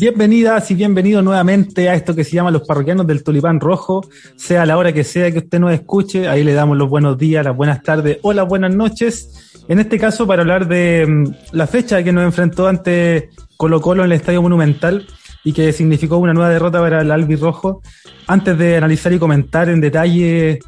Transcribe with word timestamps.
Bienvenidas 0.00 0.70
y 0.70 0.74
bienvenidos 0.74 1.22
nuevamente 1.22 1.90
a 1.90 1.94
esto 1.94 2.14
que 2.14 2.24
se 2.24 2.30
llama 2.30 2.50
Los 2.50 2.66
Parroquianos 2.66 3.06
del 3.06 3.22
Tulipán 3.22 3.60
Rojo. 3.60 4.00
Sea 4.34 4.64
la 4.64 4.78
hora 4.78 4.94
que 4.94 5.04
sea 5.04 5.30
que 5.30 5.40
usted 5.40 5.60
nos 5.60 5.74
escuche, 5.74 6.26
ahí 6.26 6.42
le 6.42 6.54
damos 6.54 6.78
los 6.78 6.88
buenos 6.88 7.18
días, 7.18 7.44
las 7.44 7.54
buenas 7.54 7.82
tardes 7.82 8.16
o 8.22 8.32
las 8.32 8.48
buenas 8.48 8.74
noches. 8.74 9.52
En 9.68 9.78
este 9.78 9.98
caso, 9.98 10.26
para 10.26 10.40
hablar 10.40 10.68
de 10.68 11.06
mm, 11.06 11.24
la 11.52 11.66
fecha 11.66 12.02
que 12.02 12.12
nos 12.12 12.24
enfrentó 12.24 12.66
ante 12.66 13.28
Colo 13.58 13.82
Colo 13.82 14.02
en 14.02 14.06
el 14.10 14.16
Estadio 14.16 14.40
Monumental 14.40 15.06
y 15.44 15.52
que 15.52 15.70
significó 15.70 16.16
una 16.16 16.32
nueva 16.32 16.48
derrota 16.48 16.80
para 16.80 17.02
el 17.02 17.10
Albi 17.10 17.36
Rojo. 17.36 17.82
Antes 18.26 18.56
de 18.56 18.78
analizar 18.78 19.12
y 19.12 19.18
comentar 19.18 19.68
en 19.68 19.82
detalle 19.82 20.60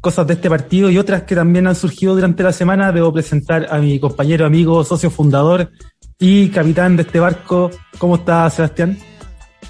cosas 0.00 0.26
de 0.26 0.34
este 0.34 0.48
partido 0.50 0.90
y 0.90 0.98
otras 0.98 1.22
que 1.22 1.34
también 1.34 1.66
han 1.66 1.74
surgido 1.74 2.14
durante 2.14 2.42
la 2.42 2.52
semana, 2.52 2.92
debo 2.92 3.12
presentar 3.12 3.68
a 3.70 3.78
mi 3.78 4.00
compañero, 4.00 4.46
amigo, 4.46 4.84
socio 4.84 5.10
fundador, 5.10 5.70
y 6.18 6.50
capitán 6.50 6.96
de 6.96 7.02
este 7.02 7.20
barco. 7.20 7.70
¿Cómo 7.98 8.16
está, 8.16 8.48
Sebastián? 8.50 8.98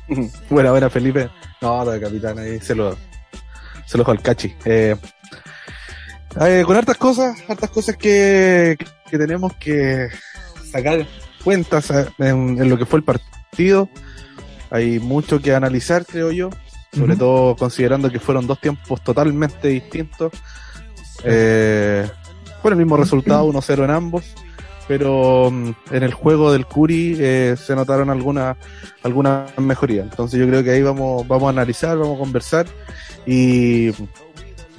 Buena, 0.50 0.70
buena, 0.70 0.90
Felipe. 0.90 1.30
No, 1.60 1.84
de 1.84 2.00
capitán, 2.00 2.38
ahí 2.38 2.60
se 2.60 2.74
lo, 2.74 2.96
se 3.86 3.96
lo 3.96 4.10
al 4.10 4.20
cachi. 4.20 4.54
Eh, 4.64 4.96
eh, 6.40 6.62
con 6.66 6.76
hartas 6.76 6.96
cosas, 6.96 7.38
hartas 7.48 7.70
cosas 7.70 7.96
que, 7.96 8.76
tenemos 9.10 9.54
que 9.56 10.08
sacar 10.70 11.06
cuentas 11.44 11.92
en, 12.18 12.68
lo 12.68 12.76
que 12.76 12.86
fue 12.86 12.98
el 12.98 13.04
partido. 13.04 13.88
Hay 14.70 14.98
mucho 14.98 15.40
que 15.40 15.54
analizar, 15.54 16.04
creo 16.04 16.32
yo. 16.32 16.50
Sobre 16.92 17.16
todo 17.16 17.56
considerando 17.56 18.10
que 18.10 18.20
fueron 18.20 18.46
dos 18.46 18.60
tiempos 18.60 19.02
totalmente 19.02 19.68
distintos. 19.68 20.32
Eh, 21.24 22.06
fue 22.60 22.70
el 22.70 22.76
mismo 22.76 22.96
resultado, 22.96 23.50
1-0 23.50 23.84
en 23.84 23.90
ambos 23.90 24.24
pero 24.88 25.50
mm, 25.50 25.70
en 25.90 26.02
el 26.02 26.12
juego 26.12 26.52
del 26.52 26.66
Curi 26.66 27.16
eh, 27.18 27.56
se 27.56 27.74
notaron 27.74 28.10
algunas 28.10 28.56
alguna 29.02 29.46
mejorías. 29.56 30.04
Entonces 30.04 30.38
yo 30.38 30.46
creo 30.46 30.62
que 30.62 30.70
ahí 30.70 30.82
vamos, 30.82 31.26
vamos 31.26 31.46
a 31.46 31.50
analizar, 31.50 31.96
vamos 31.96 32.16
a 32.16 32.18
conversar 32.18 32.66
y, 33.26 33.90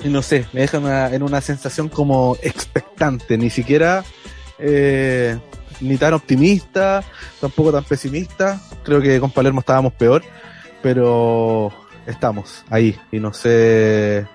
no 0.04 0.22
sé, 0.22 0.46
me 0.54 0.62
deja 0.62 1.14
en 1.14 1.24
una 1.24 1.42
sensación 1.42 1.90
como 1.90 2.38
expectante, 2.44 3.38
ni 3.38 3.50
siquiera 3.50 4.04
eh, 4.60 5.38
ni 5.82 5.98
tan 5.98 6.14
optimista, 6.14 7.04
tampoco 7.42 7.72
tan 7.72 7.84
pesimista. 7.84 8.62
Creo 8.84 9.02
que 9.02 9.20
con 9.20 9.32
Palermo 9.32 9.62
estábamos 9.62 9.94
peor, 9.94 10.24
pero 10.82 11.74
estamos 12.06 12.64
ahí 12.70 12.96
y 13.12 13.20
no 13.20 13.34
sé 13.34 14.28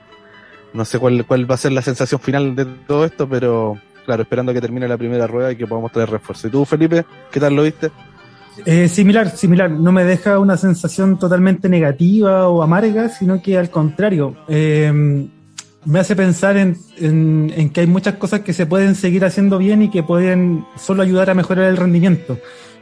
no 0.72 0.84
sé 0.84 0.98
cuál, 0.98 1.24
cuál 1.26 1.50
va 1.50 1.54
a 1.54 1.58
ser 1.58 1.72
la 1.72 1.82
sensación 1.82 2.20
final 2.20 2.54
de 2.54 2.64
todo 2.86 3.04
esto, 3.04 3.28
pero 3.28 3.78
claro, 4.04 4.22
esperando 4.22 4.52
que 4.52 4.60
termine 4.60 4.86
la 4.88 4.98
primera 4.98 5.26
rueda 5.26 5.52
y 5.52 5.56
que 5.56 5.66
podamos 5.66 5.92
traer 5.92 6.10
refuerzo. 6.10 6.48
¿Y 6.48 6.50
tú, 6.50 6.64
Felipe, 6.64 7.04
qué 7.30 7.40
tal 7.40 7.54
lo 7.54 7.62
viste? 7.62 7.90
Eh, 8.64 8.88
similar, 8.88 9.36
similar. 9.36 9.70
No 9.70 9.92
me 9.92 10.04
deja 10.04 10.38
una 10.38 10.56
sensación 10.56 11.18
totalmente 11.18 11.68
negativa 11.68 12.48
o 12.48 12.62
amarga, 12.62 13.08
sino 13.08 13.40
que 13.42 13.58
al 13.58 13.70
contrario. 13.70 14.36
Eh, 14.48 15.28
me 15.84 16.00
hace 16.00 16.16
pensar 16.16 16.56
en, 16.56 16.76
en, 16.98 17.70
que 17.70 17.80
hay 17.80 17.86
muchas 17.86 18.14
cosas 18.16 18.40
que 18.40 18.52
se 18.52 18.66
pueden 18.66 18.94
seguir 18.94 19.24
haciendo 19.24 19.58
bien 19.58 19.80
y 19.82 19.90
que 19.90 20.02
pueden 20.02 20.66
solo 20.76 21.02
ayudar 21.02 21.30
a 21.30 21.34
mejorar 21.34 21.66
el 21.66 21.76
rendimiento. 21.76 22.38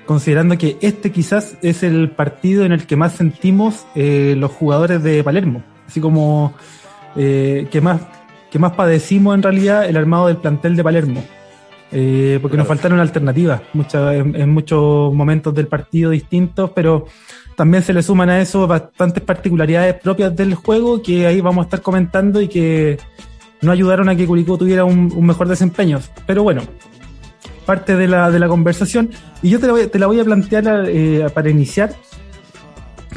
Considerando 0.07 0.57
que 0.57 0.79
este 0.81 1.11
quizás 1.11 1.59
es 1.63 1.83
el 1.83 2.11
partido 2.11 2.65
en 2.65 2.73
el 2.73 2.87
que 2.87 2.97
más 2.97 3.13
sentimos 3.13 3.87
eh, 3.95 4.35
los 4.39 4.53
jugadores 4.53 5.03
de 5.03 5.23
Palermo. 5.25 5.63
Así 5.87 6.01
como 6.01 6.55
que 7.15 7.81
más 7.83 8.01
que 8.51 8.59
más 8.59 8.73
padecimos 8.73 9.35
en 9.35 9.43
realidad 9.43 9.85
el 9.87 9.97
armado 9.97 10.29
del 10.29 10.37
plantel 10.39 10.77
de 10.77 10.85
Palermo. 10.85 11.25
Eh, 11.93 12.39
porque 12.43 12.57
nos 12.57 12.67
faltaron 12.67 12.99
alternativas 12.99 13.61
muchas, 13.73 14.17
en, 14.17 14.51
muchos 14.51 15.15
momentos 15.15 15.55
del 15.55 15.69
partido 15.69 16.11
distintos, 16.11 16.71
pero 16.75 17.07
también 17.55 17.83
se 17.83 17.93
le 17.93 18.03
suman 18.03 18.29
a 18.29 18.41
eso 18.41 18.67
bastantes 18.67 19.23
particularidades 19.23 19.95
propias 19.95 20.35
del 20.35 20.55
juego 20.55 21.01
que 21.01 21.27
ahí 21.27 21.41
vamos 21.41 21.63
a 21.63 21.67
estar 21.67 21.83
comentando 21.83 22.41
y 22.41 22.49
que 22.49 22.99
no 23.63 23.71
ayudaron 23.71 24.09
a 24.09 24.17
que 24.17 24.27
Curicó 24.27 24.59
tuviera 24.59 24.85
un, 24.85 25.25
mejor 25.25 25.49
desempeño. 25.49 26.01
Pero 26.27 26.43
bueno, 26.43 26.63
parte 27.67 27.97
de 27.97 28.09
la, 28.09 28.31
de 28.31 28.39
la 28.39 28.49
conversación. 28.49 29.11
Y 29.43 29.51
yo 29.51 29.61
te 29.61 29.67
la 29.67 29.73
voy, 29.73 29.87
te 29.89 29.99
la 29.99 30.07
voy 30.07 30.21
a 30.21 30.25
plantear 30.25 30.87
eh, 30.89 31.27
para 31.35 31.51
iniciar 31.51 31.95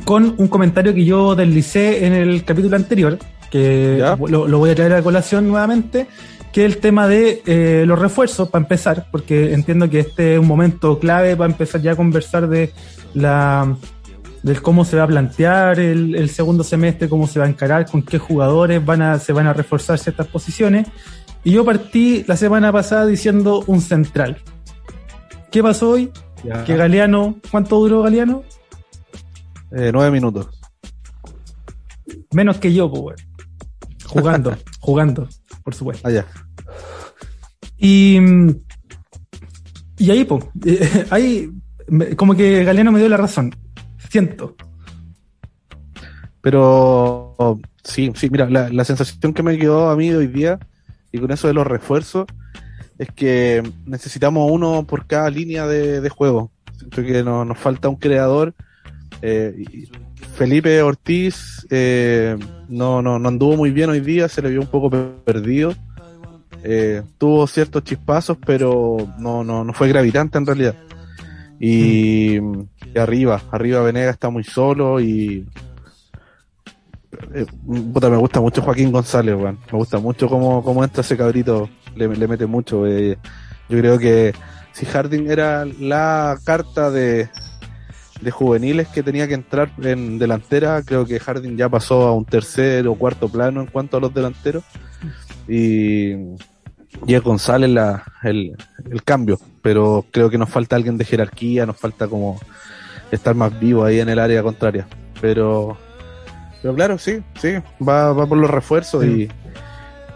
con 0.04 0.36
un 0.38 0.48
comentario 0.48 0.94
que 0.94 1.06
yo 1.06 1.36
deslicé 1.36 2.06
en 2.06 2.14
el 2.14 2.44
capítulo 2.44 2.76
anterior, 2.76 3.18
que 3.52 4.04
lo, 4.28 4.60
voy 4.60 4.72
a 4.72 4.76
traer 4.76 4.94
a 4.94 5.02
colación 5.02 5.48
nuevamente, 5.48 6.08
que 6.52 6.66
es 6.66 6.74
el 6.74 6.80
tema 6.80 7.08
de 7.08 7.42
eh, 7.46 7.84
los 7.86 8.00
refuerzos, 8.00 8.50
para 8.50 8.64
empezar, 8.64 9.08
porque 9.12 9.54
entiendo 9.54 9.90
que 9.90 10.00
este 10.00 10.34
es 10.34 10.40
un 10.40 10.48
momento 10.48 11.00
clave 11.00 11.36
para 11.36 11.52
empezar 11.52 11.82
ya 11.82 11.92
a 11.92 11.96
conversar 11.96 12.48
de 12.48 12.72
la 13.14 13.76
del 14.44 14.62
cómo 14.62 14.86
se 14.86 14.96
va 14.96 15.04
a 15.04 15.08
plantear 15.08 15.80
el, 15.80 16.30
segundo 16.30 16.64
semestre, 16.64 17.10
cómo 17.10 17.28
se 17.28 17.40
va 17.40 17.46
a 17.46 17.50
encarar, 17.50 17.86
con 17.86 18.02
qué 18.02 18.18
jugadores 18.18 18.84
van 18.84 19.02
a, 19.02 19.20
se 19.20 19.34
van 19.34 19.48
a 19.48 19.54
reforzar 19.54 20.00
ciertas 20.00 20.28
posiciones. 20.28 20.88
Y 21.44 21.52
yo 21.52 21.66
partí 21.66 22.24
la 22.28 22.36
semana 22.36 22.72
pasada 22.72 23.06
diciendo 23.06 23.64
un 23.68 23.82
central. 23.82 24.38
¿Qué 25.52 25.64
pasó 25.64 25.92
hoy? 25.92 26.12
Que 26.66 26.76
Galeano, 26.76 27.36
¿cuánto 27.52 27.80
duró 27.80 28.02
Galeano? 28.04 28.44
Eh, 29.72 29.92
nueve 29.94 30.12
minutos. 30.12 30.48
Menos 32.32 32.58
que 32.58 32.74
yo, 32.74 32.92
pues, 32.92 33.26
Jugando, 34.06 34.58
jugando, 34.80 35.28
por 35.64 35.76
supuesto. 35.76 36.08
Allá. 36.08 36.26
Ah, 36.34 36.50
y, 37.78 38.20
y 39.98 40.12
ahí, 40.12 40.26
pues, 40.26 40.46
ahí, 41.12 41.50
como 42.16 42.36
que 42.36 42.64
Galeano 42.64 42.92
me 42.92 43.00
dio 43.00 43.10
la 43.10 43.18
razón. 43.18 43.56
Siento. 44.10 44.56
Pero 46.42 47.36
sí, 47.84 48.12
sí, 48.16 48.30
mira, 48.30 48.50
la, 48.50 48.86
sensación 48.86 49.34
que 49.34 49.44
me 49.44 49.58
quedó 49.58 49.90
a 49.90 49.96
mí 49.96 50.10
de 50.10 50.18
hoy 50.18 50.28
día, 50.28 50.60
y 51.12 51.20
con 51.20 51.32
eso 51.32 51.48
de 51.48 51.54
los 51.54 51.66
refuerzos, 51.66 52.26
es 52.98 53.10
que 53.12 53.64
necesitamos 53.86 54.52
uno 54.52 54.84
por 54.84 55.08
cada 55.08 55.30
línea 55.30 55.68
de, 55.68 56.08
juego. 56.10 56.52
Siento 56.78 57.02
que 57.04 57.24
nos 57.24 57.58
falta 57.58 57.90
un 57.90 57.96
creador. 57.96 58.54
Eh, 59.22 59.66
Felipe 60.36 60.82
Ortiz 60.82 61.68
eh, 61.70 62.38
no, 62.70 63.02
no, 63.02 63.20
no 63.20 63.28
anduvo 63.28 63.58
muy 63.58 63.72
bien 63.72 63.90
hoy 63.90 64.00
día, 64.00 64.30
se 64.30 64.42
le 64.42 64.50
vio 64.50 64.62
un 64.62 64.68
poco 64.68 64.90
perdido. 64.90 65.74
Eh, 66.64 67.04
tuvo 67.18 67.48
ciertos 67.48 67.84
chispazos, 67.84 68.38
pero 68.46 68.98
no, 69.18 69.44
no, 69.44 69.64
no 69.64 69.74
fue 69.74 69.88
gravitante 69.88 70.38
en 70.38 70.46
realidad. 70.46 70.76
Y, 71.60 72.38
arriba, 72.96 73.42
arriba 73.52 73.82
Venega 73.82 74.12
está 74.12 74.30
muy 74.30 74.44
solo 74.44 75.00
y 75.00 75.46
eh, 77.34 77.46
me 77.66 78.18
gusta 78.18 78.42
mucho 78.42 78.62
Joaquín 78.62 78.92
González, 78.92 79.38
me 79.38 79.78
gusta 79.78 80.00
mucho 80.00 80.28
cómo, 80.28 80.64
cómo 80.64 80.84
entra 80.84 81.02
ese 81.02 81.18
cabrito, 81.18 81.70
le, 81.96 82.08
le 82.08 82.28
mete 82.28 82.46
mucho. 82.46 82.88
yo 82.88 83.16
creo 83.68 83.98
que 83.98 84.34
si 84.72 84.86
Harding 84.86 85.30
era 85.30 85.66
la 85.66 86.38
carta 86.46 86.90
de, 86.90 87.30
de 88.22 88.32
juveniles 88.32 88.88
que 88.88 89.04
tenía 89.04 89.28
que 89.28 89.34
entrar 89.34 89.72
en 89.82 90.20
delantera. 90.20 90.82
Creo 90.84 91.06
que 91.06 91.20
Harding 91.20 91.58
ya 91.58 91.70
pasó 91.70 92.08
a 92.08 92.14
un 92.14 92.26
tercer 92.26 92.88
o 92.88 92.96
cuarto 92.96 93.30
plano 93.30 93.62
en 93.62 93.68
cuanto 93.68 93.98
a 93.98 94.00
los 94.00 94.14
delanteros. 94.14 94.64
Y, 95.48 96.12
y 97.08 97.14
es 97.14 97.22
González 97.22 97.70
la, 97.70 98.04
el, 98.24 98.56
el 98.90 99.04
cambio. 99.04 99.40
Pero 99.62 100.06
creo 100.12 100.30
que 100.30 100.38
nos 100.38 100.50
falta 100.50 100.76
alguien 100.76 100.98
de 100.98 101.06
jerarquía, 101.06 101.66
nos 101.66 101.78
falta 101.78 102.08
como 102.08 102.40
estar 103.12 103.36
más 103.36 103.58
vivo 103.60 103.84
ahí 103.84 104.00
en 104.00 104.10
el 104.10 104.20
área 104.20 104.44
contraria. 104.44 104.88
Pero, 105.22 105.78
pero 106.62 106.76
claro, 106.76 106.98
sí, 106.98 107.22
sí, 107.40 107.54
va, 107.86 108.14
va 108.14 108.28
por 108.28 108.38
los 108.38 108.50
refuerzos 108.50 109.06
y, 109.06 109.30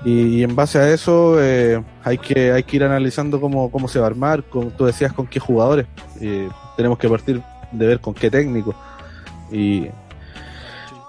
y, 0.06 0.44
en 0.44 0.56
base 0.56 0.80
a 0.80 0.90
eso 0.92 1.42
eh, 1.42 1.82
hay 2.04 2.18
que 2.18 2.52
hay 2.52 2.64
que 2.64 2.76
ir 2.76 2.84
analizando 2.84 3.40
cómo, 3.40 3.72
cómo 3.72 3.88
se 3.88 4.00
va 4.00 4.06
a 4.06 4.10
armar, 4.10 4.44
con, 4.44 4.72
tú 4.72 4.86
decías 4.86 5.14
con 5.14 5.28
qué 5.28 5.40
jugadores. 5.40 5.86
Tenemos 6.76 6.98
que 6.98 7.08
partir 7.08 7.42
de 7.72 7.88
ver 7.88 8.00
con 8.00 8.14
qué 8.14 8.30
técnico. 8.30 8.76
Y, 9.52 9.88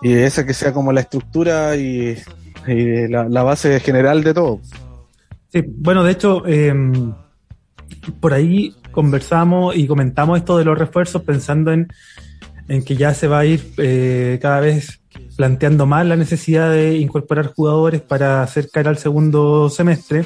y 0.03 0.12
esa 0.12 0.44
que 0.44 0.55
sea 0.55 0.73
como 0.73 0.93
la 0.93 1.00
estructura 1.00 1.76
y, 1.76 2.17
la, 2.67 3.43
base 3.43 3.81
general 3.81 4.23
de 4.23 4.35
todo. 4.35 4.61
Sí, 5.53 5.62
bueno, 5.67 6.05
de 6.05 6.12
hecho, 6.12 6.47
em, 6.47 7.12
por 8.20 8.32
ahí 8.32 8.75
conversamos 8.91 9.76
y 9.76 9.87
comentamos 9.87 10.38
esto 10.38 10.56
de 10.56 10.64
los 10.64 10.79
refuerzos 10.79 11.23
pensando 11.23 11.73
en, 11.73 11.88
en 12.69 12.85
que 12.85 12.97
ya 12.97 13.12
se 13.14 13.29
va 13.29 13.41
a 13.41 13.47
ir 13.47 13.73
eh, 13.79 14.38
cada 14.41 14.61
vez 14.61 15.00
planteando 15.37 15.87
más 15.87 16.07
la 16.07 16.17
necesidad 16.17 16.71
de 16.71 16.97
incorporar 16.97 17.53
jugadores 17.55 18.01
para 18.01 18.43
acercar 18.43 18.89
al 18.89 18.99
segundo 18.99 19.69
semestre 19.69 20.25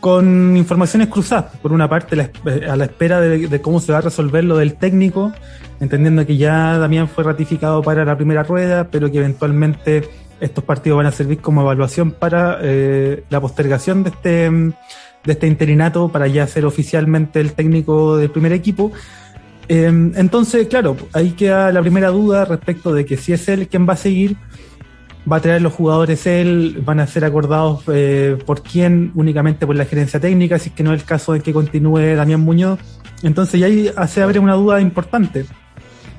con 0.00 0.56
informaciones 0.56 1.08
cruzadas. 1.08 1.56
Por 1.58 1.72
una 1.72 1.88
parte, 1.88 2.30
a 2.68 2.76
la 2.76 2.84
espera 2.84 3.20
de, 3.20 3.60
cómo 3.60 3.80
se 3.80 3.92
va 3.92 3.98
a 3.98 4.02
resolver 4.02 4.42
lo 4.44 4.56
del 4.56 4.74
técnico, 4.74 5.32
entendiendo 5.78 6.26
que 6.26 6.36
ya 6.36 6.78
Damián 6.78 7.08
fue 7.08 7.22
ratificado 7.22 7.82
para 7.82 8.04
la 8.04 8.16
primera 8.16 8.42
rueda, 8.42 8.88
pero 8.90 9.10
que 9.10 9.18
eventualmente 9.18 10.08
estos 10.40 10.64
partidos 10.64 10.96
van 10.96 11.06
a 11.06 11.12
servir 11.12 11.40
como 11.40 11.60
evaluación 11.60 12.12
para 12.12 12.58
eh, 12.62 13.24
la 13.28 13.40
postergación 13.42 14.02
de 14.02 14.10
este, 14.10 14.50
de 14.50 15.32
este 15.32 15.46
interinato 15.46 16.08
para 16.08 16.26
ya 16.28 16.46
ser 16.46 16.64
oficialmente 16.64 17.40
el 17.40 17.52
técnico 17.52 18.16
del 18.16 18.30
primer 18.30 18.52
equipo. 18.52 18.90
Em, 19.72 20.10
entonces, 20.16 20.66
claro, 20.66 20.96
ahí 21.12 21.30
queda 21.30 21.70
la 21.70 21.80
primera 21.80 22.08
duda 22.08 22.44
respecto 22.44 22.92
de 22.92 23.04
que 23.04 23.16
si 23.16 23.32
es 23.32 23.48
él 23.48 23.68
quien 23.68 23.88
va 23.88 23.92
a 23.92 23.96
seguir, 23.96 24.36
va 25.30 25.36
a 25.36 25.40
traer 25.40 25.62
los 25.62 25.72
jugadores 25.72 26.26
él, 26.26 26.82
van 26.84 26.98
a 26.98 27.06
ser 27.06 27.24
acordados 27.24 27.84
eh, 27.86 28.36
por 28.44 28.64
quién, 28.64 29.12
únicamente 29.14 29.68
por 29.68 29.76
la 29.76 29.84
gerencia 29.84 30.18
técnica, 30.18 30.58
si 30.58 30.70
es 30.70 30.74
que 30.74 30.82
no 30.82 30.92
es 30.92 31.02
el 31.02 31.06
caso 31.06 31.34
de 31.34 31.40
que 31.40 31.52
continúe 31.52 32.16
Damián 32.16 32.40
Muñoz. 32.40 32.80
Entonces, 33.22 33.60
ya 33.60 33.66
ahí 33.66 33.88
se 34.08 34.20
abre 34.20 34.40
una 34.40 34.54
duda 34.54 34.80
importante, 34.80 35.46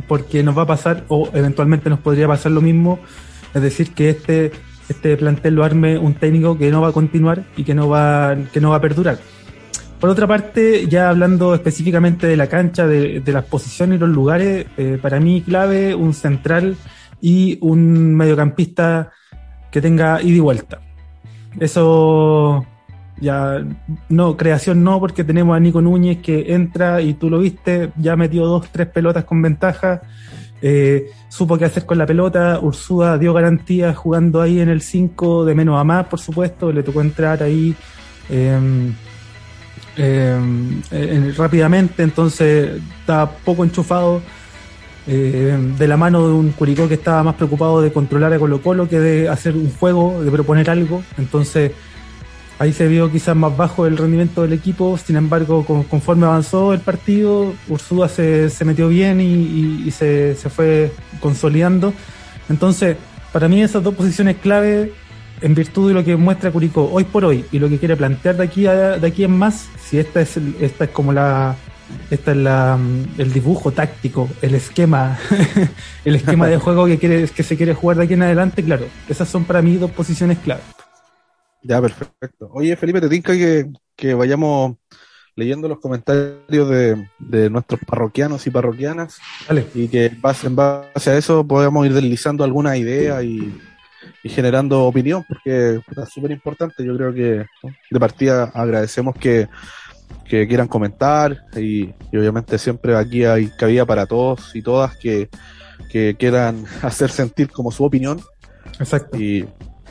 porque 0.08 0.44
nos 0.44 0.58
va 0.58 0.62
a 0.62 0.68
pasar, 0.68 1.04
o 1.10 1.30
eventualmente 1.34 1.90
nos 1.90 2.00
podría 2.00 2.30
pasar 2.30 2.54
lo 2.54 2.62
mismo, 2.62 3.00
es 3.54 3.62
decir, 3.62 3.94
que 3.94 4.12
este, 4.12 4.54
este 4.88 5.18
plantel 5.18 5.56
lo 5.56 5.66
arme 5.66 5.98
un 5.98 6.14
técnico 6.14 6.58
que 6.58 6.72
no 6.72 6.80
va 6.80 6.88
a 6.88 6.94
continuar 6.94 7.44
y 7.58 7.66
que 7.66 7.76
no 7.76 7.90
va, 7.90 8.34
que 8.54 8.62
no 8.62 8.70
va 8.70 8.78
a 8.78 8.82
perdurar. 8.82 9.20
Por 10.02 10.10
otra 10.10 10.26
parte, 10.26 10.88
ya 10.88 11.10
hablando 11.10 11.54
específicamente 11.54 12.26
de 12.26 12.36
la 12.36 12.48
cancha, 12.48 12.88
de, 12.88 13.22
las 13.28 13.46
posiciones 13.46 13.98
y 13.98 14.00
los 14.00 14.10
lugares, 14.10 14.66
eh, 14.76 14.98
para 15.00 15.20
mí 15.20 15.44
clave 15.44 15.94
un 15.94 16.16
central 16.16 16.76
y 17.22 17.60
un 17.62 18.16
mediocampista 18.16 19.12
que 19.70 19.80
tenga 19.80 20.20
ida 20.24 20.38
y 20.38 20.40
vuelta. 20.40 20.80
Eso 21.60 22.66
ya 23.20 23.64
no, 24.10 24.36
creación 24.38 24.84
no, 24.84 25.00
porque 25.00 25.24
tenemos 25.24 25.56
a 25.56 25.60
Nico 25.60 25.84
Núñez 25.84 26.18
que 26.18 26.52
entra 26.52 27.00
y 27.00 27.14
tú 27.14 27.30
lo 27.30 27.38
viste, 27.38 27.92
ya 27.96 28.16
metió 28.16 28.48
dos, 28.48 28.70
tres 28.72 28.88
pelotas 28.88 29.26
con 29.26 29.40
ventaja, 29.40 30.02
eh, 30.64 31.12
supo 31.30 31.60
qué 31.60 31.66
hacer 31.66 31.86
con 31.86 32.00
la 32.00 32.08
pelota, 32.08 32.60
Ursúa 32.60 33.20
dio 33.20 33.34
garantía 33.34 33.94
jugando 33.94 34.42
ahí 34.42 34.62
en 34.62 34.70
el 34.70 34.82
5 34.82 35.46
de 35.46 35.54
menos 35.54 35.80
a 35.80 35.84
más, 35.84 36.08
por 36.08 36.20
supuesto, 36.20 36.72
le 36.72 36.82
tocó 36.82 37.02
entrar 37.02 37.44
ahí. 37.44 37.76
Em, 38.32 38.96
eh, 39.98 41.34
rápidamente, 41.38 42.04
entonces 42.04 42.82
estaba 43.02 43.30
poco 43.32 43.64
enchufado 43.64 44.22
eh, 45.08 45.58
de 45.78 45.88
la 45.88 45.98
mano 45.98 46.28
de 46.28 46.34
un 46.34 46.52
Curicó 46.52 46.88
que 46.88 46.94
estaba 46.94 47.24
más 47.24 47.36
preocupado 47.36 47.82
de 47.82 47.92
controlar 47.92 48.32
a 48.34 48.40
Colo 48.40 48.62
Colo 48.62 48.88
que 48.88 49.00
de 49.00 49.30
hacer 49.30 49.56
un 49.56 49.72
juego, 49.72 50.24
de 50.24 50.32
proponer 50.32 50.70
algo, 50.70 51.04
entonces 51.18 51.72
ahí 52.60 52.72
se 52.72 52.88
vio 52.88 53.12
quizás 53.12 53.36
más 53.36 53.58
bajo 53.58 53.88
el 53.88 53.98
rendimiento 53.98 54.44
del 54.44 54.54
equipo, 54.54 54.98
sin 54.98 55.16
embargo 55.16 55.66
conforme 55.66 56.28
avanzó 56.28 56.74
el 56.74 56.80
partido, 56.80 57.54
Ursúa 57.68 58.08
se, 58.08 58.50
se 58.52 58.64
metió 58.64 58.88
bien 58.88 59.20
y, 59.20 59.90
se, 59.92 60.36
se 60.36 60.50
fue 60.50 60.92
consolidando, 61.20 61.94
entonces 62.48 62.96
para 63.34 63.48
mí 63.48 63.64
esas 63.64 63.84
dos 63.84 63.96
posiciones 63.96 64.38
clave 64.38 64.94
en 65.42 65.56
virtud 65.56 65.90
de 65.90 65.94
lo 65.94 66.04
que 66.04 66.16
muestra 66.16 66.52
Curicó 66.52 66.90
hoy 66.92 67.04
por 67.04 67.26
hoy 67.26 67.46
y 67.52 67.60
lo 67.60 67.68
que 67.70 67.80
quiere 67.80 67.98
plantear 67.98 68.38
de 68.38 68.44
aquí 68.44 68.64
de 68.64 69.06
aquí 69.06 69.24
en 69.24 69.38
más, 69.38 69.70
si 69.80 70.00
esta 70.00 70.22
es 70.22 70.38
esta 70.38 70.86
es 70.86 70.90
como 70.92 71.12
la 71.12 71.56
esta 72.10 72.32
es 72.32 72.38
la, 72.38 72.80
el 73.18 73.34
dibujo 73.34 73.72
táctico, 73.72 74.30
el 74.42 74.56
esquema, 74.56 75.20
el 76.06 76.16
esquema 76.16 76.48
de 76.48 76.58
juego 76.58 76.86
que 76.86 76.98
quiere 76.98 77.28
que 77.28 77.44
se 77.44 77.58
quiere 77.58 77.74
jugar 77.74 77.98
de 77.98 78.04
aquí 78.04 78.14
en 78.14 78.24
adelante, 78.24 78.64
claro, 78.64 78.86
esas 79.10 79.28
son 79.28 79.44
para 79.44 79.62
mí 79.62 79.76
dos 79.76 79.92
posiciones 79.92 80.38
clave. 80.40 80.62
Ya, 81.64 81.82
perfecto. 81.82 82.50
Oye, 82.54 82.76
Felipe, 82.76 83.02
te 83.02 83.10
tinca 83.10 83.34
que, 83.34 83.70
que 83.96 84.14
vayamos 84.14 84.78
leyendo 85.36 85.68
los 85.68 85.80
comentarios 85.80 86.70
de, 86.70 87.08
de, 87.20 87.50
nuestros 87.50 87.80
parroquianos 87.86 88.46
y 88.48 88.50
parroquianas 88.50 89.18
y 89.76 89.88
que 89.88 90.08
en 90.08 90.22
base, 90.22 90.48
en 90.48 90.56
base 90.56 91.12
a 91.12 91.18
eso 91.18 91.46
podamos 91.48 91.86
ir 91.86 91.94
deslizando 91.94 92.44
alguna 92.44 92.78
idea 92.78 93.22
y, 93.24 93.54
y 94.24 94.30
generando 94.30 94.86
opinión, 94.86 95.26
porque 95.28 95.76
es 95.76 96.10
súper 96.10 96.32
importante. 96.32 96.86
Yo 96.86 96.96
creo 96.96 97.14
que 97.14 97.46
de 97.90 98.00
partida 98.00 98.52
agradecemos 98.54 99.16
que, 99.16 99.48
que 100.26 100.48
quieran 100.48 100.68
comentar 100.68 101.46
y, 101.56 101.94
obviamente 102.14 102.58
siempre 102.58 102.96
aquí 102.96 103.26
hay 103.26 103.50
cabida 103.50 103.86
para 103.86 104.06
todos 104.06 104.56
y 104.56 104.62
todas 104.62 104.96
que, 104.98 105.30
que 105.90 106.16
quieran 106.18 106.66
hacer 106.82 107.10
sentir 107.10 107.50
como 107.50 107.72
su 107.72 107.84
opinión. 107.84 108.22
Exacto. 108.80 109.18
Y, 109.18 109.48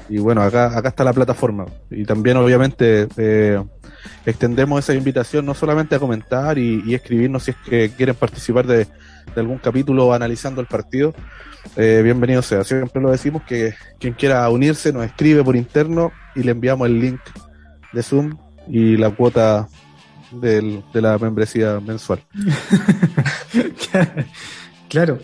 y 0.08 0.18
bueno, 0.18 0.42
acá, 0.42 0.76
acá 0.76 0.88
está 0.88 1.04
la 1.04 1.12
plataforma. 1.12 1.66
Y 1.90 2.04
también 2.04 2.36
obviamente 2.36 3.06
eh, 3.16 3.62
extendemos 4.26 4.80
esa 4.80 4.94
invitación 4.94 5.46
no 5.46 5.54
solamente 5.54 5.94
a 5.94 6.00
comentar 6.00 6.58
y, 6.58 6.82
y 6.84 6.94
escribirnos 6.94 7.44
si 7.44 7.52
es 7.52 7.56
que 7.58 7.90
quieren 7.90 8.16
participar 8.16 8.66
de, 8.66 8.88
de 9.34 9.40
algún 9.40 9.58
capítulo 9.58 10.12
analizando 10.12 10.60
el 10.60 10.66
partido, 10.66 11.14
eh, 11.76 12.00
bienvenido 12.02 12.42
sea. 12.42 12.64
Siempre 12.64 13.00
lo 13.00 13.10
decimos 13.10 13.42
que 13.42 13.74
quien 13.98 14.14
quiera 14.14 14.48
unirse 14.48 14.92
nos 14.92 15.04
escribe 15.04 15.44
por 15.44 15.56
interno 15.56 16.12
y 16.34 16.42
le 16.42 16.52
enviamos 16.52 16.88
el 16.88 17.00
link 17.00 17.20
de 17.92 18.02
Zoom 18.02 18.36
y 18.68 18.96
la 18.96 19.10
cuota 19.10 19.68
del, 20.30 20.82
de 20.92 21.00
la 21.00 21.18
membresía 21.18 21.80
mensual. 21.80 22.20
claro. 24.88 25.18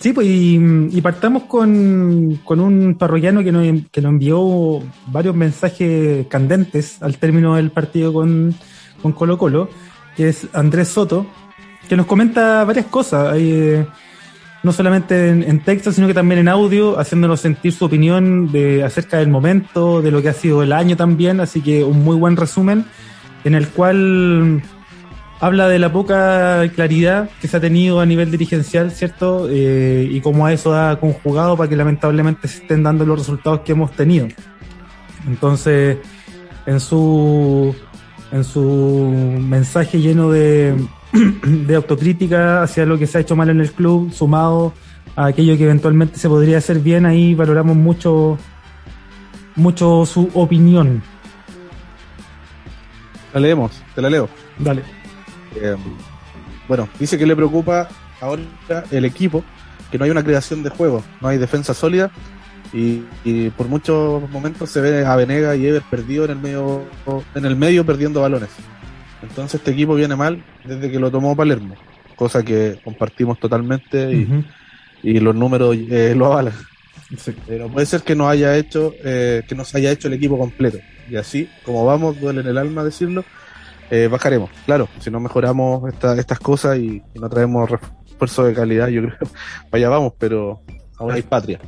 Sí, 0.00 0.12
pues 0.12 0.26
y, 0.28 1.00
partamos 1.00 1.44
con, 1.44 2.38
con, 2.44 2.60
un 2.60 2.94
parroquiano 2.98 3.42
que 3.42 3.52
nos, 3.52 3.64
que 3.90 4.02
nos 4.02 4.10
envió 4.10 4.82
varios 5.06 5.34
mensajes 5.34 6.26
candentes 6.26 7.02
al 7.02 7.16
término 7.16 7.56
del 7.56 7.70
partido 7.70 8.12
con, 8.12 8.54
con 9.00 9.12
Colo 9.12 9.38
Colo, 9.38 9.70
que 10.14 10.28
es 10.28 10.46
Andrés 10.52 10.88
Soto, 10.88 11.26
que 11.92 11.96
nos 11.98 12.06
comenta 12.06 12.64
varias 12.64 12.86
cosas. 12.86 13.34
Eh, 13.36 13.84
no 14.62 14.72
solamente 14.72 15.28
en, 15.28 15.60
texto, 15.60 15.92
sino 15.92 16.06
que 16.06 16.14
también 16.14 16.40
en 16.40 16.48
audio, 16.48 16.98
haciéndonos 16.98 17.42
sentir 17.42 17.74
su 17.74 17.84
opinión 17.84 18.50
de, 18.50 18.82
acerca 18.82 19.18
del 19.18 19.28
momento, 19.28 20.00
de 20.00 20.10
lo 20.10 20.22
que 20.22 20.30
ha 20.30 20.32
sido 20.32 20.62
el 20.62 20.72
año 20.72 20.96
también, 20.96 21.38
así 21.38 21.60
que 21.60 21.84
un 21.84 22.02
muy 22.02 22.16
buen 22.16 22.38
resumen 22.38 22.86
en 23.44 23.54
el 23.54 23.68
cual 23.68 24.62
habla 25.38 25.68
de 25.68 25.78
la 25.78 25.92
poca 25.92 26.66
claridad 26.74 27.28
que 27.42 27.46
se 27.46 27.58
ha 27.58 27.60
tenido 27.60 28.00
a 28.00 28.06
nivel 28.06 28.30
dirigencial, 28.30 28.90
¿cierto? 28.90 29.48
Eh, 29.50 30.08
y 30.10 30.22
cómo 30.22 30.46
a 30.46 30.52
eso 30.54 30.74
ha 30.74 30.98
conjugado 30.98 31.58
para 31.58 31.68
que 31.68 31.76
lamentablemente 31.76 32.48
se 32.48 32.62
estén 32.62 32.82
dando 32.82 33.04
los 33.04 33.18
resultados 33.18 33.60
que 33.66 33.72
hemos 33.72 33.92
tenido. 33.92 34.28
Entonces, 35.26 35.98
en 36.64 36.80
su, 36.80 37.76
en 38.30 38.44
su 38.44 39.38
mensaje 39.42 40.00
lleno 40.00 40.30
de, 40.30 40.74
de 41.42 41.74
autocrítica 41.74 42.62
hacia 42.62 42.86
lo 42.86 42.98
que 42.98 43.06
se 43.06 43.18
ha 43.18 43.20
hecho 43.20 43.36
mal 43.36 43.50
en 43.50 43.60
el 43.60 43.72
club, 43.72 44.12
sumado 44.12 44.72
a 45.16 45.26
aquello 45.26 45.56
que 45.56 45.64
eventualmente 45.64 46.18
se 46.18 46.28
podría 46.28 46.58
hacer 46.58 46.78
bien, 46.78 47.04
ahí 47.04 47.34
valoramos 47.34 47.76
mucho, 47.76 48.38
mucho 49.56 50.06
su 50.06 50.30
opinión. 50.34 51.02
La 53.34 53.40
leemos, 53.40 53.82
te 53.94 54.02
la 54.02 54.10
leo. 54.10 54.28
Dale. 54.58 54.82
Eh, 55.56 55.76
bueno, 56.68 56.88
dice 56.98 57.18
que 57.18 57.26
le 57.26 57.36
preocupa 57.36 57.88
ahora 58.20 58.42
el 58.90 59.04
equipo, 59.04 59.44
que 59.90 59.98
no 59.98 60.04
hay 60.04 60.10
una 60.10 60.24
creación 60.24 60.62
de 60.62 60.70
juego, 60.70 61.02
no 61.20 61.28
hay 61.28 61.38
defensa 61.38 61.74
sólida 61.74 62.10
y, 62.72 63.02
y, 63.24 63.50
por 63.50 63.68
muchos 63.68 64.30
momentos 64.30 64.70
se 64.70 64.80
ve 64.80 65.04
a 65.04 65.14
Venega 65.16 65.54
y 65.56 65.66
Ever 65.66 65.82
perdido 65.90 66.24
en 66.24 66.30
el 66.30 66.38
medio, 66.38 66.82
en 67.34 67.44
el 67.44 67.56
medio 67.56 67.84
perdiendo 67.84 68.22
balones. 68.22 68.48
Entonces 69.22 69.60
este 69.60 69.70
equipo 69.70 69.94
viene 69.94 70.16
mal 70.16 70.44
desde 70.64 70.90
que 70.90 70.98
lo 70.98 71.10
tomó 71.10 71.36
Palermo, 71.36 71.76
cosa 72.16 72.42
que 72.42 72.78
compartimos 72.84 73.38
totalmente 73.38 74.26
y, 75.02 75.20
los 75.20 75.34
números 75.34 75.76
eh, 75.76 76.14
lo 76.16 76.26
avalan. 76.26 76.54
Pero 77.46 77.68
puede 77.68 77.86
ser 77.86 78.02
que 78.02 78.14
no 78.14 78.28
haya 78.28 78.56
hecho, 78.56 78.92
eh, 79.04 79.42
que 79.46 79.54
nos 79.54 79.74
haya 79.74 79.90
hecho 79.90 80.08
el 80.08 80.14
equipo 80.14 80.38
completo. 80.38 80.78
Y 81.08 81.16
así, 81.16 81.48
como 81.64 81.84
vamos, 81.84 82.20
duele 82.20 82.40
en 82.40 82.46
el 82.48 82.58
alma 82.58 82.84
decirlo, 82.84 83.24
eh, 83.90 84.08
bajaremos. 84.10 84.50
Claro, 84.64 84.88
si 84.98 85.10
no 85.10 85.20
mejoramos 85.20 85.92
estas 85.92 86.40
cosas 86.40 86.78
y, 86.78 87.02
no 87.14 87.28
traemos 87.28 87.70
refuerzo 87.70 88.44
de 88.44 88.54
calidad, 88.54 88.88
yo 88.88 89.02
creo, 89.02 89.30
vaya 89.70 89.88
vamos, 89.90 90.14
pero 90.18 90.62
aún 90.98 91.12
hay 91.12 91.22
patria. 91.22 91.60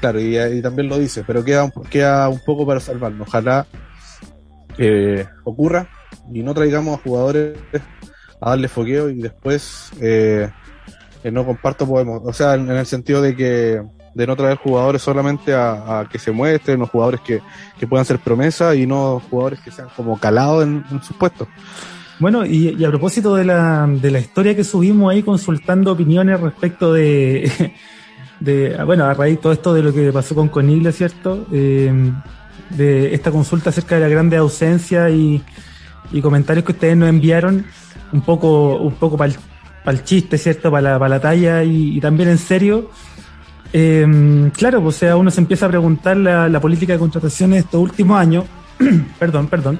claro, 0.00 0.20
y, 0.20 0.62
también 0.62 0.88
lo 0.88 0.98
dice, 0.98 1.24
pero 1.26 1.44
queda, 1.44 1.70
queda 1.90 2.28
un 2.28 2.40
poco 2.44 2.66
para 2.66 2.80
salvarnos. 2.80 3.28
Ojalá 3.28 3.66
ocurra 5.44 5.88
y 6.32 6.42
no 6.42 6.54
traigamos 6.54 6.98
a 6.98 7.02
jugadores 7.02 7.58
a 8.40 8.50
darle 8.50 8.68
foqueo 8.68 9.10
y 9.10 9.20
después 9.20 9.90
eh, 10.00 10.50
no 11.24 11.44
comparto 11.44 11.86
podemos, 11.86 12.22
o 12.24 12.32
sea, 12.32 12.54
en, 12.54 12.70
el 12.70 12.86
sentido 12.86 13.20
de 13.22 13.36
que 13.36 13.82
de 14.14 14.26
no 14.26 14.36
traer 14.36 14.56
jugadores 14.56 15.02
solamente 15.02 15.54
a, 15.54 16.06
que 16.10 16.18
se 16.18 16.32
muestren, 16.32 16.82
o 16.82 16.86
jugadores 16.86 17.20
que, 17.20 17.40
puedan 17.86 18.04
ser 18.04 18.18
promesa 18.18 18.74
y 18.74 18.86
no 18.86 19.22
jugadores 19.30 19.60
que 19.60 19.70
sean 19.70 19.88
como 19.96 20.18
calados 20.18 20.64
en, 20.64 20.84
sus 21.02 21.16
puestos. 21.16 21.46
Bueno, 22.18 22.44
y, 22.44 22.84
a 22.84 22.88
propósito 22.88 23.36
de 23.36 23.44
la, 23.44 23.86
de 23.86 24.10
la 24.10 24.18
historia 24.18 24.56
que 24.56 24.64
subimos 24.64 25.12
ahí 25.12 25.22
consultando 25.22 25.92
opiniones 25.92 26.40
respecto 26.40 26.92
de, 26.92 27.74
de 28.40 28.76
bueno, 28.84 29.04
a 29.04 29.14
raíz 29.14 29.36
de 29.36 29.42
todo 29.42 29.52
esto 29.52 29.72
de 29.72 29.82
lo 29.82 29.92
que 29.92 30.12
pasó 30.12 30.34
con 30.34 30.48
Conigle, 30.48 30.90
¿cierto? 30.90 31.46
Eh, 31.52 32.12
de 32.70 33.14
esta 33.14 33.30
consulta 33.30 33.70
acerca 33.70 33.94
de 33.94 34.00
la 34.00 34.08
grande 34.08 34.36
ausencia 34.36 35.10
y, 35.10 35.42
y 36.12 36.20
comentarios 36.20 36.64
que 36.64 36.72
ustedes 36.72 36.96
nos 36.96 37.08
enviaron, 37.08 37.64
un 38.12 38.20
poco, 38.22 38.76
un 38.76 38.94
poco 38.94 39.16
para 39.16 39.32
el, 39.86 40.04
chiste, 40.04 40.38
¿cierto? 40.38 40.70
Para 40.70 40.98
la, 40.98 41.08
la 41.08 41.20
talla 41.20 41.62
y, 41.64 42.00
también 42.00 42.28
en 42.28 42.38
serio. 42.38 42.90
Em, 43.72 44.50
claro, 44.50 44.82
pues, 44.82 44.96
o 44.96 44.98
sea, 44.98 45.16
uno 45.16 45.30
se 45.30 45.40
empieza 45.40 45.66
a 45.66 45.68
preguntar 45.68 46.16
la, 46.16 46.48
la 46.48 46.60
política 46.60 46.94
de 46.94 46.98
contrataciones 46.98 47.56
de 47.56 47.60
estos 47.64 47.80
últimos 47.80 48.18
años, 48.18 48.44
perdón, 49.18 49.48
perdón, 49.48 49.78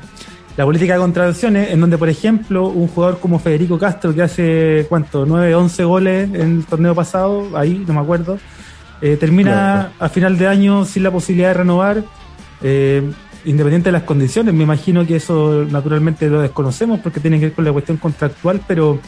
la 0.59 0.65
política 0.65 0.95
de 0.95 0.99
contrataciones, 0.99 1.71
en 1.71 1.81
donde, 1.81 1.97
por 1.97 2.09
ejemplo, 2.09 2.67
un 2.67 2.89
jugador 2.89 3.21
como 3.21 3.39
Federico 3.39 3.79
Castro, 3.79 4.13
que 4.13 4.23
hace, 4.23 4.87
¿cuánto? 4.89 5.25
9, 5.25 5.55
11 5.55 5.85
goles 5.85 6.35
en 6.35 6.57
el 6.59 6.67
torneo 6.67 6.97
pasado, 6.97 7.57
ahí, 7.57 7.85
no 7.87 7.95
me 7.95 8.01
acuerdo, 8.01 8.39
eh, 9.01 9.17
termina 9.21 9.93
a 10.01 10.09
final 10.09 10.37
de 10.37 10.49
año 10.49 10.85
sin 10.85 11.05
la 11.05 11.13
posibilidad 11.13 11.51
de 11.51 11.55
renovar, 11.55 12.03
eh, 12.61 13.09
independiente 13.49 13.89
de 13.89 13.93
las 13.93 14.03
condiciones. 14.03 14.55
Me 14.55 14.65
imagino 14.65 15.07
que 15.07 15.17
eso 15.17 15.67
naturalmente 15.71 16.29
lo 16.29 16.41
desconocemos 16.41 17.01
porque 17.01 17.21
tiene 17.21 17.39
que 17.39 17.47
ver 17.47 17.55
con 17.55 17.65
la 17.65 17.73
cuestión 17.73 17.97
contractual, 17.97 18.61
pero, 18.67 19.01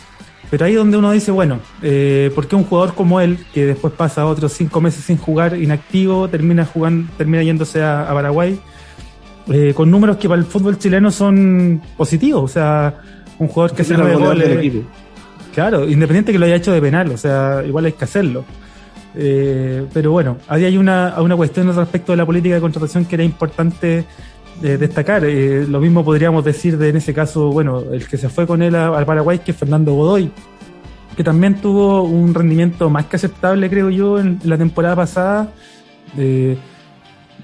pero 0.50 0.64
ahí 0.64 0.74
donde 0.74 0.96
uno 0.96 1.12
dice, 1.12 1.30
bueno, 1.30 1.60
eh, 1.82 2.30
¿por 2.34 2.48
qué 2.48 2.56
un 2.56 2.64
jugador 2.64 2.94
como 2.94 3.20
él, 3.20 3.38
que 3.52 3.66
después 3.66 3.92
pasa 3.94 4.26
otros 4.26 4.52
cinco 4.52 4.80
meses 4.80 5.04
sin 5.04 5.16
jugar, 5.16 5.56
inactivo, 5.56 6.28
termina 6.28 6.64
jugando, 6.64 7.10
termina 7.16 7.42
yéndose 7.42 7.82
a 7.82 8.08
Paraguay? 8.12 8.58
Eh, 9.48 9.72
con 9.74 9.90
números 9.90 10.16
que 10.16 10.28
para 10.28 10.40
el 10.40 10.46
fútbol 10.46 10.78
chileno 10.78 11.10
son 11.10 11.80
positivos. 11.96 12.42
O 12.44 12.48
sea, 12.48 13.00
un 13.38 13.48
jugador 13.48 13.76
que 13.76 13.84
se 13.84 13.96
nueve 13.96 14.14
goles. 14.14 14.84
Claro, 15.52 15.88
independiente 15.88 16.30
que 16.30 16.38
lo 16.38 16.46
haya 16.46 16.56
hecho 16.56 16.72
de 16.72 16.80
penal, 16.80 17.10
o 17.10 17.16
sea, 17.16 17.62
igual 17.66 17.86
hay 17.86 17.92
que 17.92 18.04
hacerlo. 18.04 18.44
Eh, 19.14 19.86
pero 19.92 20.12
bueno, 20.12 20.36
ahí 20.48 20.64
hay 20.64 20.76
una, 20.76 21.14
una 21.20 21.36
cuestión 21.36 21.74
respecto 21.74 22.12
de 22.12 22.16
la 22.16 22.26
política 22.26 22.54
de 22.54 22.60
contratación 22.60 23.04
que 23.04 23.16
era 23.16 23.24
importante 23.24 24.04
eh, 24.62 24.76
destacar. 24.76 25.22
lo 25.22 25.80
mismo 25.80 26.04
podríamos 26.04 26.44
decir 26.44 26.78
de 26.78 26.90
en 26.90 26.96
ese 26.96 27.12
caso, 27.12 27.50
bueno, 27.50 27.80
el 27.92 28.06
que 28.06 28.16
se 28.16 28.28
fue 28.28 28.46
con 28.46 28.62
él 28.62 28.74
al 28.74 29.06
Paraguay, 29.06 29.40
que 29.40 29.50
es 29.52 29.56
Fernando 29.56 29.94
Godoy, 29.94 30.30
que 31.16 31.24
también 31.24 31.60
tuvo 31.60 32.02
un 32.02 32.34
rendimiento 32.34 32.88
más 32.88 33.06
que 33.06 33.16
aceptable, 33.16 33.68
creo 33.68 33.90
yo, 33.90 34.18
en, 34.18 34.38
la 34.44 34.56
temporada 34.56 34.96
pasada 34.96 35.52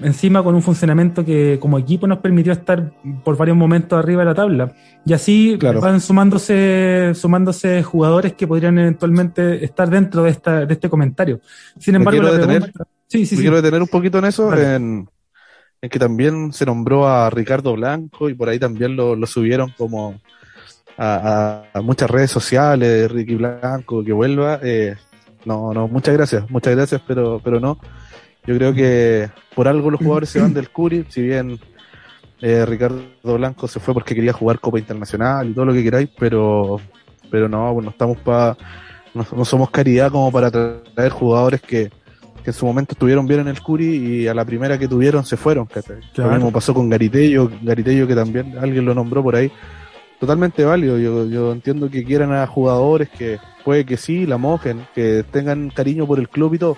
encima 0.01 0.43
con 0.43 0.55
un 0.55 0.61
funcionamiento 0.61 1.23
que 1.23 1.57
como 1.59 1.77
equipo 1.77 2.07
nos 2.07 2.19
permitió 2.19 2.53
estar 2.53 2.91
por 3.23 3.37
varios 3.37 3.57
momentos 3.57 3.97
arriba 3.97 4.21
de 4.21 4.25
la 4.25 4.35
tabla. 4.35 4.73
Y 5.05 5.13
así 5.13 5.57
van 5.57 6.01
sumándose, 6.01 7.13
sumándose 7.15 7.83
jugadores 7.83 8.33
que 8.33 8.47
podrían 8.47 8.77
eventualmente 8.77 9.63
estar 9.63 9.89
dentro 9.89 10.23
de, 10.23 10.31
esta, 10.31 10.65
de 10.65 10.73
este 10.73 10.89
comentario. 10.89 11.39
Sin 11.79 11.95
embargo, 11.95 12.19
quiero, 12.19 12.35
detener, 12.35 12.71
sí, 13.07 13.25
sí, 13.25 13.37
quiero 13.37 13.57
detener 13.57 13.81
un 13.81 13.87
poquito 13.87 14.19
en 14.19 14.25
eso, 14.25 14.53
en, 14.55 15.07
que 15.81 15.99
también 15.99 16.51
se 16.53 16.65
nombró 16.65 17.07
a 17.07 17.29
Ricardo 17.29 17.73
Blanco 17.73 18.29
y 18.29 18.33
por 18.33 18.49
ahí 18.49 18.59
también 18.59 18.95
lo, 18.95 19.25
subieron 19.25 19.73
como 19.77 20.19
a, 20.97 21.63
muchas 21.83 22.09
redes 22.09 22.31
sociales, 22.31 23.11
Ricky 23.11 23.35
Blanco, 23.35 24.03
que 24.03 24.13
vuelva. 24.13 24.59
Eh, 24.63 24.95
no, 25.45 25.73
no, 25.73 25.87
muchas 25.87 26.13
gracias, 26.15 26.49
muchas 26.49 26.75
gracias, 26.75 27.01
pero, 27.07 27.39
pero 27.43 27.59
no. 27.59 27.77
Yo 28.47 28.55
creo 28.55 28.73
que 28.73 29.29
por 29.53 29.67
algo 29.67 29.91
los 29.91 29.99
jugadores 29.99 30.29
se 30.29 30.39
van 30.39 30.53
del 30.53 30.69
Curi, 30.69 31.05
si 31.09 31.21
bien 31.21 31.59
eh, 32.41 32.65
Ricardo 32.65 33.03
Blanco 33.23 33.67
se 33.67 33.81
fue 33.81 33.93
porque 33.93 34.15
quería 34.15 34.31
jugar 34.31 34.59
Copa 34.59 34.79
Internacional 34.79 35.49
y 35.49 35.53
todo 35.53 35.65
lo 35.65 35.73
que 35.73 35.83
queráis, 35.83 36.09
pero, 36.17 36.79
pero 37.29 37.49
no, 37.49 37.73
bueno, 37.73 37.89
estamos 37.89 38.17
para, 38.19 38.55
no, 39.13 39.43
somos 39.43 39.69
caridad 39.69 40.11
como 40.11 40.31
para 40.31 40.49
traer 40.49 41.11
jugadores 41.11 41.61
que, 41.61 41.91
en 42.45 42.53
su 42.53 42.65
momento 42.65 42.93
estuvieron 42.93 43.27
bien 43.27 43.41
en 43.41 43.49
el 43.49 43.61
Curi 43.61 43.97
y 43.97 44.27
a 44.29 44.33
la 44.33 44.45
primera 44.45 44.79
que 44.79 44.87
tuvieron 44.87 45.25
se 45.25 45.35
fueron. 45.35 45.67
Lo 46.15 46.31
mismo 46.31 46.49
pasó 46.49 46.73
con 46.73 46.87
Garitello, 46.87 47.51
Garitello 47.61 48.07
que 48.07 48.15
también 48.15 48.57
alguien 48.57 48.85
lo 48.85 48.95
nombró 48.95 49.21
por 49.21 49.35
ahí. 49.35 49.51
Totalmente 50.17 50.63
válido, 50.63 50.97
yo, 50.97 51.25
yo 51.25 51.51
entiendo 51.51 51.89
que 51.89 52.05
quieran 52.05 52.31
a 52.31 52.47
jugadores 52.47 53.09
que 53.09 53.37
puede 53.65 53.85
que 53.85 53.97
sí, 53.97 54.25
la 54.25 54.37
mojen, 54.37 54.87
que 54.95 55.25
tengan 55.29 55.69
cariño 55.71 56.07
por 56.07 56.19
el 56.19 56.29
club 56.29 56.53
y 56.53 56.59
todo, 56.59 56.77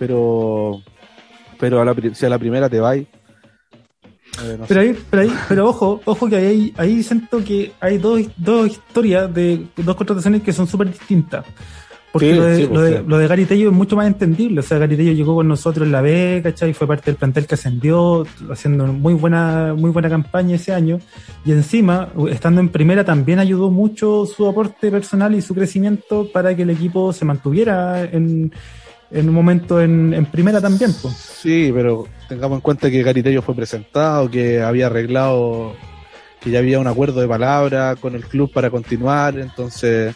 pero 0.00 0.82
pero 1.58 1.80
a 1.80 1.84
la, 1.84 1.94
si 2.14 2.26
a 2.26 2.28
la 2.28 2.38
primera 2.38 2.68
te 2.68 2.80
vais. 2.80 3.06
Eh, 4.42 4.58
pero, 4.68 4.80
ahí, 4.80 4.96
pero 5.08 5.22
ahí, 5.22 5.32
pero 5.48 5.68
ojo, 5.68 6.00
ojo 6.04 6.28
que 6.28 6.36
ahí, 6.36 6.74
ahí 6.76 7.02
siento 7.02 7.42
que 7.42 7.72
hay 7.80 7.98
dos, 7.98 8.20
dos 8.36 8.68
historias 8.68 9.32
de 9.32 9.66
dos 9.76 9.96
contrataciones 9.96 10.42
que 10.42 10.52
son 10.52 10.66
súper 10.66 10.88
distintas. 10.88 11.44
Porque 12.12 12.34
lo, 12.34 12.44
de, 12.44 12.66
lo, 12.66 12.80
de, 12.80 13.02
lo, 13.02 13.18
de, 13.18 13.28
Gary 13.28 13.44
Tello 13.44 13.68
es 13.68 13.74
mucho 13.74 13.94
más 13.94 14.06
entendible. 14.06 14.60
O 14.60 14.62
sea, 14.62 14.78
Gary 14.78 14.96
Tello 14.96 15.12
llegó 15.12 15.34
con 15.34 15.48
nosotros 15.48 15.84
en 15.84 15.92
la 15.92 16.00
B, 16.00 16.40
¿cachai? 16.42 16.72
Fue 16.72 16.86
parte 16.86 17.10
del 17.10 17.16
plantel 17.16 17.46
que 17.46 17.56
ascendió, 17.56 18.26
haciendo 18.50 18.86
muy 18.86 19.12
buena, 19.12 19.74
muy 19.76 19.90
buena 19.90 20.08
campaña 20.08 20.56
ese 20.56 20.72
año. 20.72 20.98
Y 21.44 21.52
encima, 21.52 22.08
estando 22.30 22.62
en 22.62 22.70
primera, 22.70 23.04
también 23.04 23.38
ayudó 23.38 23.70
mucho 23.70 24.24
su 24.24 24.48
aporte 24.48 24.90
personal 24.90 25.34
y 25.34 25.42
su 25.42 25.54
crecimiento 25.54 26.26
para 26.32 26.56
que 26.56 26.62
el 26.62 26.70
equipo 26.70 27.12
se 27.12 27.26
mantuviera 27.26 28.02
en, 28.04 28.50
en 29.10 29.28
un 29.28 29.34
momento 29.34 29.80
en, 29.80 30.26
primera 30.30 30.60
también. 30.60 30.92
Pues. 31.00 31.14
Sí, 31.14 31.70
pero 31.74 32.06
tengamos 32.28 32.56
en 32.56 32.60
cuenta 32.60 32.90
que 32.90 33.02
Garitello 33.02 33.42
fue 33.42 33.54
presentado, 33.54 34.30
que 34.30 34.62
había 34.62 34.86
arreglado, 34.86 35.74
que 36.40 36.50
ya 36.50 36.58
había 36.58 36.78
un 36.78 36.86
acuerdo 36.86 37.20
de 37.20 37.28
palabra 37.28 37.96
con 37.96 38.14
el 38.14 38.24
club 38.24 38.52
para 38.52 38.70
continuar, 38.70 39.38
entonces 39.38 40.14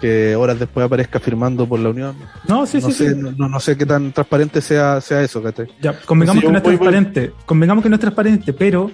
que 0.00 0.34
horas 0.34 0.58
después 0.58 0.84
aparezca 0.84 1.20
firmando 1.20 1.64
por 1.68 1.78
la 1.78 1.90
Unión. 1.90 2.16
No, 2.48 2.66
sí, 2.66 2.80
sí, 2.80 2.90
sé, 2.90 3.14
No, 3.14 3.48
no, 3.48 3.60
sé 3.60 3.78
qué 3.78 3.86
tan 3.86 4.10
transparente 4.10 4.60
sea, 4.60 5.00
sea 5.00 5.22
eso, 5.22 5.40
Ya, 5.80 5.96
convengamos 6.00 6.42
que 6.42 6.50
no 6.50 6.56
es 6.56 6.62
transparente, 6.64 7.32
convengamos 7.46 7.84
que 7.84 7.88
no 7.88 7.94
es 7.94 8.00
transparente, 8.00 8.52
pero 8.52 8.90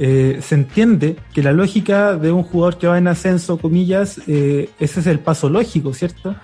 eh, 0.00 0.40
se 0.42 0.56
entiende 0.56 1.16
que 1.32 1.42
la 1.42 1.52
lógica 1.52 2.16
de 2.16 2.32
un 2.32 2.42
jugador 2.42 2.78
que 2.78 2.88
va 2.88 2.98
en 2.98 3.06
ascenso, 3.06 3.58
comillas, 3.58 4.20
eh, 4.26 4.70
ese 4.80 5.00
es 5.00 5.06
el 5.06 5.20
paso 5.20 5.48
lógico, 5.48 5.94
¿cierto? 5.94 6.34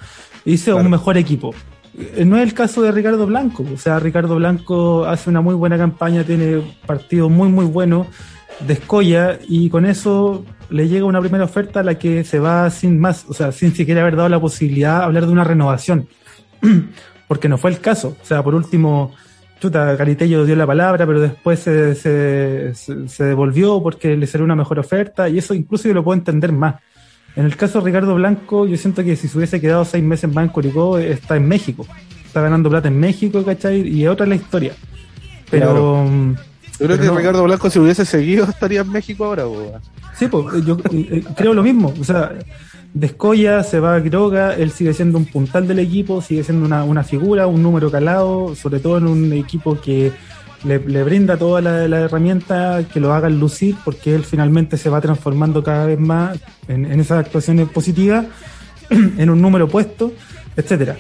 Dice 0.44 0.72
un 0.72 0.88
mejor 0.88 1.16
equipo. 1.16 1.52
Eh, 1.98 2.24
no 2.24 2.36
es 2.36 2.42
el 2.42 2.54
caso 2.54 2.82
de 2.82 2.92
Ricardo 2.92 3.26
Blanco. 3.26 3.64
O 3.72 3.78
sea, 3.78 3.98
Ricardo 3.98 4.36
Blanco 4.36 5.04
hace 5.04 5.30
una 5.30 5.40
muy 5.40 5.54
buena 5.54 5.78
campaña, 5.78 6.24
tiene 6.24 6.62
partidos 6.86 7.30
muy, 7.30 7.48
muy 7.48 7.64
buenos, 7.64 8.06
descolla 8.66 9.38
y 9.48 9.70
con 9.70 9.86
eso 9.86 10.44
le 10.68 10.88
llega 10.88 11.04
una 11.04 11.20
primera 11.20 11.44
oferta 11.44 11.80
a 11.80 11.82
la 11.82 11.98
que 11.98 12.24
se 12.24 12.38
va 12.38 12.68
sin 12.70 12.98
más, 12.98 13.24
o 13.28 13.34
sea, 13.34 13.52
sin 13.52 13.74
siquiera 13.74 14.02
haber 14.02 14.16
dado 14.16 14.28
la 14.28 14.40
posibilidad 14.40 14.98
de 14.98 15.04
hablar 15.04 15.26
de 15.26 15.32
una 15.32 15.44
renovación. 15.44 16.08
Porque 17.28 17.48
no 17.48 17.58
fue 17.58 17.70
el 17.70 17.80
caso. 17.80 18.16
O 18.22 18.24
sea, 18.24 18.42
por 18.42 18.54
último, 18.54 19.12
chuta, 19.58 19.96
Caritello 19.96 20.44
dio 20.44 20.54
la 20.54 20.66
palabra, 20.66 21.06
pero 21.06 21.20
después 21.20 21.58
se, 21.58 21.94
se, 21.94 22.74
se 22.74 23.24
devolvió 23.24 23.82
porque 23.82 24.16
le 24.16 24.28
salió 24.28 24.44
una 24.44 24.54
mejor 24.54 24.78
oferta 24.78 25.28
y 25.28 25.38
eso 25.38 25.52
incluso 25.52 25.88
yo 25.88 25.94
lo 25.94 26.04
puedo 26.04 26.16
entender 26.16 26.52
más. 26.52 26.76
En 27.36 27.44
el 27.44 27.54
caso 27.54 27.80
de 27.80 27.84
Ricardo 27.84 28.14
Blanco, 28.14 28.66
yo 28.66 28.76
siento 28.78 29.04
que 29.04 29.14
si 29.14 29.28
se 29.28 29.36
hubiese 29.36 29.60
quedado 29.60 29.84
seis 29.84 30.02
meses 30.02 30.32
más 30.32 30.44
en 30.44 30.50
Curicó, 30.50 30.98
está 30.98 31.36
en 31.36 31.46
México. 31.46 31.86
Está 32.24 32.40
ganando 32.40 32.70
plata 32.70 32.88
en 32.88 32.98
México, 32.98 33.44
¿cachai? 33.44 33.86
Y 33.86 34.06
otra 34.06 34.24
es 34.24 34.30
la 34.30 34.36
historia. 34.36 34.72
Pero. 35.50 36.04
Mm, 36.04 36.34
yo 36.78 36.86
creo 36.86 36.98
que 36.98 37.10
Ricardo 37.10 37.44
Blanco, 37.44 37.68
si 37.68 37.78
hubiese 37.78 38.06
seguido, 38.06 38.44
estaría 38.48 38.80
en 38.80 38.90
México 38.90 39.26
ahora, 39.26 39.44
Sí, 40.14 40.28
pues 40.28 40.64
yo 40.64 40.78
eh, 40.92 41.22
creo 41.36 41.52
lo 41.52 41.62
mismo. 41.62 41.92
O 42.00 42.04
sea, 42.04 42.32
descoya, 42.94 43.62
se 43.62 43.80
va 43.80 43.96
a 43.96 44.02
Quiroga, 44.02 44.54
él 44.54 44.70
sigue 44.70 44.94
siendo 44.94 45.18
un 45.18 45.26
puntal 45.26 45.68
del 45.68 45.78
equipo, 45.78 46.22
sigue 46.22 46.42
siendo 46.42 46.64
una, 46.64 46.84
una 46.84 47.04
figura, 47.04 47.46
un 47.46 47.62
número 47.62 47.90
calado, 47.90 48.54
sobre 48.54 48.80
todo 48.80 48.96
en 48.96 49.06
un 49.06 49.32
equipo 49.34 49.78
que 49.78 50.10
le, 50.66 51.04
brinda 51.04 51.36
toda 51.36 51.60
la, 51.60 51.88
la, 51.88 52.00
herramienta 52.00 52.82
que 52.92 53.00
lo 53.00 53.12
haga 53.12 53.28
lucir, 53.28 53.76
porque 53.84 54.14
él 54.14 54.24
finalmente 54.24 54.76
se 54.76 54.90
va 54.90 55.00
transformando 55.00 55.62
cada 55.62 55.86
vez 55.86 55.98
más 55.98 56.38
en, 56.68 57.00
esas 57.00 57.18
actuaciones 57.18 57.68
positivas, 57.68 58.26
en 58.90 59.30
un 59.30 59.40
número 59.40 59.68
puesto, 59.68 60.12
etcétera. 60.56 60.96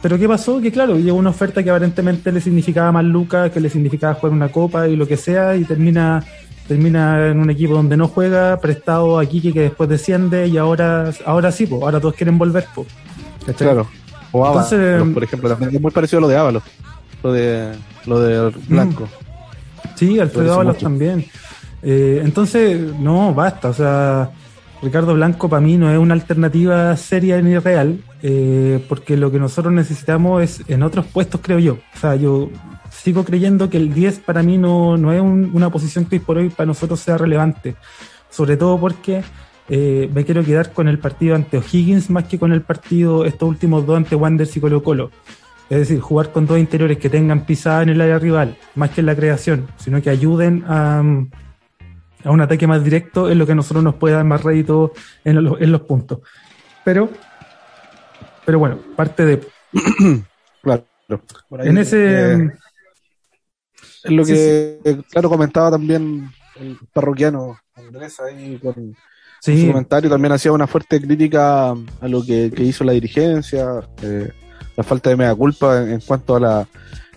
Pero 0.00 0.18
¿qué 0.18 0.28
pasó? 0.28 0.60
Que 0.60 0.72
claro, 0.72 0.98
llegó 0.98 1.16
una 1.16 1.30
oferta 1.30 1.62
que 1.62 1.70
aparentemente 1.70 2.32
le 2.32 2.40
significaba 2.40 2.90
más 2.92 3.04
lucas, 3.04 3.50
que 3.50 3.60
le 3.60 3.70
significaba 3.70 4.14
jugar 4.14 4.32
una 4.32 4.48
copa 4.48 4.88
y 4.88 4.96
lo 4.96 5.06
que 5.06 5.16
sea, 5.16 5.56
y 5.56 5.64
termina 5.64 6.24
termina 6.66 7.28
en 7.28 7.40
un 7.40 7.50
equipo 7.50 7.74
donde 7.74 7.96
no 7.96 8.08
juega, 8.08 8.58
prestado 8.58 9.18
a 9.18 9.26
Kiki 9.26 9.52
que 9.52 9.60
después 9.62 9.88
desciende 9.90 10.46
y 10.46 10.56
ahora 10.56 11.10
ahora 11.26 11.52
sí, 11.52 11.66
pues, 11.66 11.82
ahora 11.82 12.00
todos 12.00 12.14
quieren 12.14 12.38
volver. 12.38 12.66
Pues, 12.74 12.86
claro. 13.56 13.88
O 14.30 14.46
Entonces, 14.46 15.02
por 15.12 15.24
ejemplo, 15.24 15.48
también 15.50 15.74
es 15.74 15.80
muy 15.80 15.90
parecido 15.90 16.18
a 16.18 16.20
lo 16.22 16.28
de 16.28 16.36
Ábalos 16.36 16.62
lo 17.22 17.32
de, 17.32 17.72
lo 18.06 18.20
de 18.20 18.50
Blanco. 18.68 19.08
Sí, 19.94 20.18
Alfredo 20.18 20.54
Ábalos 20.54 20.78
también. 20.78 21.24
Eh, 21.82 22.20
entonces, 22.24 22.80
no, 22.98 23.34
basta. 23.34 23.68
O 23.68 23.74
sea, 23.74 24.30
Ricardo 24.82 25.14
Blanco 25.14 25.48
para 25.48 25.60
mí 25.60 25.76
no 25.76 25.90
es 25.90 25.98
una 25.98 26.14
alternativa 26.14 26.96
seria 26.96 27.40
ni 27.40 27.56
real, 27.58 28.00
eh, 28.22 28.84
porque 28.88 29.16
lo 29.16 29.30
que 29.30 29.38
nosotros 29.38 29.72
necesitamos 29.72 30.42
es 30.42 30.62
en 30.68 30.82
otros 30.82 31.06
puestos, 31.06 31.40
creo 31.42 31.58
yo. 31.58 31.78
O 31.94 31.98
sea, 31.98 32.16
yo 32.16 32.50
sigo 32.90 33.24
creyendo 33.24 33.70
que 33.70 33.76
el 33.76 33.94
10 33.94 34.20
para 34.20 34.42
mí 34.42 34.58
no, 34.58 34.96
no 34.96 35.12
es 35.12 35.20
una 35.20 35.70
posición 35.70 36.04
que 36.04 36.16
hoy 36.16 36.20
por 36.20 36.38
hoy 36.38 36.50
para 36.50 36.66
nosotros 36.66 37.00
sea 37.00 37.18
relevante. 37.18 37.76
Sobre 38.30 38.56
todo 38.56 38.78
porque 38.78 39.22
eh, 39.68 40.10
me 40.12 40.24
quiero 40.24 40.44
quedar 40.44 40.72
con 40.72 40.88
el 40.88 40.98
partido 40.98 41.34
ante 41.34 41.58
O'Higgins 41.58 42.10
más 42.10 42.24
que 42.24 42.38
con 42.38 42.52
el 42.52 42.62
partido, 42.62 43.24
estos 43.24 43.48
últimos 43.48 43.86
dos 43.86 43.96
ante 43.96 44.16
Wanderers 44.16 44.56
y 44.56 44.60
Colo 44.60 44.82
Colo. 44.82 45.10
Es 45.72 45.78
decir, 45.78 46.00
jugar 46.00 46.32
con 46.32 46.46
dos 46.46 46.58
interiores 46.58 46.98
que 46.98 47.08
tengan 47.08 47.46
pisada 47.46 47.82
en 47.82 47.88
el 47.88 48.00
área 48.02 48.18
rival, 48.18 48.58
más 48.74 48.90
que 48.90 49.00
en 49.00 49.06
la 49.06 49.16
creación, 49.16 49.68
sino 49.78 50.02
que 50.02 50.10
ayuden 50.10 50.64
a, 50.66 51.00
un 51.00 52.40
ataque 52.42 52.66
más 52.66 52.84
directo, 52.84 53.30
es 53.30 53.38
lo 53.38 53.46
que 53.46 53.52
a 53.52 53.54
nosotros 53.54 53.82
nos 53.82 53.94
puede 53.94 54.14
dar 54.14 54.24
más 54.26 54.42
rédito 54.42 54.92
en, 55.24 55.42
los, 55.42 55.80
puntos. 55.80 56.18
Pero, 56.84 57.08
pero 58.44 58.58
bueno, 58.58 58.80
parte 58.94 59.24
de. 59.24 59.48
claro. 60.62 60.84
en 61.60 61.78
ese. 61.78 62.34
es 64.04 64.10
lo 64.10 64.26
que, 64.26 64.78
claro, 65.10 65.30
comentaba 65.30 65.70
también 65.70 66.30
el 66.60 66.76
parroquiano 66.92 67.58
Andrés 67.74 68.20
ahí 68.20 68.60
con, 68.62 68.94
su 69.40 69.66
comentario 69.68 70.10
también 70.10 70.32
hacía 70.32 70.52
una 70.52 70.66
fuerte 70.66 71.00
crítica 71.00 71.70
a 71.70 72.08
lo 72.08 72.22
que, 72.22 72.52
hizo 72.58 72.84
la 72.84 72.92
dirigencia, 72.92 73.80
eh, 74.02 74.32
la 74.76 74.84
falta 74.84 75.10
de 75.10 75.16
mea 75.16 75.34
culpa 75.34 75.82
en, 75.82 76.00
cuanto 76.00 76.36
a 76.36 76.40
la 76.40 76.68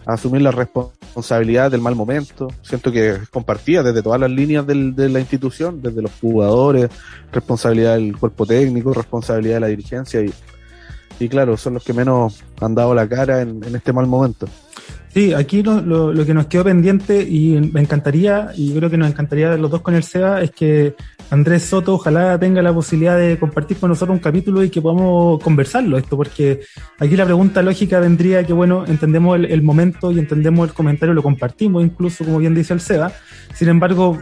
asumir 0.05 0.41
la 0.41 0.51
responsabilidad 0.51 1.71
del 1.71 1.81
mal 1.81 1.95
momento. 1.95 2.47
Siento 2.61 2.91
que 2.91 3.17
compartía 3.31 3.81
desde 3.81 4.03
todas 4.03 4.19
las 4.19 4.29
líneas 4.29 4.67
de 4.67 5.09
la 5.09 5.19
institución, 5.19 5.81
desde 5.81 6.03
los 6.03 6.11
jugadores, 6.21 6.89
responsabilidad 7.31 7.95
del 7.95 8.15
cuerpo 8.15 8.45
técnico, 8.45 8.93
responsabilidad 8.93 9.55
de 9.55 9.61
la 9.61 9.67
dirigencia 9.67 10.21
y 11.19 11.29
claro, 11.29 11.57
son 11.57 11.75
los 11.75 11.83
que 11.83 11.93
menos 11.93 12.43
han 12.59 12.75
dado 12.75 12.93
la 12.93 13.07
cara 13.07 13.41
en, 13.41 13.63
este 13.63 13.93
mal 13.93 14.07
momento. 14.07 14.47
Sí, 15.15 15.33
aquí 15.33 15.63
lo, 15.63 15.79
lo, 15.79 16.25
que 16.25 16.33
nos 16.33 16.47
quedó 16.47 16.65
pendiente 16.65 17.21
y 17.21 17.57
me 17.71 17.79
encantaría, 17.79 18.49
y 18.53 18.73
creo 18.73 18.89
que 18.89 18.97
nos 18.97 19.09
encantaría 19.09 19.55
los 19.55 19.71
dos 19.71 19.79
con 19.79 19.95
el 19.95 20.03
SEBA, 20.03 20.41
es 20.41 20.51
que 20.51 20.93
Andrés 21.29 21.63
Soto 21.63 21.93
ojalá 21.93 22.37
tenga 22.37 22.61
la 22.61 22.73
posibilidad 22.73 23.17
de 23.17 23.39
compartir 23.39 23.77
con 23.77 23.91
nosotros 23.91 24.13
un 24.13 24.21
capítulo 24.21 24.61
y 24.61 24.69
que 24.69 24.81
podamos 24.81 25.41
conversarlo 25.41 25.97
esto, 25.97 26.17
porque 26.17 26.59
aquí 26.99 27.15
la 27.15 27.23
pregunta 27.23 27.61
lógica 27.61 28.01
vendría 28.01 28.43
que, 28.43 28.51
bueno, 28.51 28.83
entendemos 28.85 29.39
el, 29.39 29.61
momento 29.61 30.11
y 30.11 30.19
entendemos 30.19 30.67
el 30.67 30.75
comentario, 30.75 31.13
lo 31.13 31.23
compartimos 31.23 31.81
incluso, 31.81 32.25
como 32.25 32.39
bien 32.39 32.53
dice 32.53 32.73
el 32.73 32.81
SEBA, 32.81 33.13
sin 33.53 33.69
embargo, 33.69 34.19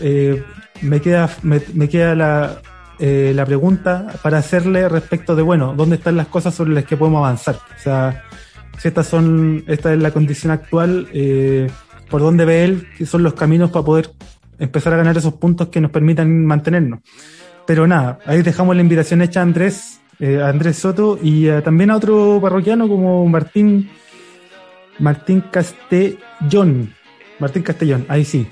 eh, 0.00 0.44
me 0.80 1.00
queda, 1.00 1.28
me, 1.42 1.60
me 1.74 1.88
queda 1.88 2.14
la, 2.14 2.60
eh, 3.00 3.32
la 3.34 3.44
pregunta 3.44 4.06
para 4.22 4.38
hacerle 4.38 4.88
respecto 4.88 5.34
de, 5.34 5.42
bueno, 5.42 5.74
¿dónde 5.76 5.96
están 5.96 6.16
las 6.16 6.28
cosas 6.28 6.54
sobre 6.54 6.72
las 6.72 6.84
que 6.84 6.96
podemos 6.96 7.18
avanzar? 7.18 7.56
O 7.56 7.82
sea, 7.82 8.22
si 8.80 8.88
estas 8.88 9.06
son, 9.06 9.64
esta 9.66 9.92
es 9.92 10.00
la 10.00 10.10
condición 10.10 10.52
actual, 10.52 11.08
eh, 11.12 11.68
¿por 12.08 12.22
dónde 12.22 12.44
ve 12.44 12.64
él 12.64 12.88
que 12.96 13.04
son 13.04 13.22
los 13.22 13.34
caminos 13.34 13.70
para 13.70 13.84
poder 13.84 14.10
empezar 14.58 14.94
a 14.94 14.96
ganar 14.96 15.16
esos 15.18 15.34
puntos 15.34 15.68
que 15.68 15.80
nos 15.80 15.90
permitan 15.90 16.46
mantenernos? 16.46 17.00
Pero 17.66 17.86
nada, 17.86 18.18
ahí 18.24 18.42
dejamos 18.42 18.74
la 18.74 18.82
invitación 18.82 19.20
hecha 19.20 19.40
a 19.40 19.42
Andrés, 19.42 20.00
eh, 20.18 20.40
a 20.40 20.48
Andrés 20.48 20.78
Soto 20.78 21.18
y 21.22 21.48
también 21.62 21.90
a 21.90 21.96
otro 21.96 22.38
parroquiano 22.40 22.88
como 22.88 23.26
Martín, 23.26 23.90
Martín 24.98 25.44
Castellón. 25.50 26.94
Martín 27.38 27.62
Castellón, 27.62 28.06
ahí 28.08 28.24
sí 28.24 28.48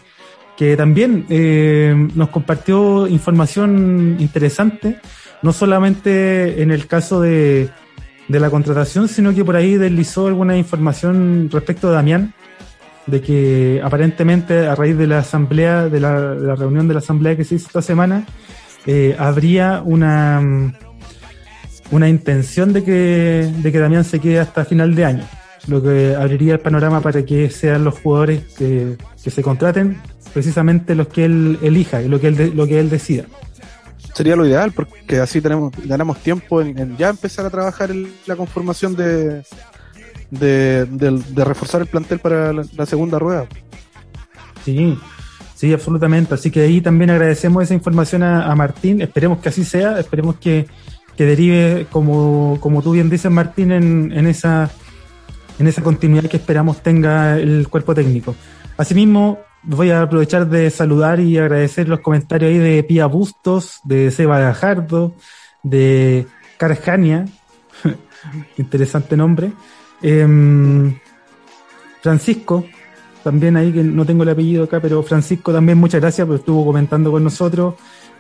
que 0.59 0.77
también 0.77 1.25
eh, 1.29 1.95
nos 2.17 2.31
compartió 2.31 3.07
información 3.07 4.17
interesante, 4.19 4.99
no 5.41 5.53
solamente 5.53 6.61
en 6.61 6.73
el 6.73 6.89
caso 6.89 7.21
de, 7.21 7.71
de, 8.29 8.41
la 8.41 8.51
contratación, 8.51 9.09
sino 9.09 9.35
que 9.35 9.45
por 9.45 9.57
ahí 9.57 9.77
deslizó 9.77 10.27
alguna 10.27 10.57
información 10.57 11.49
respecto 11.53 11.89
a 11.89 11.93
Damián, 11.93 12.35
de 13.07 13.21
que 13.21 13.81
aparentemente 13.83 14.67
a 14.67 14.75
raíz 14.75 14.97
de 14.97 15.07
la 15.07 15.21
asamblea, 15.21 15.89
de 15.89 16.01
la, 16.01 16.35
de 16.35 16.57
reunión 16.57 16.89
de 16.89 16.95
la 16.95 17.01
asamblea 17.01 17.37
que 17.37 17.45
se 17.45 17.55
hizo 17.55 17.67
esta 17.69 17.83
semana, 17.83 18.27
eh, 18.87 19.17
habría 19.19 19.83
una, 19.85 20.75
una 21.91 22.09
intención 22.09 22.73
de 22.73 22.85
que, 22.85 23.53
de 23.57 23.73
que 23.73 23.79
Damián 23.79 24.05
se 24.05 24.21
quede 24.21 24.41
hasta 24.41 24.65
final 24.65 24.95
de 24.95 25.05
año 25.05 25.25
lo 25.67 25.83
que 25.83 26.17
abriría 26.17 26.55
el 26.55 26.61
panorama 26.61 27.01
para 27.01 27.25
que 27.25 27.51
sean 27.51 27.85
los 27.85 27.99
jugadores 27.99 28.43
que, 28.57 28.97
que 29.23 29.31
se 29.31 29.43
contraten 29.43 30.01
precisamente 30.33 30.95
los 30.95 31.09
que 31.09 31.25
él 31.25 31.59
elija 31.63 32.03
y 32.03 32.09
lo 32.09 32.21
que 32.21 32.29
él, 32.29 32.53
lo 32.55 32.67
que 32.67 32.81
él 32.81 32.91
decida. 32.91 33.25
Sería 34.19 34.35
lo 34.35 34.45
ideal 34.45 34.73
porque 34.73 35.21
así 35.21 35.41
tenemos 35.41 35.73
ganamos 35.85 36.19
tiempo 36.19 36.61
en, 36.61 36.97
ya 36.97 37.09
empezar 37.09 37.47
a 37.47 37.51
trabajar 37.51 37.91
la 38.27 38.35
conformación 38.35 38.97
de, 38.97 39.45
de, 40.29 41.45
reforzar 41.45 41.83
el 41.83 41.87
plantel 41.87 42.19
para 42.19 42.53
la, 42.53 42.85
segunda 42.85 43.21
rueda. 43.21 43.47
Sí, 44.65 44.99
sí, 45.55 45.73
absolutamente. 45.73 46.35
Así 46.35 46.51
que 46.51 46.63
ahí 46.63 46.81
también 46.81 47.11
agradecemos 47.11 47.63
esa 47.63 47.75
información 47.75 48.25
a, 48.25 48.53
Martín. 48.57 49.03
Esperemos 49.03 49.39
que 49.39 49.51
así 49.51 49.65
sea, 49.65 50.01
esperemos 50.01 50.35
que, 50.41 50.67
que 51.17 51.25
derive, 51.25 51.87
como, 51.89 52.59
como 52.61 52.83
tú 52.83 52.91
bien 52.95 53.11
dices, 53.11 53.31
Martín, 53.31 53.71
en, 53.71 54.11
en, 54.11 54.27
esa, 54.27 54.69
en 55.61 55.69
esa 55.69 55.81
continuidad 55.81 56.29
que 56.29 56.39
esperamos 56.39 56.83
tenga 56.83 57.39
el 57.39 57.69
cuerpo 57.69 57.95
técnico. 57.95 58.35
Asimismo, 58.77 59.39
voy 59.63 59.91
a 59.91 60.03
aprovechar 60.03 60.49
de 60.49 60.71
saludar 60.71 61.21
y 61.21 61.39
agradecer 61.39 61.89
los 61.89 62.01
comentarios 62.01 62.51
ahí 62.51 62.59
de 62.59 62.83
Pia 62.83 63.07
Bustos, 63.07 63.81
de 63.85 64.11
Seba 64.11 64.39
Gajardo, 64.39 65.15
de 65.63 66.27
Carjania, 66.57 67.27
interesante 68.57 69.17
nombre. 69.17 69.53
Em, 70.03 70.99
Francisco, 72.03 72.65
también 73.23 73.57
ahí 73.57 73.73
que 73.73 73.83
no 73.83 74.07
tengo 74.07 74.23
el 74.23 74.29
apellido 74.31 74.65
acá, 74.65 74.81
pero 74.81 75.03
Francisco 75.03 75.53
también 75.53 75.79
muchas 75.79 76.01
gracias, 76.01 76.27
porque 76.27 76.41
estuvo 76.41 76.65
comentando 76.65 77.11
con 77.11 77.25
nosotros. 77.25 77.75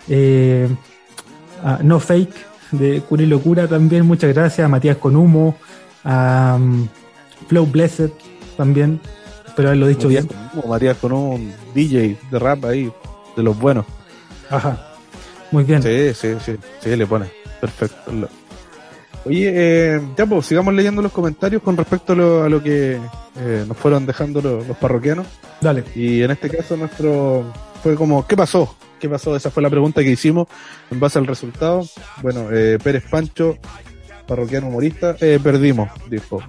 Eh, 0.08 0.68
no 1.82 2.00
Fake, 2.00 2.34
de 2.72 3.00
Curi 3.00 3.26
Locura 3.26 3.66
también, 3.66 4.06
muchas 4.06 4.34
gracias. 4.34 4.64
A 4.64 4.68
Matías 4.68 4.96
Conumo, 4.96 5.56
a 6.04 6.56
um, 6.58 6.88
Flow 7.48 7.66
Blessed 7.66 8.10
también, 8.56 9.00
Espero 9.58 9.70
haberlo 9.70 9.88
dicho 9.88 10.06
bien. 10.06 10.28
Como 10.52 10.68
María 10.68 10.94
con 10.94 11.10
un 11.10 11.52
DJ 11.74 12.16
de 12.30 12.38
rap 12.38 12.64
ahí, 12.64 12.92
de 13.36 13.42
los 13.42 13.58
buenos. 13.58 13.86
Ajá. 14.48 14.94
Muy 15.50 15.64
bien. 15.64 15.82
Sí, 15.82 16.14
sí, 16.14 16.36
sí, 16.46 16.54
sí, 16.78 16.94
le 16.94 17.04
pone. 17.08 17.26
Perfecto. 17.60 18.12
Oye, 19.24 19.52
eh, 19.52 20.00
ya 20.16 20.26
pues, 20.26 20.46
sigamos 20.46 20.72
leyendo 20.74 21.02
los 21.02 21.10
comentarios 21.10 21.60
con 21.60 21.76
respecto 21.76 22.12
a 22.12 22.48
lo, 22.48 22.62
que 22.62 23.00
eh, 23.36 23.64
nos 23.66 23.76
fueron 23.76 24.06
dejando 24.06 24.40
los, 24.40 24.76
parroquianos. 24.76 25.26
Dale. 25.60 25.82
Y 25.96 26.22
en 26.22 26.30
este 26.30 26.50
caso 26.50 26.76
nuestro 26.76 27.52
fue 27.82 27.96
como, 27.96 28.24
¿qué 28.28 28.36
pasó? 28.36 28.76
¿Qué 29.00 29.08
pasó? 29.08 29.34
Esa 29.34 29.50
fue 29.50 29.60
la 29.60 29.70
pregunta 29.70 30.04
que 30.04 30.12
hicimos 30.12 30.46
en 30.88 31.00
base 31.00 31.18
al 31.18 31.26
resultado. 31.26 31.84
Bueno, 32.22 32.46
eh, 32.52 32.78
Pérez 32.80 33.02
Pancho, 33.10 33.58
parroquiano 34.24 34.68
humorista, 34.68 35.16
eh, 35.20 35.40
perdimos, 35.42 35.90
dijo. 36.08 36.40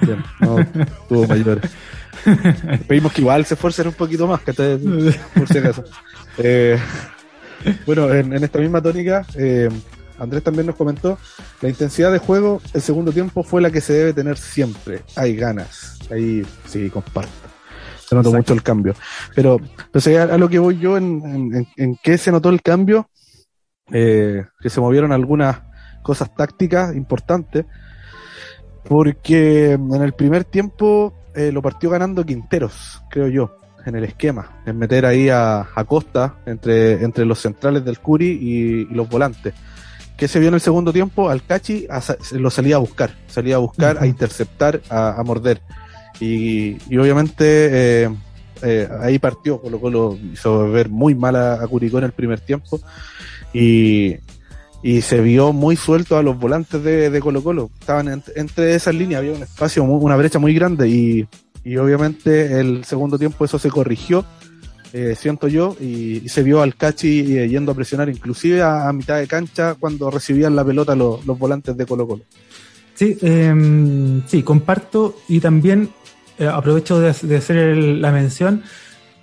Bien, 0.00 0.24
no 0.40 0.56
tuvo 1.08 1.28
mayores. 1.28 1.70
Pedimos 2.88 3.12
que 3.12 3.20
igual 3.20 3.44
se 3.44 3.54
esfuercen 3.54 3.88
un 3.88 3.94
poquito 3.94 4.26
más, 4.26 4.40
que 4.42 4.52
por 4.52 5.48
si 5.48 5.58
acaso. 5.58 5.84
Eh, 6.38 6.78
bueno, 7.86 8.12
en, 8.12 8.32
esta 8.32 8.58
misma 8.58 8.80
tónica, 8.80 9.26
eh, 9.36 9.68
Andrés 10.18 10.42
también 10.42 10.66
nos 10.66 10.76
comentó, 10.76 11.18
la 11.60 11.68
intensidad 11.68 12.12
de 12.12 12.18
juego, 12.18 12.60
el 12.74 12.82
segundo 12.82 13.12
tiempo 13.12 13.42
fue 13.42 13.60
la 13.60 13.70
que 13.70 13.80
se 13.80 13.92
debe 13.92 14.12
tener 14.12 14.36
siempre. 14.36 15.02
Hay 15.16 15.36
ganas. 15.36 15.98
Ahí 16.10 16.44
sí, 16.66 16.90
comparto. 16.90 17.30
Se 18.08 18.14
notó 18.14 18.32
mucho 18.32 18.54
el 18.54 18.62
cambio. 18.62 18.94
Pero, 19.34 19.60
pues, 19.92 20.06
a, 20.08 20.38
lo 20.38 20.48
que 20.48 20.58
voy 20.58 20.78
yo, 20.78 20.96
en, 20.96 21.66
en, 21.76 21.96
qué 22.02 22.16
se 22.16 22.32
notó 22.32 22.48
el 22.48 22.62
cambio, 22.62 23.10
eh, 23.92 24.44
que 24.60 24.70
se 24.70 24.80
movieron 24.80 25.12
algunas 25.12 25.62
cosas 26.02 26.34
tácticas 26.34 26.96
importantes, 26.96 27.66
porque 28.84 29.72
en 29.72 30.02
el 30.02 30.14
primer 30.14 30.44
tiempo 30.44 31.17
eh, 31.38 31.52
lo 31.52 31.62
partió 31.62 31.88
ganando 31.88 32.26
Quinteros, 32.26 33.00
creo 33.08 33.28
yo, 33.28 33.56
en 33.86 33.94
el 33.94 34.02
esquema, 34.02 34.60
en 34.66 34.76
meter 34.76 35.06
ahí 35.06 35.28
a, 35.28 35.68
Costa 35.86 36.34
entre, 36.46 37.04
entre 37.04 37.24
los 37.24 37.38
centrales 37.38 37.84
del 37.84 38.00
Curi 38.00 38.26
y, 38.26 38.84
los 38.86 39.08
volantes. 39.08 39.54
Que 40.16 40.26
se 40.26 40.40
vio 40.40 40.48
en 40.48 40.54
el 40.54 40.60
segundo 40.60 40.92
tiempo, 40.92 41.30
al 41.30 41.44
Cachi 41.44 41.86
lo 42.32 42.50
salía 42.50 42.74
a 42.74 42.80
buscar, 42.80 43.12
salía 43.28 43.54
a 43.54 43.58
buscar, 43.58 43.98
a 44.02 44.06
interceptar, 44.08 44.80
a, 44.90 45.22
morder. 45.24 45.62
Y, 46.18 46.74
obviamente 46.98 48.02
eh, 48.02 48.10
eh, 48.62 48.88
ahí 49.00 49.20
partió, 49.20 49.60
Colo 49.60 49.80
Colo 49.80 50.18
hizo 50.32 50.68
ver 50.72 50.88
muy 50.88 51.14
mal 51.14 51.36
a, 51.36 51.64
Curicó 51.68 51.98
en 51.98 52.04
el 52.04 52.12
primer 52.12 52.40
tiempo. 52.40 52.80
Y, 53.52 54.16
y 54.82 55.00
se 55.02 55.20
vio 55.20 55.52
muy 55.52 55.76
suelto 55.76 56.16
a 56.16 56.22
los 56.22 56.38
volantes 56.38 56.82
de, 56.82 57.10
de 57.10 57.20
Colo 57.20 57.42
Colo. 57.42 57.70
Estaban 57.80 58.22
entre 58.36 58.74
esas 58.74 58.94
líneas, 58.94 59.20
había 59.20 59.32
un 59.32 59.42
espacio, 59.42 59.82
una 59.84 60.16
brecha 60.16 60.38
muy 60.38 60.54
grande 60.54 60.88
y, 60.88 61.26
y 61.64 61.76
obviamente 61.76 62.60
el 62.60 62.84
segundo 62.84 63.18
tiempo 63.18 63.44
eso 63.44 63.58
se 63.58 63.70
corrigió, 63.70 64.24
eh, 64.92 65.14
siento 65.18 65.48
yo, 65.48 65.76
y, 65.80 66.28
se 66.28 66.42
vio 66.42 66.62
al 66.62 66.76
Cachi 66.76 67.36
eh, 67.36 67.48
yendo 67.48 67.72
a 67.72 67.74
presionar 67.74 68.08
inclusive 68.08 68.62
a, 68.62 68.92
mitad 68.92 69.18
de 69.18 69.26
cancha 69.26 69.74
cuando 69.74 70.10
recibían 70.10 70.56
la 70.56 70.64
pelota 70.64 70.94
los, 70.94 71.26
los 71.26 71.38
volantes 71.38 71.76
de 71.76 71.86
Colo 71.86 72.06
Colo. 72.06 72.22
Sí, 72.94 73.16
eh, 73.22 74.22
sí, 74.26 74.42
comparto 74.42 75.16
y 75.28 75.40
también 75.40 75.90
eh, 76.38 76.46
aprovecho 76.46 77.00
de, 77.00 77.14
de 77.22 77.36
hacer 77.36 77.76
la 77.76 78.12
mención 78.12 78.62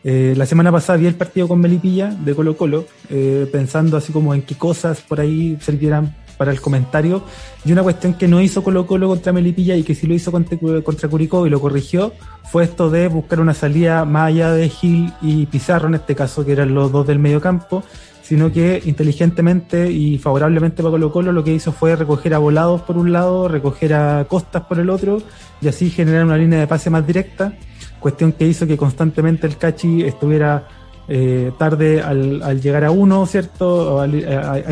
eh, 0.08 0.36
la 0.38 0.46
semana 0.46 0.72
pasada 0.72 1.00
vi 1.00 1.08
el 1.08 1.16
partido 1.16 1.48
con 1.48 1.60
Melipilla 1.60 2.10
de 2.10 2.36
Colo 2.36 2.56
Colo, 2.56 2.86
eh, 3.10 3.50
pensando 3.52 3.98
así 3.98 4.14
como 4.14 4.36
en 4.36 4.44
qué 4.44 4.54
cosas 4.54 5.02
por 5.02 5.20
ahí 5.20 5.58
sirvieran 5.60 6.16
para 6.38 6.52
el 6.52 6.62
comentario. 6.62 7.24
Y 7.66 7.72
una 7.72 7.82
cuestión 7.82 8.14
que 8.14 8.28
no 8.28 8.40
hizo 8.40 8.64
Colo 8.64 8.86
Colo 8.86 9.08
contra 9.08 9.34
Melipilla 9.34 9.76
y 9.76 9.82
que 9.82 9.96
sí 9.96 10.06
lo 10.06 10.14
hizo 10.14 10.32
contra, 10.32 10.60
contra 10.84 11.10
Curicó 11.10 11.48
y 11.48 11.50
lo 11.50 11.60
corrigió, 11.60 12.14
fue 12.52 12.66
esto 12.66 12.92
de 12.92 13.08
buscar 13.08 13.40
una 13.40 13.56
salida 13.56 14.06
más 14.06 14.28
allá 14.28 14.52
de 14.52 14.70
Gil 14.70 15.12
y 15.24 15.48
Pizarro, 15.48 15.88
en 15.88 15.96
este 15.96 16.14
caso 16.14 16.46
que 16.46 16.52
eran 16.52 16.76
los 16.76 16.92
dos 16.92 17.08
del 17.08 17.18
medio 17.18 17.42
campo, 17.42 17.84
sino 18.22 18.52
que 18.52 18.84
inteligentemente 18.86 19.92
y 19.92 20.20
favorablemente 20.20 20.84
para 20.84 20.92
Colo 20.92 21.12
Colo 21.12 21.32
lo 21.32 21.44
que 21.44 21.54
hizo 21.56 21.72
fue 21.72 21.96
recoger 21.96 22.36
a 22.36 22.38
volados 22.38 22.82
por 22.82 22.96
un 22.96 23.12
lado, 23.12 23.48
recoger 23.48 23.96
a 23.96 24.26
costas 24.26 24.66
por 24.66 24.78
el 24.78 24.92
otro 24.92 25.24
y 25.62 25.68
así 25.68 25.90
generar 25.90 26.26
una 26.26 26.38
línea 26.38 26.60
de 26.60 26.68
pase 26.68 26.92
más 26.92 27.08
directa 27.08 27.58
cuestión 28.06 28.34
que 28.34 28.46
hizo 28.46 28.68
que 28.68 28.78
constantemente 28.78 29.48
el 29.48 29.58
Cachi 29.58 30.04
estuviera 30.04 30.68
eh, 31.08 31.52
tarde 31.58 32.04
al, 32.04 32.62
llegar 32.62 32.86
a 32.86 32.92
uno, 32.92 33.26
¿cierto? 33.26 34.00
A, 34.00 34.08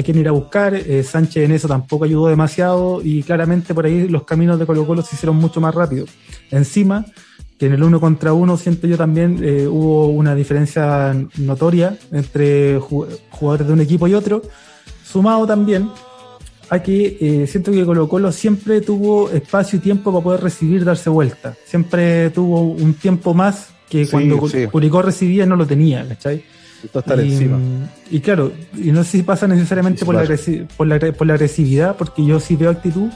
quien 0.03 0.19
ir 0.19 0.27
a 0.27 0.31
buscar. 0.31 0.75
Eh, 0.75 1.01
Sánchez 1.01 1.45
en 1.45 1.51
eso 1.51 1.67
tampoco 1.67 2.05
ayudó 2.05 2.27
demasiado 2.27 3.01
y 3.03 3.23
claramente 3.23 3.73
por 3.73 3.87
ahí 3.87 4.07
los 4.07 4.23
caminos 4.23 4.59
de 4.59 4.67
Colo 4.67 4.85
Colo 4.85 5.01
se 5.01 5.15
hicieron 5.15 5.37
mucho 5.37 5.59
más 5.59 5.73
rápido. 5.73 6.05
Encima, 6.51 7.05
que 7.57 7.65
en 7.65 7.73
el 7.73 7.81
uno 7.81 7.99
contra 7.99 8.33
uno 8.33 8.55
siento 8.55 8.85
yo 8.85 8.97
también 8.97 9.39
eh, 9.41 9.65
hubo 9.67 10.09
una 10.09 10.35
diferencia 10.35 11.15
notoria 11.37 11.97
entre 12.11 12.77
jugadores 12.77 13.65
de 13.65 13.73
un 13.73 13.81
equipo 13.81 14.07
y 14.07 14.13
otro, 14.13 14.43
sumado 15.03 15.47
también 15.47 15.89
a 16.73 16.81
que 16.81 17.45
siento 17.47 17.71
que 17.71 17.85
Colo 17.85 18.09
Colo 18.09 18.31
siempre 18.31 18.81
tuvo 18.81 19.29
espacio 19.29 19.77
y 19.77 19.81
tiempo 19.81 20.11
para 20.11 20.23
poder 20.23 20.41
recibir, 20.41 20.83
darse 20.83 21.09
vuelta. 21.09 21.55
Siempre 21.65 22.31
tuvo 22.31 22.61
un 22.61 22.95
tiempo 22.95 23.33
más 23.33 23.69
que 23.87 24.07
cuando 24.07 24.39
Curicó 24.71 25.03
recibía 25.03 25.45
no 25.45 25.55
lo 25.55 25.67
tenía, 25.67 26.07
¿cachai? 26.07 26.43
Y, 28.09 28.19
claro, 28.19 28.51
y 28.75 28.91
no 28.91 29.03
sé 29.03 29.11
si 29.11 29.23
pasa 29.23 29.47
necesariamente 29.47 30.03
por 30.03 30.15
la, 30.15 30.37
por, 30.75 30.87
la, 30.87 30.99
por 31.13 31.27
la 31.27 31.33
agresividad, 31.35 31.95
porque 31.95 32.25
yo 32.25 32.39
sí 32.39 32.55
veo 32.55 32.71
actitud, 32.71 33.09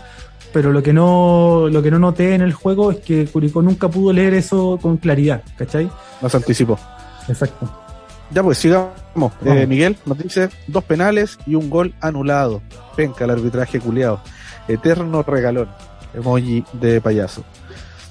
pero 0.53 0.71
lo 0.71 0.81
que 0.81 0.93
no 0.93 1.67
lo 1.69 1.81
que 1.81 1.91
no 1.91 1.99
noté 1.99 2.35
en 2.35 2.41
el 2.41 2.53
juego 2.53 2.91
es 2.91 2.99
que 2.99 3.25
Curicó 3.25 3.61
nunca 3.61 3.89
pudo 3.89 4.13
leer 4.13 4.35
eso 4.35 4.77
con 4.81 4.97
claridad, 4.97 5.41
¿cachai? 5.57 5.89
Nos 6.21 6.33
anticipó. 6.35 6.79
Exacto. 7.27 7.86
Ya 8.31 8.43
pues, 8.43 8.57
sigamos. 8.57 9.33
Eh, 9.45 9.65
Miguel 9.67 9.97
nos 10.05 10.17
dice 10.17 10.49
dos 10.67 10.83
penales 10.83 11.37
y 11.45 11.55
un 11.55 11.69
gol 11.69 11.93
anulado. 12.01 12.61
Penca 12.95 13.25
el 13.25 13.31
arbitraje 13.31 13.79
culiado. 13.79 14.21
Eterno 14.67 15.23
regalón. 15.23 15.69
Emoji 16.13 16.63
de 16.73 16.99
payaso. 17.01 17.43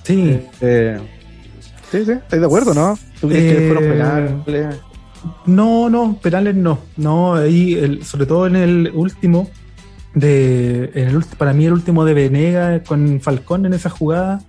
Sí. 0.02 0.40
Eh, 0.61 0.98
Sí, 1.90 2.05
sí, 2.05 2.12
¿estáis 2.12 2.40
de 2.40 2.46
acuerdo, 2.46 2.74
no? 2.74 2.98
¿Tú 3.20 3.29
crees 3.29 3.55
que 3.55 3.66
fueron 3.66 3.85
eh, 3.85 3.88
penales? 3.88 4.76
No, 5.46 5.88
no, 5.88 6.18
penales 6.20 6.55
no. 6.57 6.81
No, 6.96 7.37
ahí, 7.37 7.74
el, 7.74 8.05
sobre 8.05 8.26
todo 8.26 8.46
en 8.46 8.57
el 8.57 8.90
último, 8.92 9.48
de, 10.14 10.90
en 10.94 11.09
el, 11.09 11.24
para 11.38 11.52
mí 11.52 11.66
el 11.66 11.72
último 11.72 12.05
de 12.05 12.14
Venega 12.14 12.83
con 12.83 13.20
Falcón 13.20 13.66
en 13.66 13.74
esa 13.74 13.90
jugada. 13.90 14.40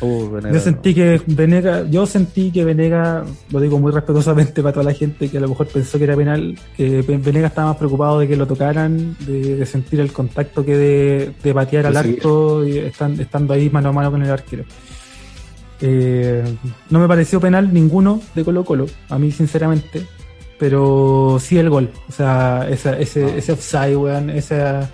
Uh, 0.00 0.38
yo 0.52 0.60
sentí 0.60 0.94
que 0.94 1.20
Venega, 1.26 1.84
yo 1.90 2.06
sentí 2.06 2.52
que 2.52 2.64
Venega, 2.64 3.24
lo 3.50 3.60
digo 3.60 3.78
muy 3.78 3.90
respetuosamente 3.90 4.62
para 4.62 4.72
toda 4.72 4.84
la 4.84 4.94
gente 4.94 5.28
que 5.28 5.38
a 5.38 5.40
lo 5.40 5.48
mejor 5.48 5.66
pensó 5.66 5.98
que 5.98 6.04
era 6.04 6.14
penal, 6.14 6.56
que 6.76 7.02
Venega 7.02 7.48
estaba 7.48 7.68
más 7.68 7.76
preocupado 7.78 8.20
de 8.20 8.28
que 8.28 8.36
lo 8.36 8.46
tocaran, 8.46 9.16
de, 9.20 9.64
sentir 9.66 10.00
el 10.00 10.12
contacto 10.12 10.64
que 10.64 10.76
de, 10.76 11.32
de 11.42 11.54
patear 11.54 11.86
al 11.86 11.96
arco 11.96 12.64
y 12.64 12.78
estando 12.78 13.54
ahí 13.54 13.70
mano 13.70 13.88
a 13.88 13.92
mano 13.92 14.10
con 14.10 14.22
el 14.22 14.30
arquero. 14.30 14.64
Eh, 15.80 16.44
no 16.90 16.98
me 16.98 17.08
pareció 17.08 17.40
penal 17.40 17.72
ninguno 17.72 18.20
de 18.34 18.44
Colo 18.44 18.64
Colo, 18.64 18.86
a 19.08 19.18
mí 19.18 19.32
sinceramente, 19.32 20.02
pero 20.58 21.38
sí 21.40 21.58
el 21.58 21.70
gol, 21.70 21.90
o 22.08 22.12
sea, 22.12 22.68
ese, 22.68 22.90
ah. 22.90 22.98
ese 22.98 23.52
offside, 23.52 23.96
weón, 23.96 24.30
esa... 24.30 24.90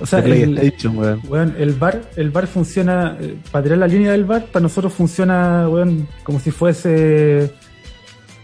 O 0.00 0.06
sea, 0.06 0.20
el, 0.20 0.58
el 0.58 1.74
bar, 1.74 2.00
el 2.16 2.30
bar 2.30 2.46
funciona, 2.46 3.18
eh, 3.20 3.36
para 3.50 3.64
tirar 3.64 3.78
la 3.78 3.86
línea 3.86 4.12
del 4.12 4.24
bar, 4.24 4.46
para 4.46 4.62
nosotros 4.62 4.94
funciona, 4.94 5.68
weón, 5.68 6.08
como 6.22 6.40
si 6.40 6.50
fuese, 6.50 7.52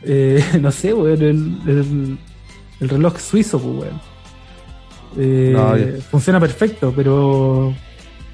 eh, 0.02 0.44
no 0.60 0.70
sé, 0.70 0.92
weón, 0.92 1.22
el, 1.22 2.18
el, 2.80 2.88
reloj 2.88 3.18
suizo, 3.18 3.58
pues, 3.58 3.90
weón. 5.16 6.02
funciona 6.10 6.38
perfecto, 6.38 6.92
pero 6.94 7.74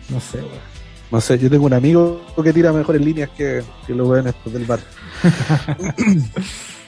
no 0.08 0.20
sé, 0.20 0.38
weón. 0.38 0.72
No 1.12 1.20
sé, 1.20 1.38
yo 1.38 1.50
tengo 1.50 1.66
un 1.66 1.74
amigo 1.74 2.22
que 2.42 2.52
tira 2.54 2.72
mejores 2.72 3.02
líneas 3.02 3.28
que, 3.37 3.62
que 3.87 3.94
los 3.94 4.08
ven 4.08 4.26
estos 4.28 4.52
del 4.52 4.64
bar. 4.64 4.80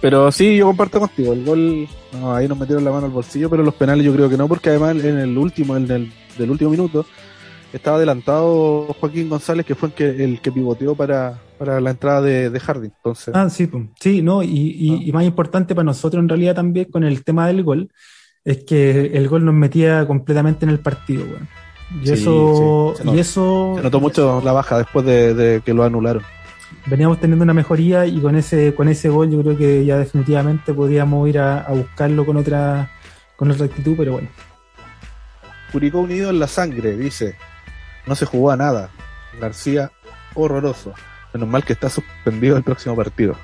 pero 0.00 0.30
sí, 0.32 0.56
yo 0.56 0.66
comparto 0.66 1.00
contigo. 1.00 1.32
El 1.32 1.44
gol, 1.44 1.88
no, 2.12 2.34
ahí 2.34 2.48
nos 2.48 2.58
metieron 2.58 2.84
la 2.84 2.90
mano 2.90 3.06
al 3.06 3.12
bolsillo, 3.12 3.50
pero 3.50 3.62
los 3.62 3.74
penales 3.74 4.04
yo 4.04 4.12
creo 4.14 4.28
que 4.28 4.36
no, 4.36 4.48
porque 4.48 4.70
además 4.70 4.96
en 5.04 5.18
el 5.18 5.36
último, 5.36 5.76
en 5.76 5.90
el 5.90 6.12
del 6.38 6.50
último 6.50 6.70
minuto, 6.70 7.04
estaba 7.72 7.96
adelantado 7.96 8.86
Joaquín 8.98 9.28
González, 9.28 9.64
que 9.64 9.74
fue 9.74 9.88
el 9.88 9.94
que, 9.94 10.24
el 10.24 10.40
que 10.40 10.52
pivoteó 10.52 10.94
para, 10.94 11.38
para 11.58 11.80
la 11.80 11.90
entrada 11.90 12.22
de, 12.22 12.50
de 12.50 12.60
Harding. 12.60 12.92
Entonces... 12.96 13.34
Ah, 13.34 13.48
sí, 13.50 13.68
sí, 14.00 14.22
no, 14.22 14.42
y, 14.42 15.02
y, 15.04 15.12
más 15.12 15.24
importante 15.24 15.74
para 15.74 15.84
nosotros 15.84 16.22
en 16.22 16.28
realidad 16.28 16.54
también 16.54 16.90
con 16.90 17.04
el 17.04 17.22
tema 17.24 17.46
del 17.46 17.62
gol, 17.62 17.90
es 18.44 18.64
que 18.64 19.12
el 19.14 19.28
gol 19.28 19.44
nos 19.44 19.54
metía 19.54 20.06
completamente 20.06 20.64
en 20.64 20.70
el 20.70 20.80
partido. 20.80 21.24
Y 22.02 22.10
eso, 22.10 22.94
Se, 22.96 23.08
y 23.10 23.18
eso 23.18 23.74
se 23.76 23.82
notó 23.82 24.00
mucho 24.00 24.40
la 24.44 24.52
baja 24.52 24.78
después 24.78 25.04
de, 25.04 25.60
que 25.64 25.74
lo 25.74 25.82
anularon. 25.82 26.22
Veníamos 26.86 27.20
teniendo 27.20 27.42
una 27.42 27.54
mejoría 27.54 28.06
y 28.06 28.20
con 28.20 28.36
ese, 28.36 28.74
con 28.74 28.88
ese 28.88 29.08
gol 29.08 29.30
yo 29.30 29.42
creo 29.42 29.56
que 29.56 29.84
ya 29.84 29.98
definitivamente 29.98 30.72
podríamos 30.72 31.28
ir 31.28 31.38
a, 31.38 31.66
buscarlo 31.68 32.24
con 32.24 32.36
otra, 32.36 32.90
con 33.36 33.50
otra 33.50 33.66
actitud, 33.66 33.94
pero 33.96 34.12
bueno. 34.12 34.28
Curicó 35.72 36.00
unido 36.00 36.30
en 36.30 36.40
la 36.40 36.46
sangre, 36.46 36.96
dice. 36.96 37.36
No 38.06 38.14
se 38.14 38.26
jugó 38.26 38.50
a 38.50 38.56
nada. 38.56 38.90
García, 39.40 39.92
horroroso. 40.34 40.94
Menos 41.32 41.48
mal 41.48 41.64
que 41.64 41.74
está 41.74 41.88
suspendido 41.88 42.56
el 42.56 42.62
próximo 42.62 42.96
partido. 42.96 43.36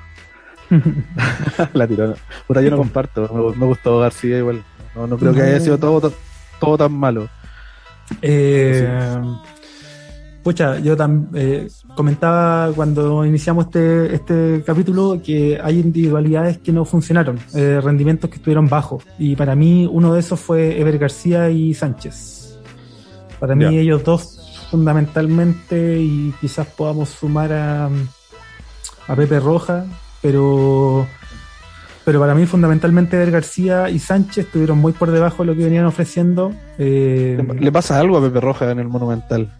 la 1.72 1.86
tiró. 1.86 2.14
Puta, 2.46 2.62
yo 2.62 2.70
no 2.70 2.78
comparto. 2.78 3.54
Me, 3.56 3.66
gustó 3.66 4.00
García 4.00 4.38
igual. 4.38 4.64
No, 4.94 5.06
no 5.06 5.18
creo 5.18 5.34
que 5.34 5.42
haya 5.42 5.60
sido 5.60 5.78
todo, 5.78 6.12
todo 6.58 6.78
tan 6.78 6.92
malo. 6.92 7.28
Eh, 8.22 8.88
pucha, 10.46 10.78
yo 10.78 10.96
también 10.96 11.28
eh, 11.34 11.68
comentaba 11.96 12.70
cuando 12.72 13.24
iniciamos 13.24 13.64
este, 13.64 14.14
este 14.14 14.62
capítulo 14.64 15.20
que 15.20 15.58
hay 15.60 15.80
individualidades 15.80 16.58
que 16.58 16.70
no 16.70 16.84
funcionaron, 16.84 17.36
eh, 17.52 17.80
rendimientos 17.82 18.30
que 18.30 18.36
estuvieron 18.36 18.68
bajos. 18.68 19.02
Y 19.18 19.34
para 19.34 19.56
mí 19.56 19.88
uno 19.90 20.14
de 20.14 20.20
esos 20.20 20.38
fue 20.38 20.80
Ever 20.80 20.98
García 20.98 21.50
y 21.50 21.74
Sánchez. 21.74 22.60
Para 23.40 23.56
mí 23.56 23.76
ellos 23.76 24.04
dos 24.04 24.68
fundamentalmente 24.70 25.98
y 25.98 26.32
quizás 26.40 26.68
podamos 26.68 27.08
sumar 27.08 27.52
a, 27.52 27.86
a 29.08 29.16
Pepe 29.16 29.40
Roja, 29.40 29.84
pero 30.22 31.08
pero 32.04 32.20
para 32.20 32.36
mí 32.36 32.46
fundamentalmente 32.46 33.16
Eder 33.16 33.32
García 33.32 33.90
y 33.90 33.98
Sánchez 33.98 34.46
estuvieron 34.46 34.78
muy 34.78 34.92
por 34.92 35.10
debajo 35.10 35.42
de 35.42 35.48
lo 35.48 35.56
que 35.56 35.64
venían 35.64 35.86
ofreciendo. 35.86 36.54
Eh, 36.78 37.36
¿Le 37.58 37.72
pasa 37.72 37.98
algo 37.98 38.18
a 38.18 38.20
Pepe 38.20 38.40
Roja 38.40 38.70
en 38.70 38.78
el 38.78 38.86
Monumental? 38.86 39.50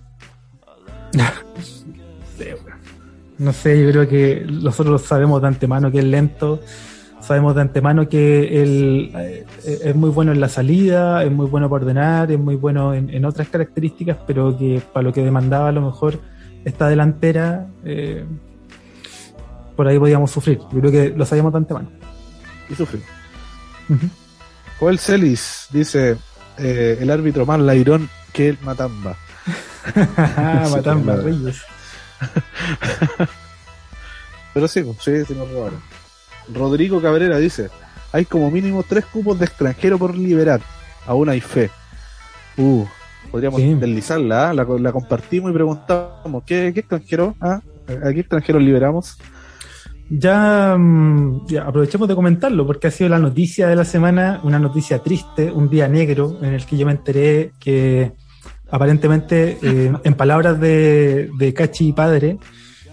no 3.39 3.53
sé, 3.53 3.83
yo 3.83 3.91
creo 3.91 4.09
que 4.09 4.47
nosotros 4.49 5.03
sabemos 5.03 5.43
de 5.43 5.49
antemano 5.49 5.91
que 5.91 5.99
es 5.99 6.05
lento, 6.05 6.61
sabemos 7.21 7.55
de 7.55 7.63
antemano 7.63 8.09
que 8.09 8.63
él 8.63 9.13
eh, 9.15 9.45
es 9.65 9.95
muy 9.95 10.11
bueno 10.11 10.33
en 10.33 10.41
la 10.41 10.49
salida, 10.49 11.25
es 11.25 11.33
muy 11.33 11.47
bueno 11.47 11.69
para 11.69 11.83
ordenar, 11.83 12.31
es 12.31 12.39
muy 12.39 12.57
bueno 12.57 12.95
en, 12.95 13.25
otras 13.25 13.49
características, 13.49 14.19
pero 14.27 14.57
que 14.57 14.83
para 14.93 15.05
lo 15.05 15.13
que 15.13 15.23
demandaba 15.23 15.69
a 15.69 15.73
lo 15.73 15.83
mejor 15.83 16.21
esta 16.65 16.89
delantera, 16.89 17.67
eh, 17.85 18.25
por 19.75 19.87
ahí 19.87 19.99
podíamos 19.99 20.31
sufrir. 20.31 20.59
Yo 20.73 20.81
creo 20.81 20.91
que 20.91 21.11
lo 21.11 21.27
sabíamos 21.27 21.53
de 21.53 21.59
antemano 21.59 21.91
y 22.69 22.75
sufre. 22.75 23.01
Joel 24.79 24.99
Celis 24.99 25.69
dice: 25.71 26.17
eh, 26.59 26.99
el 27.01 27.11
árbitro 27.11 27.47
más 27.47 27.61
lairón 27.61 28.09
que 28.33 28.51
el 28.51 28.59
Matamba. 28.63 29.17
Matamba 30.70 31.16
Reyes. 31.16 31.62
Pero 34.55 34.68
sí, 34.68 34.83
pues, 34.83 34.96
sí, 35.01 35.25
sí 35.27 35.35
nos 35.35 35.51
robaron. 35.51 35.81
Rodrigo 36.53 37.01
Cabrera 37.03 37.38
dice: 37.38 37.70
hay 38.12 38.25
como 38.25 38.51
mínimo 38.51 38.83
tres 38.83 39.05
cupos 39.07 39.38
de 39.38 39.44
extranjero 39.44 39.99
por 39.99 40.16
liberar. 40.16 40.61
Aún 41.07 41.29
hay 41.29 41.40
fe. 41.40 41.70
Uh, 42.57 42.85
podríamos 43.31 43.61
deslizarla, 43.61 44.51
¿ah? 44.51 44.55
la, 44.55 44.64
la, 44.64 44.92
compartimos 44.92 45.51
y 45.51 45.55
preguntamos: 45.55 46.42
¿qué, 46.44 46.72
qué 46.72 46.81
extranjero? 46.81 47.37
¿Ah? 47.40 47.61
¿A 48.05 48.12
qué 48.12 48.20
extranjero 48.20 48.59
liberamos? 48.59 49.18
Mm, 50.09 51.46
ya, 51.46 51.62
aprovechemos 51.66 52.07
de 52.09 52.14
comentarlo 52.14 52.66
porque 52.66 52.87
ha 52.87 52.90
sido 52.90 53.11
la 53.11 53.18
noticia 53.18 53.66
de 53.66 53.77
la 53.77 53.85
semana, 53.85 54.40
una 54.44 54.59
noticia 54.59 55.01
triste, 55.01 55.51
un 55.51 55.68
día 55.68 55.88
negro 55.88 56.38
en 56.42 56.55
el 56.55 56.64
que 56.64 56.77
yo 56.77 56.87
me 56.87 56.92
enteré 56.92 57.53
que 57.59 58.12
aparentemente, 58.71 59.59
eh, 59.63 59.93
en 60.03 60.15
palabras 60.15 60.61
de, 60.61 61.31
de 61.39 61.55
Cachi 61.55 61.93
Padre, 61.93 62.39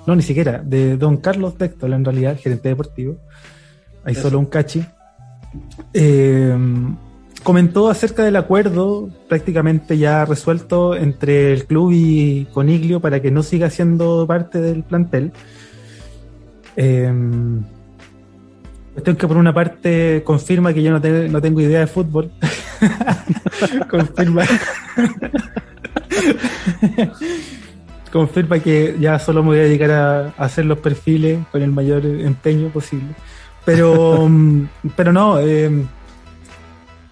no, 0.05 0.15
ni 0.15 0.21
siquiera, 0.21 0.59
de 0.59 0.97
don 0.97 1.17
Carlos 1.17 1.57
Textol 1.57 1.93
en 1.93 2.05
realidad, 2.05 2.37
gerente 2.37 2.69
deportivo, 2.69 3.15
hay 4.03 4.15
solo 4.15 4.39
un 4.39 4.45
Cachi, 4.45 4.83
eh, 5.93 6.57
comentó 7.43 7.89
acerca 7.89 8.23
del 8.23 8.35
acuerdo 8.35 9.09
prácticamente 9.27 9.97
ya 9.97 10.25
resuelto 10.25 10.95
entre 10.95 11.53
el 11.53 11.65
club 11.65 11.91
y 11.93 12.45
Coniglio 12.53 12.99
para 12.99 13.21
que 13.21 13.31
no 13.31 13.43
siga 13.43 13.69
siendo 13.69 14.25
parte 14.27 14.61
del 14.61 14.83
plantel. 14.83 15.31
Eh, 16.75 17.11
cuestión 18.93 19.15
que 19.15 19.27
por 19.27 19.37
una 19.37 19.53
parte 19.53 20.21
confirma 20.23 20.73
que 20.73 20.83
yo 20.83 20.91
no, 20.91 20.99
no 20.99 21.41
tengo 21.41 21.61
idea 21.61 21.81
de 21.81 21.87
fútbol. 21.87 22.31
confirma. 23.89 24.43
confirma 28.11 28.59
que 28.59 28.95
ya 28.99 29.17
solo 29.17 29.41
me 29.41 29.49
voy 29.49 29.59
a 29.59 29.63
dedicar 29.63 29.91
a, 29.91 30.27
hacer 30.37 30.65
los 30.65 30.77
perfiles 30.77 31.39
con 31.51 31.63
el 31.63 31.71
mayor 31.71 32.05
empeño 32.05 32.69
posible. 32.69 33.15
Pero, 33.65 34.29
pero 34.95 35.11
no, 35.11 35.39
eh, 35.39 35.83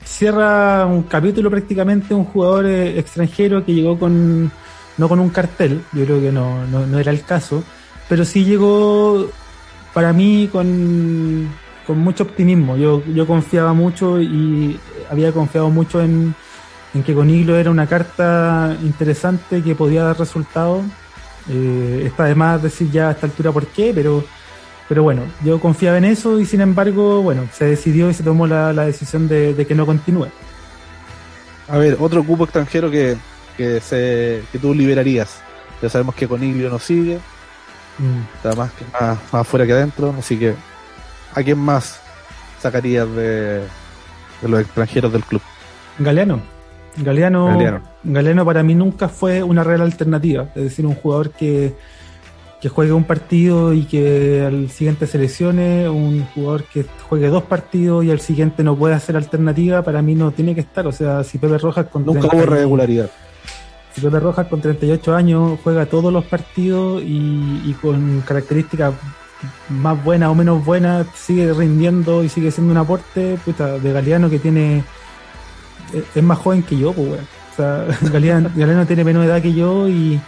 cierra 0.04 0.86
un 0.86 1.04
capítulo 1.04 1.50
prácticamente 1.50 2.14
un 2.14 2.26
jugador 2.26 2.68
eh, 2.68 3.00
extranjero 3.00 3.66
que 3.66 3.74
llegó 3.74 3.98
con, 3.98 4.52
no 4.98 5.10
con 5.10 5.20
un 5.20 5.30
cartel, 5.30 5.82
yo 5.94 6.06
creo 6.06 6.22
que 6.22 6.32
no, 6.32 6.68
no, 6.68 6.86
no 6.86 7.00
era 7.00 7.12
el 7.12 7.24
caso, 7.24 7.64
pero 8.08 8.24
sí 8.24 8.46
llegó 8.46 9.28
para 9.94 10.14
mí 10.14 10.50
con, 10.52 11.50
con 11.86 12.00
mucho 12.00 12.24
optimismo. 12.24 12.78
Yo, 12.78 13.04
yo 13.06 13.26
confiaba 13.28 13.74
mucho 13.74 14.22
y 14.22 14.80
había 15.10 15.32
confiado 15.32 15.70
mucho 15.70 16.02
en, 16.02 16.34
en 16.94 17.04
que 17.04 17.14
Coniglo 17.14 17.58
era 17.58 17.72
una 17.72 17.88
carta 17.88 18.78
interesante 18.82 19.62
que 19.62 19.76
podía 19.76 20.04
dar 20.04 20.18
resultados. 20.18 20.84
Eh, 21.50 22.04
está 22.06 22.26
además 22.26 22.62
decir 22.62 22.92
ya 22.92 23.10
a 23.10 23.12
esta 23.12 23.26
altura 23.26 23.52
por 23.52 23.66
qué, 23.68 23.92
pero, 23.96 24.24
pero 24.88 25.04
bueno, 25.04 25.24
yo 25.44 25.60
confiaba 25.60 25.98
en 25.98 26.06
eso 26.06 26.40
y 26.40 26.46
sin 26.46 26.62
embargo, 26.62 27.22
bueno, 27.22 27.48
se 27.52 27.66
decidió 27.66 28.10
y 28.10 28.14
se 28.14 28.24
tomó 28.24 28.46
la, 28.46 28.74
la 28.74 28.86
decisión 28.86 29.28
de, 29.28 29.54
de, 29.54 29.66
que 29.66 29.76
no 29.76 29.86
continúe. 29.86 30.28
A 31.68 31.78
ver, 31.78 31.98
otro 32.00 32.24
cupo 32.24 32.44
extranjero 32.44 32.92
que, 32.92 33.18
que, 33.58 33.80
se, 33.80 34.44
que 34.52 34.60
tú 34.60 34.74
liberarías. 34.74 35.42
Ya 35.82 35.90
sabemos 35.90 36.14
que 36.14 36.28
Coniglio 36.28 36.70
no 36.70 36.78
sigue, 36.78 37.18
mm. 37.98 38.36
está 38.36 38.56
más, 38.56 38.72
que 38.74 38.86
más, 38.94 39.18
más 39.32 39.42
afuera 39.42 39.66
que 39.66 39.74
adentro, 39.74 40.14
así 40.20 40.38
que 40.38 40.54
¿a 41.34 41.44
quién 41.44 41.60
más 41.60 42.00
sacarías 42.60 43.10
de, 43.14 43.62
de 44.42 44.48
los 44.48 44.62
extranjeros 44.62 45.12
del 45.12 45.24
club? 45.24 45.42
Galeano. 46.00 46.42
Galeano, 46.98 47.82
Galeano. 48.04 48.46
para 48.46 48.64
mí 48.64 48.76
nunca 48.76 49.08
fue 49.08 49.44
una 49.44 49.64
real 49.64 49.82
alternativa, 49.82 50.50
es 50.56 50.64
decir, 50.64 50.86
un 50.86 50.96
jugador 50.96 51.32
que, 51.32 51.74
que 52.60 52.70
juegue 52.70 52.92
un 52.92 53.06
partido 53.06 53.74
y 53.74 53.86
que 53.86 54.44
al 54.46 54.70
siguiente 54.70 55.08
se 55.08 55.18
lesione, 55.18 55.88
un 55.90 56.26
jugador 56.26 56.66
que 56.66 56.86
juegue 57.08 57.28
dos 57.28 57.44
partidos 57.44 58.04
y 58.04 58.12
al 58.12 58.20
siguiente 58.20 58.64
no 58.64 58.76
puede 58.76 58.96
hacer 58.96 59.16
alternativa, 59.16 59.82
para 59.84 60.02
mí 60.02 60.16
no 60.16 60.32
tiene 60.32 60.54
que 60.54 60.62
estar. 60.62 60.86
O 60.86 60.92
sea, 60.92 61.24
si 61.24 61.38
Pepe 61.38 61.58
Rojas 61.58 61.86
con 61.88 62.06
nunca 62.06 62.28
hubo 62.28 62.46
regularidad. 62.46 63.10
Si 63.94 64.02
Pepe 64.02 64.20
Rojas 64.20 64.48
con 64.48 64.62
38 64.62 65.16
años 65.16 65.60
juega 65.64 65.86
todos 65.86 66.12
los 66.12 66.26
partidos 66.26 67.02
y, 67.04 67.62
y 67.66 67.76
con 67.82 68.22
características 68.22 68.94
más 69.70 70.04
buenas 70.04 70.30
o 70.30 70.36
menos 70.36 70.64
buenas, 70.64 71.08
sigue 71.16 71.54
rindiendo 71.54 72.24
y 72.24 72.30
sigue 72.30 72.52
siendo 72.52 72.72
un 72.72 72.78
aporte 72.78 73.38
puta, 73.44 73.80
de 73.80 73.94
Galeano 73.94 74.30
que 74.30 74.40
tiene 74.40 74.84
es 76.16 76.24
más 76.24 76.38
joven 76.38 76.64
que 76.64 76.78
yo, 76.78 76.94
pues, 76.94 77.10
weón. 77.10 77.28
O 77.52 77.56
sea, 77.56 77.86
Galeano, 78.12 78.86
tiene 78.86 79.04
menos 79.04 79.26
edad 79.26 79.42
que 79.42 79.54
yo 79.54 79.90
y, 79.90 80.20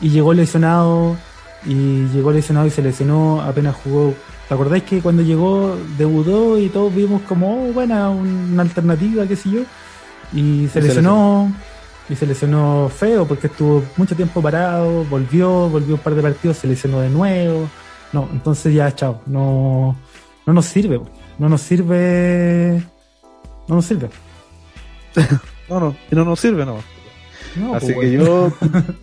y 0.00 0.08
llegó 0.08 0.34
lesionado 0.34 1.16
y 1.66 2.06
llegó 2.08 2.30
lesionado 2.32 2.66
y 2.66 2.70
se 2.70 2.82
lesionó 2.82 3.40
apenas 3.42 3.76
jugó. 3.76 4.14
¿Te 4.48 4.54
acordáis 4.54 4.84
que 4.84 5.00
cuando 5.00 5.22
llegó 5.22 5.76
debutó 5.96 6.58
y 6.58 6.68
todos 6.68 6.94
vimos 6.94 7.22
como, 7.22 7.68
oh, 7.68 7.72
buena, 7.72 8.10
una 8.10 8.62
alternativa, 8.62 9.26
qué 9.26 9.36
sé 9.36 9.50
yo? 9.50 9.60
Y 10.32 10.68
se, 10.68 10.82
lesionó, 10.82 11.52
y 12.08 12.14
se 12.14 12.26
lesionó 12.26 12.90
feo 12.94 13.26
porque 13.26 13.46
estuvo 13.46 13.82
mucho 13.96 14.14
tiempo 14.14 14.42
parado, 14.42 15.04
volvió, 15.04 15.70
volvió 15.70 15.94
un 15.94 16.00
par 16.00 16.14
de 16.14 16.22
partidos, 16.22 16.58
se 16.58 16.66
lesionó 16.66 17.00
de 17.00 17.08
nuevo. 17.08 17.68
No, 18.14 18.28
entonces 18.30 18.72
ya, 18.72 18.94
chao, 18.94 19.20
no, 19.26 19.96
no 20.46 20.52
nos 20.52 20.66
sirve, 20.66 21.00
no 21.36 21.48
nos 21.48 21.60
sirve, 21.60 22.80
no 23.66 23.74
nos 23.74 23.86
sirve. 23.86 24.08
no, 25.68 25.80
no, 25.80 25.96
y 26.08 26.14
no 26.14 26.24
nos 26.24 26.38
sirve, 26.38 26.64
no. 26.64 26.78
Así 27.74 27.92
pues, 27.92 27.98
que 27.98 28.12
yo 28.12 28.52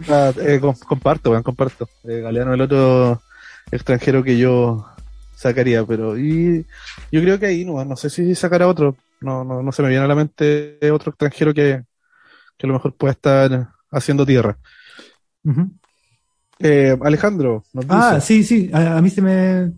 eh, 0.41 0.61
comparto, 0.87 1.43
comparto. 1.43 1.89
Eh, 2.05 2.21
Galeano 2.21 2.53
el 2.53 2.61
otro 2.61 3.21
extranjero 3.69 4.23
que 4.23 4.37
yo 4.37 4.85
sacaría, 5.35 5.85
pero 5.85 6.17
y 6.17 6.65
yo 7.11 7.21
creo 7.21 7.37
que 7.37 7.47
ahí 7.47 7.65
no, 7.65 7.83
no 7.83 7.97
sé 7.97 8.09
si 8.09 8.33
sacará 8.33 8.65
otro. 8.65 8.95
No, 9.19 9.43
no, 9.43 9.61
no 9.61 9.73
se 9.73 9.81
me 9.81 9.89
viene 9.89 10.05
a 10.05 10.07
la 10.07 10.15
mente 10.15 10.79
otro 10.89 11.09
extranjero 11.09 11.53
que, 11.53 11.83
que 12.57 12.65
a 12.65 12.67
lo 12.67 12.75
mejor 12.75 12.95
pueda 12.95 13.11
estar 13.11 13.73
haciendo 13.91 14.25
tierra. 14.25 14.57
Eh, 16.63 16.97
Alejandro, 17.01 17.63
nos 17.73 17.85
Ah, 17.89 18.19
sí, 18.21 18.43
sí, 18.43 18.69
a, 18.73 19.01
mí 19.01 19.09
se 19.09 19.21
me, 19.21 19.71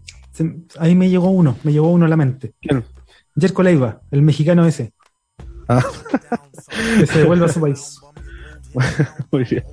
ahí 0.79 0.95
me 0.95 1.09
llegó 1.09 1.29
uno, 1.29 1.57
me 1.63 1.71
llegó 1.71 1.91
uno 1.91 2.05
a 2.05 2.09
la 2.09 2.17
mente. 2.17 2.53
¿Quién? 2.61 2.83
Jerko 3.35 3.63
Leiva, 3.63 4.01
el 4.11 4.21
mexicano 4.21 4.65
ese. 4.65 4.93
Ah. 5.67 5.83
que 6.99 7.07
se 7.07 7.19
devuelva 7.19 7.47
a 7.47 7.49
su 7.49 7.61
país. 7.61 7.99
Muy 9.31 9.43
bien. 9.43 9.63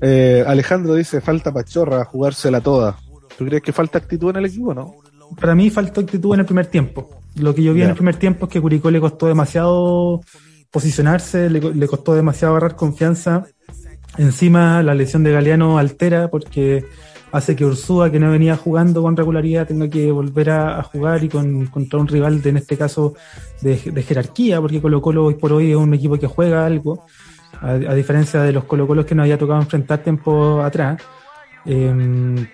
Eh, 0.00 0.44
Alejandro 0.46 0.94
dice, 0.94 1.20
falta 1.20 1.52
pachorra, 1.52 2.04
jugársela 2.04 2.60
toda. 2.60 2.98
¿Tú 3.36 3.44
crees 3.46 3.62
que 3.62 3.72
falta 3.72 3.98
actitud 3.98 4.30
en 4.30 4.36
el 4.36 4.46
equipo, 4.46 4.74
no? 4.74 4.94
Para 5.40 5.54
mí 5.54 5.70
faltó 5.70 6.00
actitud 6.00 6.34
en 6.34 6.40
el 6.40 6.46
primer 6.46 6.66
tiempo. 6.66 7.20
Lo 7.36 7.54
que 7.54 7.62
yo 7.62 7.74
vi 7.74 7.82
en 7.82 7.90
el 7.90 7.94
primer 7.94 8.16
tiempo 8.16 8.46
es 8.46 8.52
que 8.52 8.60
Curicó 8.60 8.90
le 8.90 9.00
costó 9.00 9.26
demasiado 9.26 10.20
posicionarse, 10.70 11.50
le, 11.50 11.60
le 11.60 11.88
costó 11.88 12.14
demasiado 12.14 12.54
agarrar 12.54 12.76
confianza. 12.76 13.44
Encima 14.16 14.82
la 14.82 14.94
lesión 14.94 15.24
de 15.24 15.32
Galeano 15.32 15.78
altera 15.78 16.28
porque 16.28 16.84
hace 17.32 17.56
que 17.56 17.64
Ursúa, 17.64 18.12
que 18.12 18.20
no 18.20 18.30
venía 18.30 18.56
jugando 18.56 19.02
con 19.02 19.16
regularidad, 19.16 19.66
tenga 19.66 19.88
que 19.90 20.12
volver 20.12 20.50
a, 20.50 20.82
jugar 20.84 21.24
y 21.24 21.28
con, 21.28 21.66
contra 21.66 21.98
un 21.98 22.06
rival, 22.06 22.40
de, 22.40 22.50
en 22.50 22.58
este 22.58 22.76
caso, 22.76 23.14
de, 23.60 23.76
jerarquía, 23.76 24.60
porque 24.60 24.80
Colo 24.80 25.02
Colo 25.02 25.24
hoy 25.24 25.34
por 25.34 25.52
hoy 25.52 25.72
es 25.72 25.76
un 25.76 25.92
equipo 25.94 26.16
que 26.16 26.28
juega 26.28 26.64
algo, 26.64 27.04
a, 27.60 27.74
diferencia 27.74 28.40
de 28.42 28.52
los 28.52 28.64
Colo 28.64 28.86
Colos 28.86 29.04
que 29.04 29.16
nos 29.16 29.24
había 29.24 29.36
tocado 29.36 29.60
enfrentar 29.60 29.98
tiempo 29.98 30.62
atrás. 30.62 31.02
Em, 31.66 32.46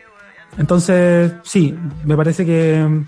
entonces, 0.57 1.35
sí, 1.43 1.77
me 2.05 2.17
parece 2.17 2.47
que, 2.47 3.05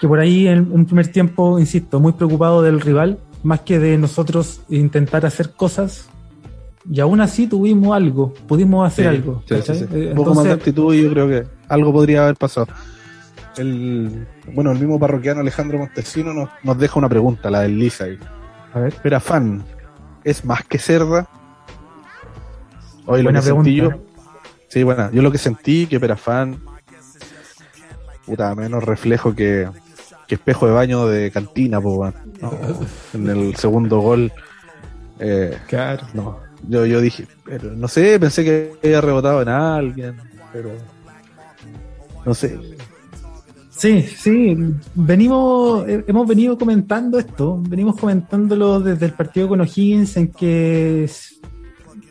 que 0.00 0.08
por 0.08 0.18
ahí 0.18 0.48
en 0.48 0.72
un 0.72 0.84
primer 0.84 1.12
tiempo, 1.12 1.60
insisto, 1.60 2.00
muy 2.00 2.12
preocupado 2.12 2.60
del 2.60 2.80
rival, 2.80 3.20
más 3.44 3.60
que 3.60 3.78
de 3.78 3.96
nosotros 3.98 4.62
intentar 4.68 5.24
hacer 5.26 5.52
cosas 5.52 6.08
y 6.90 7.00
aún 7.00 7.20
así 7.20 7.46
tuvimos 7.46 7.96
algo, 7.96 8.34
pudimos 8.46 8.86
hacer 8.86 9.08
algo. 9.08 9.42
Eh, 9.50 10.08
un 10.10 10.14
poco 10.14 10.34
más 10.34 10.44
de 10.44 10.52
actitud 10.52 10.94
y 10.94 11.02
yo 11.02 11.10
creo 11.10 11.28
que 11.28 11.44
algo 11.68 11.92
podría 11.92 12.24
haber 12.24 12.36
pasado. 12.36 12.66
El, 13.56 14.26
bueno, 14.52 14.72
el 14.72 14.78
mismo 14.78 14.98
parroquiano 14.98 15.40
Alejandro 15.40 15.78
Montesino 15.78 16.34
nos, 16.34 16.50
nos 16.62 16.78
deja 16.78 16.98
una 16.98 17.08
pregunta, 17.08 17.50
la 17.50 17.60
del 17.60 17.78
Lisa. 17.78 18.06
A 18.72 18.80
ver. 18.80 18.94
Perafán, 18.94 19.64
¿es 20.24 20.44
más 20.44 20.64
que 20.64 20.78
cerda? 20.78 21.28
Hoy 23.06 23.22
lo 23.22 23.32
que 23.32 23.42
sentí 23.42 23.76
yo. 23.76 23.90
Sí, 24.68 24.82
bueno, 24.82 25.10
yo 25.12 25.22
lo 25.22 25.30
que 25.30 25.38
sentí 25.38 25.86
que 25.86 26.00
Perafán, 26.00 26.58
puta, 28.26 28.54
menos 28.54 28.82
reflejo 28.82 29.34
que, 29.34 29.68
que 30.26 30.34
espejo 30.34 30.66
de 30.66 30.72
baño 30.72 31.06
de 31.06 31.30
cantina, 31.30 31.80
pues, 31.80 32.12
en 33.14 33.28
el 33.28 33.54
segundo 33.56 34.00
gol. 34.00 34.32
Eh, 35.20 35.56
claro. 35.68 36.06
No, 36.12 36.38
yo, 36.68 36.86
yo 36.86 37.00
dije, 37.00 37.26
pero 37.44 37.72
no 37.72 37.88
sé, 37.88 38.18
pensé 38.18 38.44
que 38.44 38.72
había 38.82 39.00
rebotado 39.00 39.42
en 39.42 39.48
alguien, 39.48 40.16
pero 40.52 40.70
no 42.24 42.34
sé. 42.34 42.58
Sí, 43.70 44.02
sí, 44.02 44.56
venimos, 44.94 45.84
hemos 45.88 46.28
venido 46.28 46.56
comentando 46.56 47.18
esto, 47.18 47.60
venimos 47.68 47.96
comentándolo 47.96 48.80
desde 48.80 49.06
el 49.06 49.12
partido 49.12 49.48
con 49.48 49.60
O'Higgins, 49.60 50.16
en 50.16 50.28
que 50.28 51.10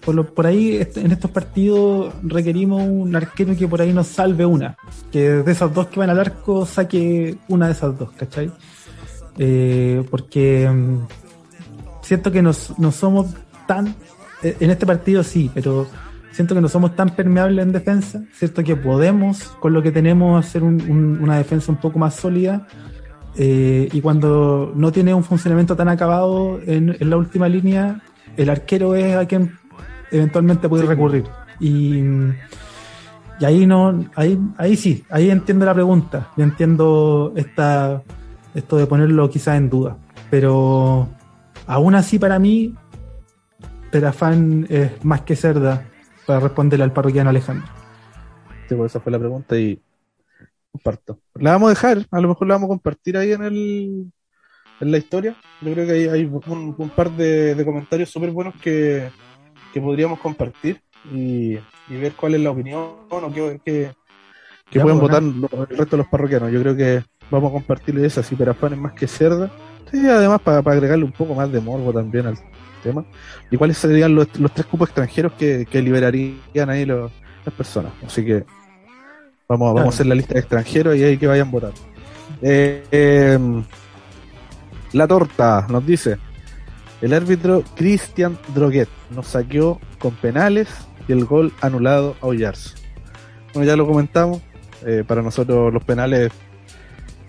por, 0.03 0.13
lo, 0.13 0.33
por 0.33 0.45
ahí 0.45 0.85
en 0.95 1.11
estos 1.11 1.31
partidos 1.31 2.13
requerimos 2.21 2.83
un 2.85 3.15
arquero 3.15 3.55
que 3.55 3.67
por 3.67 3.81
ahí 3.81 3.93
nos 3.93 4.07
salve 4.07 4.45
una, 4.45 4.77
que 5.11 5.29
de 5.29 5.51
esas 5.51 5.73
dos 5.73 5.87
que 5.87 5.99
van 5.99 6.09
al 6.09 6.19
arco 6.19 6.65
saque 6.65 7.37
una 7.47 7.67
de 7.67 7.71
esas 7.71 7.97
dos, 7.97 8.11
¿cachai? 8.11 8.51
Eh, 9.37 10.03
porque 10.11 10.69
mm, 10.69 11.07
siento 12.01 12.31
que 12.31 12.41
nos, 12.41 12.77
no 12.77 12.91
somos 12.91 13.27
tan 13.65 13.95
en 14.43 14.69
este 14.69 14.85
partido 14.85 15.23
sí, 15.23 15.49
pero 15.53 15.87
siento 16.31 16.55
que 16.55 16.61
no 16.61 16.67
somos 16.67 16.95
tan 16.95 17.09
permeables 17.09 17.65
en 17.65 17.71
defensa, 17.71 18.23
cierto 18.33 18.63
que 18.63 18.75
podemos 18.75 19.43
con 19.59 19.73
lo 19.73 19.81
que 19.81 19.91
tenemos 19.91 20.43
hacer 20.43 20.63
una 20.63 21.37
defensa 21.37 21.71
un 21.71 21.77
poco 21.77 21.99
más 21.99 22.15
sólida 22.15 22.67
eh, 23.35 23.87
y 23.91 24.01
cuando 24.01 24.71
no 24.75 24.91
tiene 24.91 25.13
un 25.13 25.23
funcionamiento 25.23 25.75
tan 25.75 25.89
acabado 25.89 26.59
en, 26.65 26.97
la 26.99 27.17
última 27.17 27.47
línea, 27.47 28.01
el 28.37 28.49
arquero 28.49 28.95
es 28.95 29.15
a 29.15 29.25
quien 29.25 29.57
eventualmente 30.11 30.69
puede 30.69 30.85
recurrir. 30.85 31.25
Y, 31.59 31.99
y, 33.39 33.45
ahí 33.45 33.65
no, 33.65 34.05
ahí, 34.15 34.39
ahí 34.57 34.75
sí, 34.75 35.03
ahí 35.09 35.29
entiendo 35.29 35.65
la 35.65 35.73
pregunta, 35.73 36.29
y 36.37 36.41
entiendo 36.41 37.33
esta, 37.35 38.03
esto 38.53 38.77
de 38.77 38.85
ponerlo 38.85 39.29
quizás 39.29 39.57
en 39.57 39.69
duda, 39.69 39.97
pero 40.29 41.09
aún 41.65 41.95
así 41.95 42.19
para 42.19 42.37
mí 42.37 42.75
Perafán 43.93 44.65
es 44.71 45.05
más 45.05 45.21
que 45.21 45.35
cerda 45.35 45.85
para 46.25 46.39
responderle 46.39 46.83
al 46.83 46.93
parroquiano 46.93 47.29
Alejandro. 47.29 47.67
Sí, 48.67 48.73
pues 48.73 48.91
esa 48.91 48.99
fue 48.99 49.11
la 49.11 49.19
pregunta 49.19 49.55
y 49.55 49.79
comparto. 50.71 51.19
La 51.35 51.51
vamos 51.51 51.67
a 51.67 51.69
dejar, 51.69 52.07
a 52.09 52.19
lo 52.19 52.29
mejor 52.29 52.47
la 52.47 52.55
vamos 52.55 52.69
a 52.69 52.69
compartir 52.69 53.17
ahí 53.17 53.33
en 53.33 53.43
el 53.43 54.11
en 54.79 54.91
la 54.91 54.97
historia. 54.97 55.35
Yo 55.61 55.73
creo 55.73 55.85
que 55.85 55.91
hay, 55.91 56.07
hay 56.07 56.25
un, 56.25 56.91
par 56.95 57.11
de, 57.11 57.61
comentarios 57.63 58.09
súper 58.09 58.31
buenos 58.31 58.55
que, 58.55 59.11
podríamos 59.75 60.19
compartir 60.19 60.81
y, 61.13 61.59
ver 61.87 62.13
cuál 62.13 62.33
es 62.33 62.41
la 62.41 62.49
opinión 62.49 62.81
o 63.07 63.31
qué, 63.63 63.93
que 64.71 64.79
pueden 64.79 64.99
votar 64.99 65.21
el 65.21 65.77
resto 65.77 65.97
de 65.97 65.97
los 65.97 66.07
parroquianos. 66.07 66.51
Yo 66.51 66.59
creo 66.61 66.75
que 66.75 67.03
vamos 67.29 67.51
a 67.51 67.53
compartirle 67.53 68.07
esa, 68.07 68.23
si 68.23 68.35
Perafán 68.35 68.73
es 68.73 68.79
más 68.79 68.93
que 68.93 69.05
cerda. 69.05 69.51
Sí, 69.91 70.09
además 70.09 70.41
para, 70.41 70.57
agregarle 70.57 71.05
un 71.05 71.11
poco 71.11 71.35
más 71.35 71.51
de 71.51 71.61
morbo 71.61 71.93
también 71.93 72.25
al 72.25 72.39
tema. 72.83 73.05
¿Y 73.49 73.57
cuáles 73.57 73.77
serían 73.77 74.13
los, 74.13 74.27
tres 74.29 74.65
cupos 74.65 74.89
extranjeros 74.89 75.33
que, 75.33 75.65
liberarían 75.71 76.69
ahí 76.69 76.85
las 76.85 77.11
personas? 77.57 77.93
Así 78.05 78.23
que 78.25 78.43
vamos, 79.47 79.73
vamos 79.73 79.85
a 79.85 79.95
hacer 79.95 80.05
la 80.05 80.15
lista 80.15 80.33
de 80.33 80.41
extranjeros 80.41 80.95
y 80.95 81.03
ahí 81.03 81.17
que 81.17 81.27
vayan 81.27 81.49
votando. 81.49 81.79
Eh, 82.41 82.83
em, 82.91 83.63
la 84.91 85.07
torta 85.07 85.65
nos 85.69 85.85
dice, 85.85 86.17
el 87.01 87.13
árbitro 87.13 87.63
Cristian 87.75 88.37
Droguet 88.53 88.89
nos 89.11 89.27
saqueó 89.27 89.79
con 89.97 90.13
penales 90.15 90.67
y 91.07 91.11
el 91.13 91.25
gol 91.25 91.51
anulado 91.61 92.15
a 92.21 92.27
Ollars. 92.27 92.75
Bueno, 93.53 93.67
ya 93.67 93.75
lo 93.75 93.87
comentamos, 93.87 94.41
eh, 94.85 95.03
para 95.05 95.21
nosotros 95.21 95.73
los 95.73 95.83
penales 95.83 96.31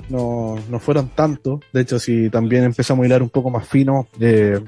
no, 0.09 0.57
no 0.69 0.79
fueron 0.79 1.09
tanto. 1.09 1.61
De 1.73 1.83
hecho, 1.83 1.99
si 1.99 2.31
también 2.31 2.65
empezamos 2.65 3.05
a 3.05 3.07
hilar 3.07 3.23
un 3.23 3.31
poco 3.31 3.51
más 3.51 3.67
fino, 3.67 4.09
eh, 4.21 4.61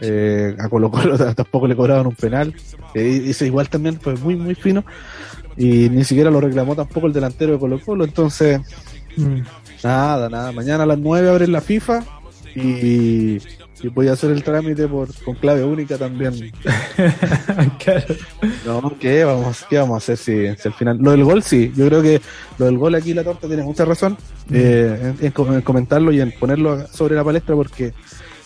eh, 0.00 0.54
a 0.58 0.68
Colo 0.68 0.90
Colo 0.90 1.16
tampoco 1.34 1.66
le 1.66 1.76
cobraban 1.76 2.06
un 2.06 2.14
penal. 2.14 2.54
Eh, 2.94 3.24
ese 3.26 3.46
igual 3.46 3.68
también 3.68 4.00
fue 4.00 4.16
muy, 4.16 4.36
muy 4.36 4.54
fino. 4.54 4.84
Y 5.56 5.88
ni 5.88 6.04
siquiera 6.04 6.30
lo 6.30 6.40
reclamó 6.40 6.76
tampoco 6.76 7.06
el 7.06 7.12
delantero 7.12 7.52
de 7.52 7.58
Colo 7.58 7.80
Colo. 7.80 8.04
Entonces, 8.04 8.60
mm. 9.16 9.40
nada, 9.82 10.28
nada. 10.28 10.52
Mañana 10.52 10.84
a 10.84 10.86
las 10.86 10.98
9 10.98 11.30
abren 11.30 11.52
la 11.52 11.60
FIFA 11.60 12.04
y 12.54 13.38
y 13.82 13.88
voy 13.88 14.08
a 14.08 14.12
hacer 14.12 14.30
el 14.30 14.42
trámite 14.42 14.88
por 14.88 15.12
con 15.22 15.34
clave 15.36 15.64
única 15.64 15.96
también. 15.98 16.52
No, 18.64 18.92
¿qué 19.00 19.24
vamos, 19.24 19.64
¿qué 19.68 19.78
vamos 19.78 19.94
a 19.94 20.12
hacer 20.12 20.16
si, 20.16 20.68
al 20.68 20.74
final? 20.74 20.98
Lo 21.00 21.12
del 21.12 21.24
gol, 21.24 21.42
sí. 21.42 21.72
Yo 21.74 21.86
creo 21.86 22.02
que 22.02 22.20
lo 22.58 22.66
del 22.66 22.76
gol 22.76 22.94
aquí 22.94 23.14
la 23.14 23.24
torta 23.24 23.46
tiene 23.46 23.62
mucha 23.62 23.84
razón 23.84 24.18
mm. 24.48 24.54
eh, 24.54 25.14
en, 25.20 25.62
comentarlo 25.62 26.12
y 26.12 26.20
en 26.20 26.32
ponerlo 26.32 26.86
sobre 26.88 27.14
la 27.14 27.24
palestra 27.24 27.54
porque 27.54 27.94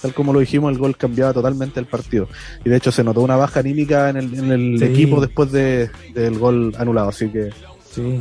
tal 0.02 0.12
como 0.12 0.32
lo 0.32 0.40
dijimos, 0.40 0.72
el 0.72 0.78
gol 0.78 0.96
cambiaba 0.96 1.32
totalmente 1.32 1.78
el 1.78 1.86
partido. 1.86 2.28
Y 2.64 2.68
de 2.68 2.76
hecho 2.76 2.90
se 2.90 3.04
notó 3.04 3.20
una 3.20 3.36
baja 3.36 3.60
anímica 3.60 4.10
en 4.10 4.16
el, 4.16 4.38
en 4.38 4.52
el 4.52 4.82
equipo 4.82 5.20
después 5.20 5.52
de, 5.52 5.90
del 6.12 6.38
gol 6.38 6.74
anulado. 6.76 7.10
Así 7.10 7.28
que 7.28 7.50
sí. 7.90 8.20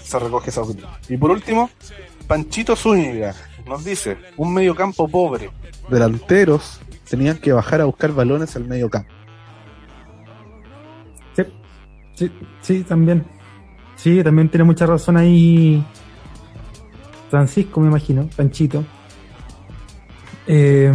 se, 0.00 0.18
recoge 0.20 0.50
esa 0.50 0.62
opinión. 0.62 0.88
Y 1.08 1.16
por 1.16 1.32
último, 1.32 1.68
Panchito 2.28 2.76
Zúñiga 2.76 3.34
nos 3.66 3.84
dice, 3.84 4.16
un 4.36 4.54
mediocampo 4.54 5.08
pobre, 5.08 5.50
delanteros 5.90 6.80
tenían 7.10 7.38
que 7.38 7.52
bajar 7.52 7.80
a 7.80 7.84
buscar 7.84 8.12
balones 8.12 8.54
al 8.56 8.64
medio 8.64 8.88
campo. 8.88 9.12
Sí, 11.34 11.42
sí, 12.14 12.30
sí, 12.62 12.84
también. 12.84 13.26
Sí, 13.96 14.22
también 14.22 14.48
tiene 14.48 14.62
mucha 14.62 14.86
razón 14.86 15.16
ahí 15.16 15.84
Francisco, 17.30 17.80
me 17.80 17.88
imagino, 17.88 18.28
Panchito. 18.36 18.84
Eh, 20.50 20.90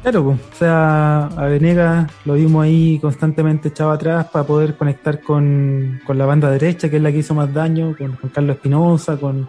claro, 0.00 0.28
o 0.28 0.56
sea, 0.56 1.26
a 1.26 1.46
Venegas 1.46 2.10
lo 2.24 2.34
vimos 2.34 2.64
ahí 2.64 3.00
constantemente 3.00 3.68
echado 3.68 3.90
atrás 3.90 4.28
para 4.32 4.46
poder 4.46 4.76
conectar 4.76 5.20
con, 5.20 6.00
la 6.06 6.24
banda 6.24 6.50
derecha, 6.50 6.88
que 6.88 6.96
es 6.96 7.02
la 7.02 7.10
que 7.10 7.18
hizo 7.18 7.34
más 7.34 7.52
daño, 7.52 7.96
con, 7.98 8.12
con 8.12 8.30
Carlos 8.30 8.56
Espinosa, 8.56 9.16
con, 9.16 9.48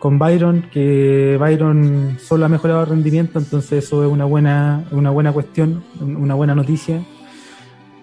con 0.00 0.18
Byron, 0.18 0.66
que 0.72 1.36
Byron 1.38 2.18
solo 2.20 2.46
ha 2.46 2.48
mejorado 2.48 2.82
el 2.82 2.88
rendimiento, 2.88 3.38
entonces 3.38 3.84
eso 3.84 4.04
es 4.04 4.10
una 4.10 4.24
buena, 4.24 4.84
una 4.90 5.10
buena 5.10 5.32
cuestión, 5.32 5.84
una 6.00 6.34
buena 6.34 6.56
noticia. 6.56 7.00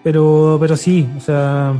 Pero, 0.02 0.56
pero 0.58 0.76
sí, 0.76 1.06
o 1.16 1.20
sea, 1.20 1.74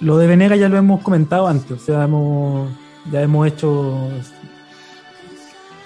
lo 0.00 0.18
de 0.18 0.26
Venega 0.26 0.56
ya 0.56 0.68
lo 0.68 0.76
hemos 0.76 1.00
comentado 1.02 1.46
antes, 1.46 1.70
o 1.70 1.78
sea, 1.78 2.04
hemos, 2.04 2.68
ya 3.10 3.22
hemos 3.22 3.46
hecho 3.46 4.10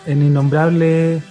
en 0.09 0.23
innombrables, 0.23 1.23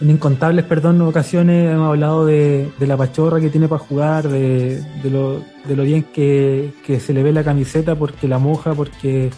en 0.00 0.10
incontables, 0.10 0.64
perdón, 0.64 1.00
ocasiones 1.02 1.72
hemos 1.72 1.88
hablado 1.88 2.26
de, 2.26 2.70
la 2.80 2.96
pachorra 2.96 3.40
que 3.40 3.50
tiene 3.50 3.68
para 3.68 3.78
jugar, 3.78 4.28
de, 4.28 4.82
de, 5.02 5.10
lo, 5.10 5.42
de 5.64 5.76
lo 5.76 5.82
bien 5.84 6.02
que, 6.02 6.72
se 6.98 7.12
le 7.12 7.22
ve 7.22 7.32
la 7.32 7.44
camiseta 7.44 7.94
porque 7.94 8.26
la 8.26 8.38
moja, 8.38 8.74
porque 8.74 9.30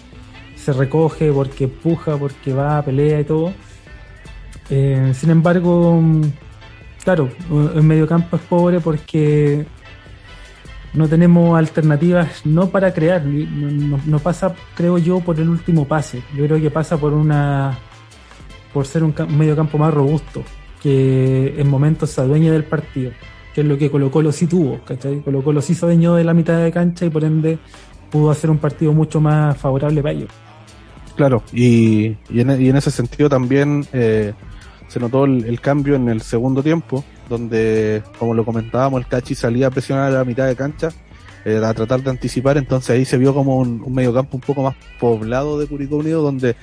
se 0.57 0.73
recoge, 0.73 1.33
porque 1.33 1.69
puja, 1.69 2.17
porque 2.17 2.53
va, 2.53 2.83
pelea 2.83 3.21
y 3.21 3.25
todo. 3.25 3.53
Eh, 4.71 5.13
sin 5.15 5.31
embargo, 5.31 6.01
claro, 7.03 7.29
el 7.75 7.83
mediocampo 7.83 8.37
es 8.37 8.43
pobre 8.43 8.81
porque 8.81 9.67
no 10.95 11.09
tenemos 11.09 11.59
alternativas, 11.59 12.45
no 12.45 12.69
para 12.69 12.93
crear, 12.93 13.25
no, 13.25 14.19
pasa, 14.19 14.55
creo 14.77 14.99
yo, 14.99 15.21
por 15.21 15.39
el 15.39 15.49
último 15.49 15.87
pase. 15.87 16.23
Yo 16.37 16.45
creo 16.47 16.61
que 16.61 16.71
pasa 16.71 16.97
por 16.97 17.13
una 17.13 17.79
por 18.79 18.87
ser 18.87 19.03
un, 19.03 19.13
mediocampo 19.37 19.77
más 19.77 19.93
robusto, 19.93 20.45
que 20.81 21.53
en 21.59 21.69
momentos 21.69 22.11
se 22.11 22.21
adueña 22.21 22.53
del 22.53 22.63
partido, 22.63 23.11
que 23.53 23.63
es 23.63 23.67
lo 23.67 23.77
que 23.77 23.91
Colo 23.91 24.09
Colo 24.09 24.31
sí 24.31 24.47
tuvo, 24.47 24.79
¿cachai? 24.85 25.19
Colo 25.19 25.43
Colo 25.43 25.61
sí 25.61 25.75
se 25.75 25.85
adueñó 25.85 26.15
de 26.15 26.23
la 26.23 26.33
mitad 26.33 26.63
de 26.63 26.71
cancha 26.71 27.05
y 27.05 27.11
por 27.11 27.25
ende 27.25 27.59
pudo 28.09 28.31
hacer 28.31 28.51
un 28.51 28.59
partido 28.59 28.93
mucho 28.93 29.21
más 29.21 29.59
favorable 29.59 30.01
para 30.01 30.15
ellos. 30.15 30.31
Claro, 31.17 31.43
y, 31.53 32.15
y, 32.31 32.41
en, 32.41 32.77
ese 32.77 32.93
sentido 32.93 33.29
también 33.29 33.85
eh, 33.93 34.33
se 34.87 35.01
notó 35.01 35.25
el, 35.25 35.61
cambio 35.61 35.97
en 35.97 36.09
el 36.09 36.21
segundo 36.23 36.63
tiempo, 36.63 37.05
donde, 37.29 38.05
como 38.17 38.33
lo 38.33 38.45
comentábamos, 38.45 39.01
el 39.01 39.09
Cachi 39.09 39.35
salía 39.35 39.67
a 39.67 39.71
presionar 39.73 40.13
a 40.13 40.19
la 40.19 40.25
mitad 40.25 40.47
de 40.47 40.55
cancha 40.55 40.91
eh, 41.45 41.61
a 41.65 41.75
tratar 41.75 42.01
de 42.01 42.11
anticipar, 42.11 42.59
entonces 42.59 42.91
ahí 42.91 43.05
se 43.05 43.19
vio 43.19 43.35
como 43.35 43.57
un, 43.57 43.83
un 43.85 43.93
mediocampo 43.93 44.37
un 44.37 44.41
poco 44.41 44.63
más 44.63 44.77
poblado 45.01 45.59
de 45.59 45.67
Curicó 45.67 45.97
Unido, 45.97 46.23
donde 46.23 46.55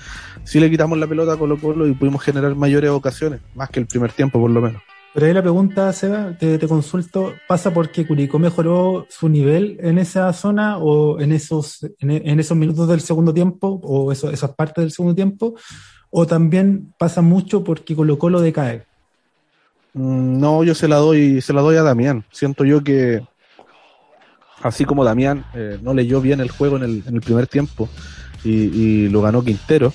sí 0.46 0.60
le 0.60 0.70
quitamos 0.70 0.98
la 0.98 1.08
pelota 1.08 1.34
a 1.34 1.38
Colo 1.38 1.58
Colo 1.58 1.88
y 1.88 1.94
pudimos 1.94 2.24
generar 2.24 2.56
mayores 2.56 2.90
ocasiones, 2.92 3.42
más 3.54 3.70
que 3.70 3.80
el 3.82 3.88
primer 3.88 4.12
tiempo 4.12 4.40
por 4.40 4.50
lo 4.50 4.62
menos. 4.62 4.82
Pero 5.14 5.28
ahí 5.28 5.34
la 5.34 5.42
pregunta, 5.42 5.92
Seba, 5.94 6.38
te, 6.38 6.60
consulto, 6.68 7.34
¿pasa 7.48 7.74
porque 7.74 8.06
Curicó 8.06 8.38
mejoró 8.38 9.08
su 9.10 9.30
nivel 9.30 9.78
en 9.82 9.98
esa 9.98 10.32
zona 10.34 10.78
o 10.78 11.22
en 11.22 11.32
esos, 11.32 11.90
en, 12.00 12.40
esos 12.40 12.58
minutos 12.58 12.88
del 12.90 13.00
segundo 13.00 13.34
tiempo 13.34 13.80
o 13.82 14.12
eso, 14.12 14.30
esas 14.30 14.52
partes 14.56 14.84
del 14.84 14.92
segundo 14.92 15.16
tiempo? 15.16 15.56
¿O 16.10 16.28
también 16.28 16.94
pasa 17.00 17.22
mucho 17.22 17.64
porque 17.64 17.96
Colo 17.96 18.20
Colo 18.20 18.42
decae? 18.42 18.86
Mm, 19.94 20.38
no, 20.38 20.66
yo 20.66 20.76
se 20.76 20.90
la 20.90 20.98
doy, 20.98 21.42
se 21.42 21.54
la 21.54 21.62
doy 21.62 21.78
a 21.78 21.84
Damián. 21.84 22.26
Siento 22.30 22.66
yo 22.66 22.84
que, 22.84 23.26
así 24.62 24.84
como 24.84 25.06
Damián 25.06 25.46
eh, 25.54 25.80
no 25.82 25.94
leyó 25.94 26.20
bien 26.20 26.42
el 26.42 26.52
juego 26.52 26.76
en 26.76 26.84
el, 26.84 27.04
en 27.08 27.16
el 27.16 27.22
primer 27.22 27.48
tiempo 27.48 27.88
y, 28.44 29.08
lo 29.10 29.22
ganó 29.22 29.44
Quintero, 29.44 29.94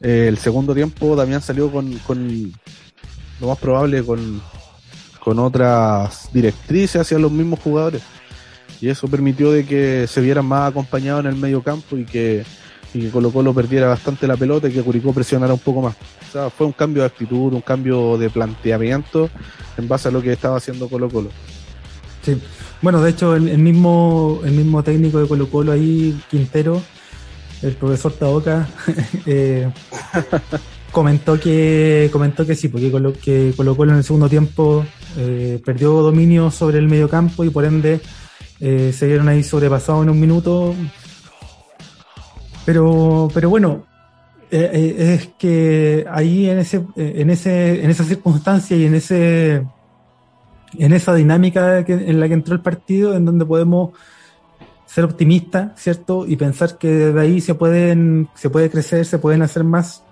eh, 0.00 0.26
el 0.28 0.38
segundo 0.38 0.74
tiempo 0.74 1.16
Damián 1.16 1.42
salió 1.42 1.70
con, 1.70 1.92
con 1.98 2.52
lo 3.40 3.46
más 3.48 3.58
probable 3.58 4.04
con, 4.04 4.40
con 5.22 5.38
otras 5.38 6.30
directrices 6.32 7.00
hacia 7.00 7.18
los 7.18 7.32
mismos 7.32 7.60
jugadores. 7.60 8.02
Y 8.80 8.88
eso 8.88 9.08
permitió 9.08 9.50
de 9.50 9.66
que 9.66 10.06
se 10.06 10.20
vieran 10.20 10.46
más 10.46 10.70
acompañados 10.70 11.24
en 11.24 11.30
el 11.30 11.36
medio 11.36 11.62
campo 11.62 11.96
y 11.96 12.04
que, 12.04 12.44
y 12.94 13.00
que 13.00 13.10
Colo 13.10 13.32
Colo 13.32 13.52
perdiera 13.52 13.88
bastante 13.88 14.28
la 14.28 14.36
pelota 14.36 14.68
y 14.68 14.72
que 14.72 14.82
Curicó 14.82 15.12
presionara 15.12 15.52
un 15.52 15.58
poco 15.58 15.82
más. 15.82 15.96
O 16.28 16.32
sea, 16.32 16.50
fue 16.50 16.66
un 16.66 16.72
cambio 16.72 17.02
de 17.02 17.08
actitud, 17.08 17.52
un 17.52 17.60
cambio 17.60 18.16
de 18.18 18.30
planteamiento 18.30 19.28
en 19.76 19.88
base 19.88 20.08
a 20.08 20.10
lo 20.12 20.22
que 20.22 20.32
estaba 20.32 20.58
haciendo 20.58 20.88
Colo 20.88 21.08
Colo. 21.08 21.30
Sí. 22.22 22.40
Bueno, 22.80 23.02
de 23.02 23.10
hecho, 23.10 23.34
el, 23.34 23.58
mismo, 23.58 24.40
el 24.44 24.52
mismo 24.52 24.84
técnico 24.84 25.18
de 25.18 25.26
Colo 25.26 25.50
Colo 25.50 25.72
ahí, 25.72 26.16
Quintero, 26.30 26.80
el 27.62 27.74
profesor 27.74 28.12
Taoca, 28.12 28.68
eh, 29.26 29.70
comentó 30.92 31.38
que 31.38 32.08
comentó 32.12 32.46
que 32.46 32.54
sí, 32.54 32.68
porque 32.68 32.90
Colo, 32.90 33.12
que 33.12 33.54
en 33.56 33.90
el 33.90 34.04
segundo 34.04 34.28
tiempo 34.28 34.84
eh, 35.16 35.60
perdió 35.64 35.92
dominio 36.02 36.50
sobre 36.50 36.78
el 36.78 36.88
medio 36.88 37.08
campo 37.08 37.44
y 37.44 37.50
por 37.50 37.64
ende 37.64 38.00
eh, 38.60 38.92
se 38.96 39.06
vieron 39.06 39.28
ahí 39.28 39.42
sobrepasados 39.42 40.02
en 40.02 40.10
un 40.10 40.20
minuto. 40.20 40.74
Pero, 42.64 43.30
pero 43.32 43.48
bueno, 43.48 43.86
es 44.50 45.28
que 45.38 46.06
ahí 46.10 46.50
en 46.50 46.58
ese, 46.58 46.84
en 46.96 47.30
ese, 47.30 47.82
en 47.82 47.90
esa 47.90 48.04
circunstancia 48.04 48.76
y 48.76 48.84
en 48.84 48.94
ese 48.94 49.62
en 50.76 50.92
esa 50.92 51.14
dinámica 51.14 51.78
en 51.78 52.20
la 52.20 52.28
que 52.28 52.34
entró 52.34 52.54
el 52.54 52.60
partido, 52.60 53.14
en 53.14 53.24
donde 53.24 53.46
podemos 53.46 53.92
ser 54.88 55.04
optimistas, 55.04 55.80
¿cierto? 55.80 56.26
Y 56.26 56.36
pensar 56.36 56.78
que 56.78 56.88
de 56.88 57.20
ahí 57.20 57.40
se 57.40 57.54
pueden, 57.54 58.28
se 58.34 58.50
puede 58.50 58.70
crecer, 58.70 59.04
se 59.04 59.18
pueden 59.18 59.42
hacer 59.42 59.62
más 59.62 60.02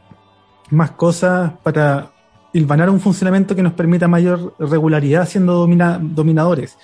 más 0.70 0.92
cosas 0.92 1.52
para 1.62 2.12
ilvanar 2.52 2.90
un 2.90 3.00
funcionamiento 3.00 3.54
que 3.54 3.62
nos 3.62 3.74
permita 3.74 4.08
mayor 4.08 4.54
regularidad 4.58 5.28
siendo 5.28 5.66
dominadores. 5.66 6.76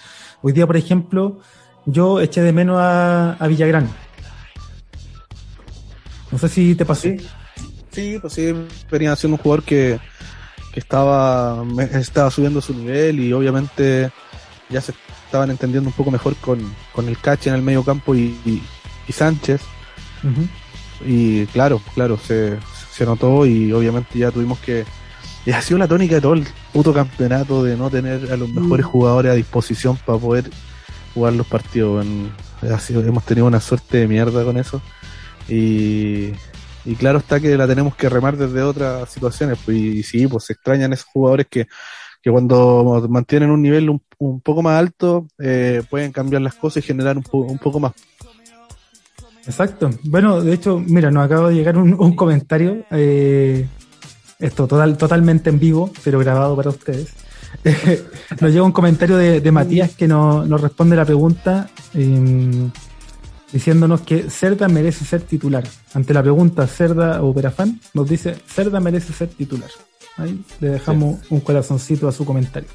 Hoy 0.43 0.53
día, 0.53 0.66
por 0.66 0.76
ejemplo, 0.76 1.38
yo 1.86 2.20
eché 2.20 2.43
de 2.43 2.53
menos 2.53 2.76
a, 2.80 3.36
Villagrán. 3.49 3.88
No 6.30 6.38
sé 6.38 6.49
si 6.49 6.74
te 6.74 6.84
pasó. 6.84 7.09
Sí, 7.90 8.18
pues 8.20 8.32
sí, 8.32 8.55
venía 8.90 9.14
siendo 9.16 9.36
un 9.36 9.43
jugador 9.43 9.64
que, 9.64 9.99
que 10.72 10.80
estaba, 10.80 11.62
estaba 11.93 12.30
subiendo 12.30 12.61
su 12.61 12.74
nivel 12.74 13.20
y 13.20 13.32
obviamente 13.32 14.11
ya 14.70 14.80
se 14.80 14.95
estaban 15.33 15.51
entendiendo 15.51 15.89
un 15.89 15.95
poco 15.95 16.11
mejor 16.11 16.37
con, 16.37 16.61
el 17.09 17.18
catch 17.18 17.47
en 17.47 17.55
el 17.55 17.62
medio 17.62 17.83
campo 17.83 18.14
y, 18.14 18.37
y 19.09 19.12
Sánchez. 19.12 19.62
Y 21.07 21.47
claro, 21.47 21.80
claro, 21.95 22.18
se, 22.18 22.59
se 22.91 23.07
notó 23.07 23.47
y 23.47 23.72
obviamente 23.72 24.18
ya 24.18 24.30
tuvimos 24.30 24.59
que... 24.59 24.85
Y 25.47 25.51
ha 25.51 25.62
sido 25.62 25.78
la 25.78 25.89
tónica 25.89 26.16
de 26.16 26.20
todo 26.20 26.35
el 26.35 26.47
puto 26.72 26.93
campeonato 26.93 27.64
de 27.64 27.78
no 27.78 27.89
tener 27.89 28.30
a 28.30 28.37
los 28.37 28.51
mm. 28.51 28.61
mejores 28.61 28.87
jugadores 28.87 29.33
a 29.33 29.35
disposición 29.35 29.97
para 29.97 30.18
poder 30.18 30.51
jugar 31.14 31.33
los 31.33 31.47
partidos. 31.47 32.07
ha 32.62 32.78
sido, 32.78 33.01
hemos 33.01 33.24
tenido 33.24 33.47
una 33.47 33.61
suerte 33.61 33.99
de 33.99 34.09
mierda 34.09 34.45
con 34.45 34.59
eso. 34.59 34.83
Y, 35.49 36.33
y 36.85 36.95
claro 36.97 37.18
está 37.18 37.41
que 37.41 37.57
la 37.57 37.66
tenemos 37.66 37.97
que 37.97 38.11
remar 38.11 38.37
desde 38.37 38.62
otras 38.62 39.11
situaciones. 39.11 39.59
Pues, 39.64 39.78
y, 39.78 40.03
sí, 40.03 40.26
pues 40.26 40.45
se 40.45 40.53
extrañan 40.53 40.93
esos 40.93 41.07
jugadores 41.07 41.47
que, 41.51 41.66
que 42.23 42.31
cuando 42.31 43.05
mantienen 43.09 43.51
un 43.51 43.61
nivel 43.61 43.91
un, 43.91 44.01
un 44.18 44.41
poco 44.41 44.62
más 44.62 44.79
alto 44.79 45.27
eh, 45.39 45.83
pueden 45.91 46.12
cambiar 46.12 46.43
las 46.43 46.55
cosas 46.55 46.83
y 46.83 46.87
generar 46.87 47.16
un, 47.16 47.59
poco 47.59 47.81
más. 47.81 47.93
Exacto. 49.45 49.91
Bueno, 50.05 50.41
de 50.41 50.55
hecho, 50.55 50.79
mira, 50.79 51.11
nos 51.11 51.25
acaba 51.25 51.49
de 51.49 51.57
llegar 51.57 51.77
un, 51.77 52.14
comentario, 52.14 52.85
eh, 52.93 53.66
esto 54.39 54.68
total, 54.68 54.97
totalmente 54.97 55.51
en 55.51 55.59
vivo, 55.59 55.91
pero 56.05 56.20
grabado 56.20 56.55
para 56.55 56.70
ustedes. 56.70 57.12
nos 58.41 58.51
llega 58.51 58.62
un 58.62 58.73
comentario 58.73 59.16
de, 59.16 59.53
Matías 59.53 59.95
que 59.95 60.09
nos, 60.09 60.49
nos 60.49 60.61
responde 60.61 60.97
la 60.97 61.05
pregunta 61.05 61.68
eh, 61.93 62.70
diciéndonos 63.53 64.01
que 64.03 64.31
Cerda 64.31 64.68
merece 64.68 65.05
ser 65.05 65.23
titular. 65.23 65.64
Ante 65.93 66.14
la 66.14 66.23
pregunta 66.23 66.66
Cerda 66.66 67.23
o 67.23 67.35
Perafán, 67.35 67.81
nos 67.95 68.09
dice 68.09 68.37
Cerda 68.47 68.81
merece 68.81 69.12
ser 69.12 69.29
titular. 69.29 69.70
Ahí 70.17 70.45
le 70.61 70.71
dejamos 70.71 71.21
un 71.31 71.41
corazoncito 71.41 72.07
a 72.09 72.13
su 72.13 72.25
comentario. 72.25 72.69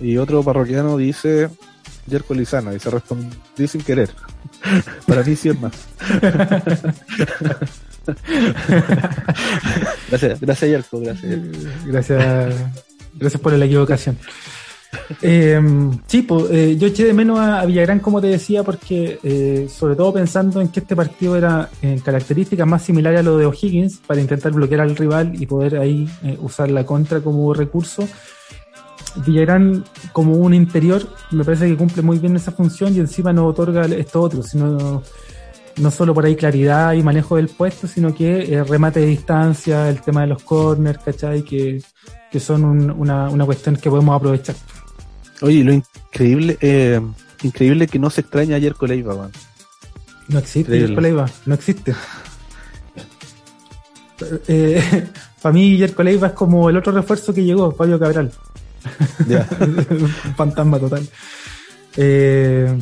Y 0.00 0.16
otro 0.18 0.42
parroquiano 0.42 0.96
dice 0.96 1.48
Yerko 2.06 2.34
Lizana 2.34 2.74
y 2.74 2.78
se 2.78 2.90
respondió 2.90 3.36
sin 3.66 3.82
querer. 3.82 4.10
Para 5.06 5.22
mí 5.22 5.36
sí 5.36 5.48
es 5.48 5.60
más. 5.60 5.72
gracias, 10.08 10.40
gracias 10.40 10.70
Yerko, 10.70 11.00
gracias. 11.00 11.40
Gracias, 11.86 12.54
gracias 13.14 13.42
por 13.42 13.52
la 13.52 13.64
equivocación. 13.64 14.18
Eh, 15.22 15.60
sí, 16.06 16.22
pues, 16.22 16.78
yo 16.78 16.86
eché 16.88 17.04
de 17.04 17.12
menos 17.12 17.38
a, 17.38 17.64
Villagrán, 17.64 18.00
como 18.00 18.20
te 18.20 18.28
decía, 18.28 18.62
porque 18.62 19.18
eh, 19.22 19.68
sobre 19.68 19.96
todo 19.96 20.12
pensando 20.12 20.60
en 20.60 20.68
que 20.68 20.80
este 20.80 20.94
partido 20.94 21.36
era 21.36 21.68
en 21.82 21.98
características 22.00 22.66
más 22.66 22.82
similares 22.82 23.20
a 23.20 23.22
lo 23.22 23.38
de 23.38 23.46
O'Higgins, 23.46 23.98
para 24.06 24.20
intentar 24.20 24.52
bloquear 24.52 24.82
al 24.82 24.96
rival 24.96 25.40
y 25.40 25.46
poder 25.46 25.78
ahí 25.78 26.08
eh, 26.22 26.36
usar 26.40 26.70
la 26.70 26.84
contra 26.84 27.20
como 27.20 27.52
recurso. 27.54 28.08
Villagrán, 29.24 29.84
como 30.12 30.34
un 30.34 30.52
interior, 30.52 31.08
me 31.30 31.44
parece 31.44 31.66
que 31.66 31.76
cumple 31.76 32.02
muy 32.02 32.18
bien 32.18 32.36
esa 32.36 32.52
función 32.52 32.94
y 32.94 33.00
encima 33.00 33.32
nos 33.32 33.50
otorga 33.50 33.86
esto 33.86 34.20
otro, 34.20 34.42
sino 34.42 35.02
no 35.78 35.90
solo 35.90 36.12
por 36.12 36.26
ahí 36.26 36.36
claridad 36.36 36.92
y 36.92 37.02
manejo 37.02 37.36
del 37.36 37.48
puesto, 37.48 37.86
sino 37.86 38.14
que 38.14 38.62
remate 38.68 39.00
de 39.00 39.06
distancia, 39.06 39.88
el 39.88 40.02
tema 40.02 40.22
de 40.22 40.26
los 40.28 40.42
corners, 40.42 40.98
¿cachai? 41.02 41.42
Que, 41.42 41.82
que 42.30 42.40
son 42.40 42.90
una, 42.90 43.30
una 43.30 43.46
cuestión 43.46 43.76
que 43.76 43.88
podemos 43.88 44.14
aprovechar. 44.14 44.56
Oye, 45.42 45.62
lo 45.64 45.72
increíble, 45.72 46.56
eh, 46.60 47.00
increíble 47.42 47.86
que 47.86 47.98
no 47.98 48.10
se 48.10 48.22
extraña 48.22 48.56
ayer 48.56 48.74
Coleiva, 48.74 49.14
man. 49.14 49.30
No 50.28 50.38
existe 50.38 50.78
Yerko 50.78 51.00
Leiva, 51.00 51.30
no 51.44 51.54
existe. 51.54 51.94
Eh, 54.48 55.08
para 55.42 55.52
mí 55.52 55.76
Yerko 55.76 56.02
Leiva 56.02 56.28
es 56.28 56.32
como 56.32 56.68
el 56.68 56.76
otro 56.76 56.92
refuerzo 56.92 57.32
que 57.32 57.44
llegó, 57.44 57.70
Fabio 57.72 57.98
Cabral. 57.98 58.32
Un 59.20 60.08
fantasma 60.36 60.78
total. 60.78 61.08
Eh, 61.96 62.76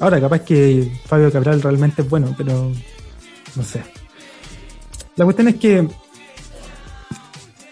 ahora, 0.00 0.20
capaz 0.20 0.40
que 0.40 1.00
Fabio 1.06 1.32
Cabral 1.32 1.62
realmente 1.62 2.02
es 2.02 2.08
bueno, 2.08 2.34
pero 2.36 2.70
no 3.56 3.62
sé. 3.62 3.82
La 5.16 5.24
cuestión 5.24 5.48
es 5.48 5.56
que 5.56 5.88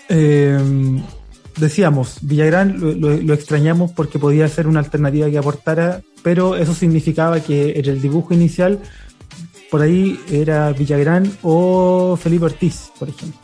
eh, 0.08 1.02
decíamos, 1.56 2.18
Villagrán 2.22 3.00
lo, 3.00 3.34
extrañamos 3.34 3.92
porque 3.92 4.18
podía 4.18 4.48
ser 4.48 4.66
una 4.66 4.80
alternativa 4.80 5.30
que 5.30 5.38
aportara, 5.38 6.02
pero 6.22 6.56
eso 6.56 6.74
significaba 6.74 7.40
que 7.40 7.78
en 7.78 7.86
el 7.86 8.00
dibujo 8.00 8.34
inicial 8.34 8.80
por 9.70 9.82
ahí 9.82 10.20
era 10.30 10.72
Villagrán 10.72 11.30
o 11.42 12.16
Felipe 12.20 12.46
Ortiz, 12.46 12.90
por 12.98 13.08
ejemplo. 13.08 13.40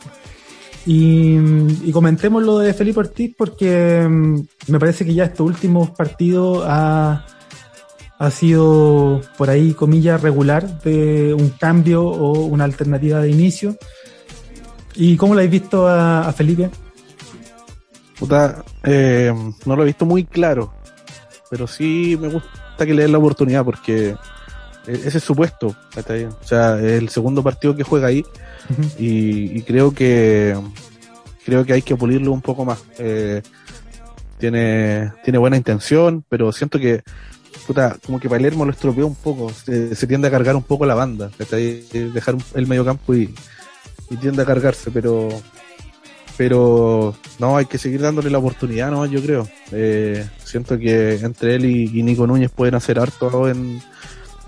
Y, 0.85 1.91
comentemos 1.91 2.41
lo 2.43 2.59
de 2.59 2.73
Felipe 2.73 2.99
Ortiz 2.99 3.35
porque 3.37 4.07
mm, 4.07 4.39
me 4.67 4.79
parece 4.79 5.05
que 5.05 5.13
ya 5.13 5.25
estos 5.25 5.45
últimos 5.45 5.89
partidos 5.91 6.63
ha, 6.67 7.25
ha 8.17 8.31
sido 8.31 9.21
por 9.37 9.49
ahí, 9.49 9.73
comillas, 9.73 10.21
regular 10.21 10.81
de 10.81 11.33
un 11.33 11.49
cambio 11.49 12.05
o 12.05 12.45
una 12.45 12.63
alternativa 12.63 13.19
de 13.21 13.29
inicio. 13.29 13.75
¿Y 14.95 15.15
cómo 15.17 15.33
lo 15.33 15.39
habéis 15.39 15.61
visto 15.61 15.87
a 15.87 16.31
Felipe? 16.33 16.69
Puta, 18.19 18.65
eh, 18.83 19.33
no 19.65 19.75
lo 19.75 19.83
he 19.83 19.85
visto 19.85 20.05
muy 20.05 20.25
claro, 20.25 20.73
pero 21.49 21.67
sí 21.67 22.17
me 22.19 22.27
gusta 22.27 22.85
que 22.85 22.93
le 22.93 23.03
den 23.03 23.13
la 23.13 23.17
oportunidad 23.17 23.63
porque 23.63 24.09
e-, 24.87 24.93
ese 25.05 25.19
es 25.19 25.23
su 25.23 25.35
puesto. 25.35 25.67
O 25.67 26.45
sea, 26.45 26.77
es 26.77 27.01
el 27.01 27.09
segundo 27.09 27.41
partido 27.41 27.75
que 27.75 27.83
juega 27.83 28.07
ahí 28.07 28.25
y, 28.97 29.61
creo 29.61 29.93
que 29.93 30.55
creo 31.45 31.65
que 31.65 31.73
hay 31.73 31.81
que 31.81 31.95
pulirlo 31.95 32.31
un 32.33 32.41
poco 32.41 32.65
más. 32.65 32.79
Eh, 32.97 33.41
tiene, 34.37 35.13
tiene 35.23 35.39
buena 35.39 35.57
intención, 35.57 36.23
pero 36.27 36.51
siento 36.51 36.77
que 36.77 37.03
puta, 37.65 37.97
como 38.05 38.19
que 38.19 38.29
Palermo 38.29 38.65
lo 38.65 38.71
estropeó 38.71 39.05
un 39.05 39.15
poco, 39.15 39.51
se, 39.51 40.07
tiende 40.07 40.27
a 40.27 40.31
cargar 40.31 40.55
un 40.55 40.63
poco 40.63 40.85
la 40.85 40.95
banda, 40.95 41.29
dejar 41.37 42.35
el 42.55 42.67
medio 42.67 42.83
campo 42.83 43.13
y, 43.13 43.33
y 44.09 44.17
tiende 44.17 44.41
a 44.41 44.45
cargarse, 44.45 44.91
pero 44.91 45.29
pero 46.39 47.13
no, 47.37 47.57
hay 47.57 47.65
que 47.65 47.77
seguir 47.77 47.99
dándole 47.99 48.29
la 48.29 48.37
oportunidad, 48.37 48.89
¿no? 48.89 49.05
Yo 49.05 49.21
creo. 49.21 49.45
Eh, 49.73 50.25
siento 50.41 50.79
que 50.79 51.15
entre 51.15 51.55
él 51.55 51.65
y, 51.65 52.01
Nico 52.01 52.25
Núñez 52.25 52.49
pueden 52.49 52.75
hacer 52.75 52.97
harto 52.97 53.49
en, 53.49 53.81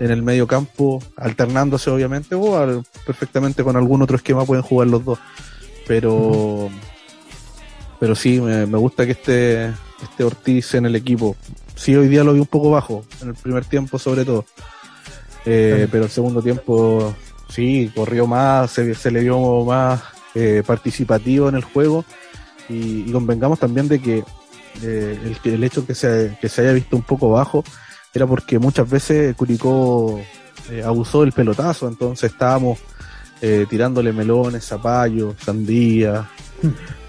en 0.00 0.10
el 0.10 0.22
medio 0.22 0.46
campo, 0.46 1.02
alternándose 1.18 1.90
obviamente, 1.90 2.34
o 2.34 2.82
perfectamente 3.04 3.62
con 3.62 3.76
algún 3.76 4.00
otro 4.00 4.16
esquema 4.16 4.46
pueden 4.46 4.62
jugar 4.62 4.88
los 4.88 5.04
dos. 5.04 5.18
Pero, 5.86 6.70
pero 8.00 8.14
sí, 8.14 8.40
me, 8.40 8.64
gusta 8.64 9.04
que 9.04 9.12
esté, 9.12 9.66
este 10.02 10.24
Ortiz 10.24 10.72
en 10.72 10.86
el 10.86 10.96
equipo. 10.96 11.36
Sí, 11.74 11.94
hoy 11.94 12.08
día 12.08 12.24
lo 12.24 12.32
vi 12.32 12.40
un 12.40 12.46
poco 12.46 12.70
bajo, 12.70 13.04
en 13.20 13.28
el 13.28 13.34
primer 13.34 13.66
tiempo 13.66 13.98
sobre 13.98 14.24
todo. 14.24 14.46
Eh, 15.44 15.86
pero 15.92 16.04
el 16.04 16.10
segundo 16.10 16.40
tiempo 16.40 17.14
sí, 17.50 17.92
corrió 17.94 18.26
más, 18.26 18.70
se, 18.70 18.94
se 18.94 19.10
le 19.10 19.20
vio 19.20 19.62
más 19.66 20.00
eh, 20.34 20.62
participativo 20.66 21.48
en 21.48 21.56
el 21.56 21.64
juego. 21.64 22.04
Y, 22.68 23.10
convengamos 23.12 23.58
también 23.58 23.88
de 23.88 24.00
que 24.00 24.24
eh, 24.82 25.36
el, 25.44 25.52
el, 25.52 25.64
hecho 25.64 25.86
que 25.86 25.94
se, 25.94 26.38
que 26.40 26.48
se 26.48 26.62
haya 26.62 26.72
visto 26.72 26.96
un 26.96 27.02
poco 27.02 27.30
bajo 27.30 27.64
era 28.14 28.26
porque 28.26 28.58
muchas 28.58 28.88
veces 28.88 29.34
Curicó 29.36 30.20
eh, 30.70 30.82
abusó 30.84 31.22
del 31.22 31.32
pelotazo, 31.32 31.88
entonces 31.88 32.32
estábamos 32.32 32.78
tirándole 33.68 34.12
melones, 34.12 34.64
zapallos, 34.64 35.34
sandía 35.44 36.30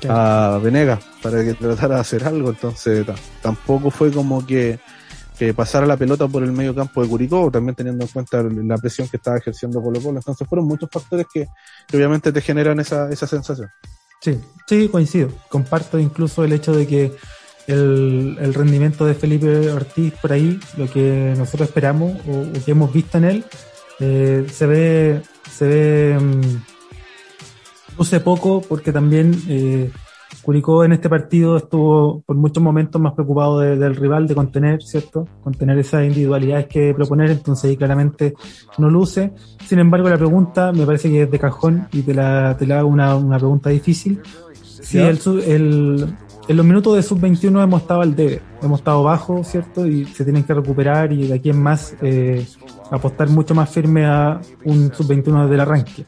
a 0.10 0.60
Venegas 0.64 1.00
para 1.22 1.44
que 1.44 1.54
tratara 1.54 1.96
de 1.96 2.02
hacer 2.02 2.24
algo, 2.24 2.50
entonces 2.50 3.06
tampoco 3.40 3.92
fue 3.92 4.12
como 4.12 4.44
que 4.44 4.80
que 5.38 5.54
pasara 5.54 5.86
la 5.86 5.98
pelota 5.98 6.28
por 6.28 6.44
el 6.44 6.52
medio 6.52 6.76
campo 6.76 7.02
de 7.02 7.10
Curicó, 7.10 7.50
también 7.52 7.76
teniendo 7.76 8.06
en 8.06 8.12
cuenta 8.12 8.44
la 8.44 8.78
presión 8.78 9.08
que 9.08 9.18
estaba 9.18 9.38
ejerciendo 9.38 9.82
Colo 9.82 10.02
Colo. 10.02 10.20
Entonces 10.20 10.48
fueron 10.48 10.68
muchos 10.68 10.90
factores 10.92 11.26
que, 11.34 11.48
obviamente 11.94 12.32
te 12.32 12.42
generan 12.42 12.80
esa, 12.80 13.10
esa 13.10 13.28
sensación. 13.28 13.70
Sí, 14.22 14.40
sí, 14.68 14.88
coincido. 14.90 15.30
Comparto 15.50 16.00
incluso 16.00 16.44
el 16.44 16.54
hecho 16.54 16.74
de 16.74 16.88
que 16.88 17.12
el, 17.68 18.54
rendimiento 18.54 19.06
de 19.06 19.16
Felipe 19.16 19.72
Ortiz 19.72 20.14
por 20.22 20.34
ahí, 20.34 20.60
lo 20.78 20.90
que 20.90 21.34
nosotros 21.38 21.70
esperamos 21.70 22.14
o, 22.28 22.64
que 22.64 22.72
hemos 22.72 22.94
visto 22.94 23.18
en 23.18 23.24
él, 23.26 23.46
eh, 24.00 24.46
se 24.52 24.66
ve, 24.66 25.22
se 25.52 25.68
ve, 25.68 26.18
no 27.98 28.04
sé 28.04 28.20
poco 28.20 28.62
porque 28.62 28.92
también 28.92 29.44
eh, 29.48 29.92
Curicó 30.44 30.84
en 30.84 30.92
este 30.92 31.10
partido 31.10 31.56
estuvo 31.56 32.22
por 32.22 32.36
muchos 32.36 32.62
momentos 32.62 33.02
más 33.02 33.14
preocupado 33.14 33.60
del 33.60 33.96
rival, 33.96 34.28
de 34.28 34.36
contener, 34.36 34.84
¿cierto? 34.84 35.26
Contener 35.42 35.78
esas 35.80 36.04
individualidades 36.04 36.68
que 36.68 36.94
proponer, 36.94 37.32
entonces 37.32 37.70
ahí 37.70 37.78
claramente 37.78 38.34
no 38.78 38.90
luce. 38.90 39.32
Sin 39.66 39.80
embargo, 39.80 40.10
la 40.10 40.18
pregunta 40.18 40.74
me 40.74 40.86
parece 40.86 41.10
que 41.10 41.24
es 41.24 41.32
de 41.32 41.40
cajón 41.40 41.88
y 41.94 42.02
te 42.02 42.14
la, 42.14 42.58
te 42.58 42.68
la 42.68 42.80
hago 42.80 42.90
una, 42.90 43.16
una 43.16 43.38
pregunta 43.38 43.70
difícil. 43.70 44.22
Si 44.62 44.98
el, 44.98 45.18
el, 45.48 46.14
en 46.50 46.58
los 46.58 46.66
minutos 46.66 46.96
de 46.98 47.04
sub-21 47.04 47.64
hemos 47.64 47.82
estado 47.82 48.02
al 48.02 48.14
debe, 48.14 48.42
hemos 48.62 48.80
estado 48.80 49.02
bajo, 49.02 49.46
¿cierto? 49.46 49.88
Y 49.88 50.06
se 50.06 50.26
tienen 50.26 50.44
que 50.44 50.54
recuperar 50.54 51.14
y 51.14 51.28
de 51.28 51.36
aquí 51.36 51.52
en 51.52 51.62
más 51.62 51.96
eh, 52.02 52.46
apostar 52.92 53.30
mucho 53.30 53.56
más 53.56 53.70
firme 53.70 54.06
a 54.06 54.42
un 54.66 54.94
sub-21 54.94 55.44
desde 55.44 55.56
el 55.56 55.62
arranque. 55.62 56.06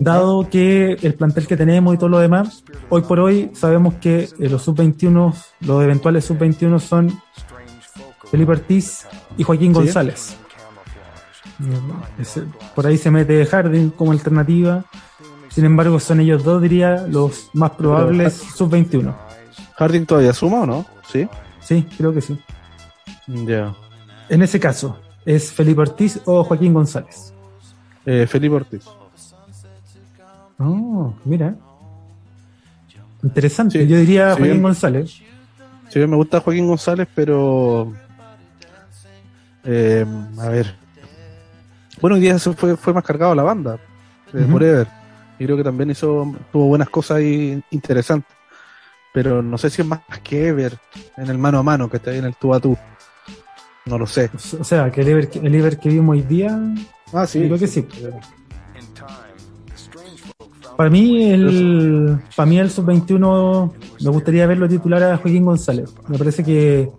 Dado 0.00 0.48
que 0.50 0.96
el 1.02 1.14
plantel 1.14 1.46
que 1.46 1.56
tenemos 1.56 1.94
y 1.94 1.98
todo 1.98 2.08
lo 2.08 2.18
demás, 2.18 2.64
hoy 2.88 3.02
por 3.02 3.20
hoy 3.20 3.50
sabemos 3.54 3.94
que 3.94 4.28
eh, 4.38 4.48
los 4.48 4.62
sub-21, 4.62 5.34
los 5.60 5.82
eventuales 5.82 6.24
sub-21 6.24 6.78
son 6.80 7.20
Felipe 8.30 8.52
Ortiz 8.52 9.06
y 9.36 9.42
Joaquín 9.42 9.72
González. 9.72 10.36
por 12.74 12.86
ahí 12.86 12.96
se 12.96 13.10
mete 13.10 13.44
Harding 13.46 13.90
como 13.90 14.12
alternativa. 14.12 14.84
Sin 15.48 15.66
embargo, 15.66 16.00
son 16.00 16.20
ellos 16.20 16.42
dos, 16.44 16.62
diría, 16.62 17.06
los 17.06 17.50
más 17.52 17.72
probables 17.72 18.34
sub-21. 18.56 19.14
¿Harding 19.76 20.06
todavía 20.06 20.32
suma 20.32 20.62
o 20.62 20.66
no? 20.66 20.86
Sí. 21.10 21.28
Sí, 21.60 21.86
creo 21.96 22.12
que 22.12 22.20
sí. 22.20 22.38
Ya. 23.26 23.74
En 24.28 24.42
ese 24.42 24.58
caso, 24.58 24.98
¿es 25.26 25.52
Felipe 25.52 25.82
Ortiz 25.82 26.20
o 26.24 26.42
Joaquín 26.42 26.72
González? 26.72 27.34
Eh, 28.06 28.26
Felipe 28.26 28.56
Ortiz. 28.56 28.84
Oh, 30.62 31.14
mira. 31.24 31.54
Interesante. 33.22 33.86
Yo 33.86 33.96
diría 33.96 34.34
Joaquín 34.36 34.62
González. 34.62 35.22
Sí, 35.88 35.98
me 35.98 36.16
gusta 36.16 36.40
Joaquín 36.40 36.66
González, 36.66 37.08
pero. 37.14 37.92
Eh, 39.64 40.04
a 40.38 40.48
ver. 40.48 40.74
Bueno, 42.00 42.16
hoy 42.16 42.22
día 42.22 42.38
fue, 42.38 42.76
fue 42.76 42.92
más 42.92 43.04
cargado 43.04 43.34
la 43.34 43.42
banda, 43.42 43.78
de 44.32 44.44
Forever. 44.44 44.88
Y 45.38 45.44
creo 45.44 45.56
que 45.56 45.64
también 45.64 45.90
hizo, 45.90 46.34
tuvo 46.50 46.66
buenas 46.66 46.88
cosas 46.88 47.18
ahí 47.18 47.62
interesantes. 47.70 48.34
Pero 49.12 49.42
no 49.42 49.58
sé 49.58 49.70
si 49.70 49.82
es 49.82 49.88
más 49.88 50.00
que 50.24 50.48
Ever 50.48 50.78
en 51.16 51.28
el 51.28 51.38
mano 51.38 51.58
a 51.58 51.62
mano, 51.62 51.90
que 51.90 51.98
está 51.98 52.10
ahí 52.10 52.18
en 52.18 52.24
el 52.24 52.34
tú 52.36 52.54
a 52.54 52.60
tú. 52.60 52.76
No 53.84 53.98
lo 53.98 54.06
sé. 54.06 54.30
O 54.58 54.64
sea, 54.64 54.90
que 54.90 55.02
el 55.02 55.08
Ever, 55.08 55.30
el 55.34 55.54
Ever 55.54 55.78
que 55.78 55.90
vimos 55.90 56.14
hoy 56.14 56.22
día. 56.22 56.58
Ah, 57.12 57.26
sí. 57.26 57.40
Creo 57.40 57.58
que 57.58 57.66
sí. 57.66 57.86
Para 60.76 60.90
mí, 60.90 61.30
el, 61.30 62.18
para 62.34 62.46
mí 62.46 62.58
el 62.58 62.70
sub-21 62.70 63.72
me 64.00 64.10
gustaría 64.10 64.46
verlo 64.46 64.68
titular 64.68 65.02
a 65.02 65.16
Joaquín 65.16 65.44
González. 65.44 65.94
Me 66.08 66.18
parece 66.18 66.42
que 66.42 66.90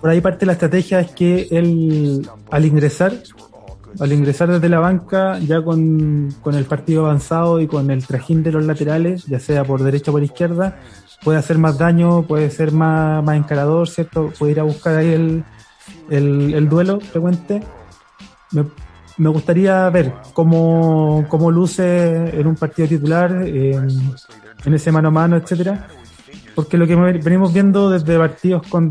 por 0.00 0.10
ahí 0.10 0.20
parte 0.20 0.40
de 0.40 0.46
la 0.46 0.52
estrategia 0.52 1.00
es 1.00 1.10
que 1.12 1.48
él, 1.50 2.28
al 2.50 2.64
ingresar, 2.64 3.12
al 3.98 4.12
ingresar 4.12 4.50
desde 4.50 4.68
la 4.68 4.78
banca, 4.78 5.38
ya 5.38 5.62
con, 5.62 6.34
el 6.44 6.64
partido 6.66 7.06
avanzado 7.06 7.60
y 7.60 7.66
con 7.66 7.90
el 7.90 8.06
trajín 8.06 8.42
de 8.42 8.52
los 8.52 8.64
laterales, 8.64 9.24
ya 9.24 9.40
sea 9.40 9.64
por 9.64 9.82
derecha 9.82 10.10
o 10.10 10.14
por 10.14 10.22
izquierda, 10.22 10.78
puede 11.24 11.38
hacer 11.38 11.58
más 11.58 11.78
daño, 11.78 12.22
puede 12.22 12.50
ser 12.50 12.72
más, 12.72 13.24
más 13.24 13.36
encarador, 13.36 13.88
¿cierto? 13.88 14.32
Puede 14.38 14.52
ir 14.52 14.60
a 14.60 14.64
buscar 14.64 14.96
ahí 14.96 15.12
el, 15.12 15.44
el, 16.10 16.68
duelo 16.68 17.00
frecuente. 17.00 17.62
Me, 18.52 18.64
me, 19.18 19.28
gustaría 19.28 19.88
ver 19.90 20.12
cómo, 20.32 21.24
cómo 21.28 21.50
luce 21.50 22.38
en 22.38 22.46
un 22.46 22.56
partido 22.56 22.88
titular, 22.88 23.30
en, 23.46 23.88
en 24.64 24.74
ese 24.74 24.92
mano 24.92 25.08
a 25.08 25.10
mano, 25.10 25.36
etcétera. 25.36 25.88
Porque 26.54 26.76
lo 26.76 26.86
que 26.86 26.96
venimos 26.96 27.52
viendo 27.52 27.90
desde 27.90 28.18
partidos 28.18 28.66
con 28.68 28.90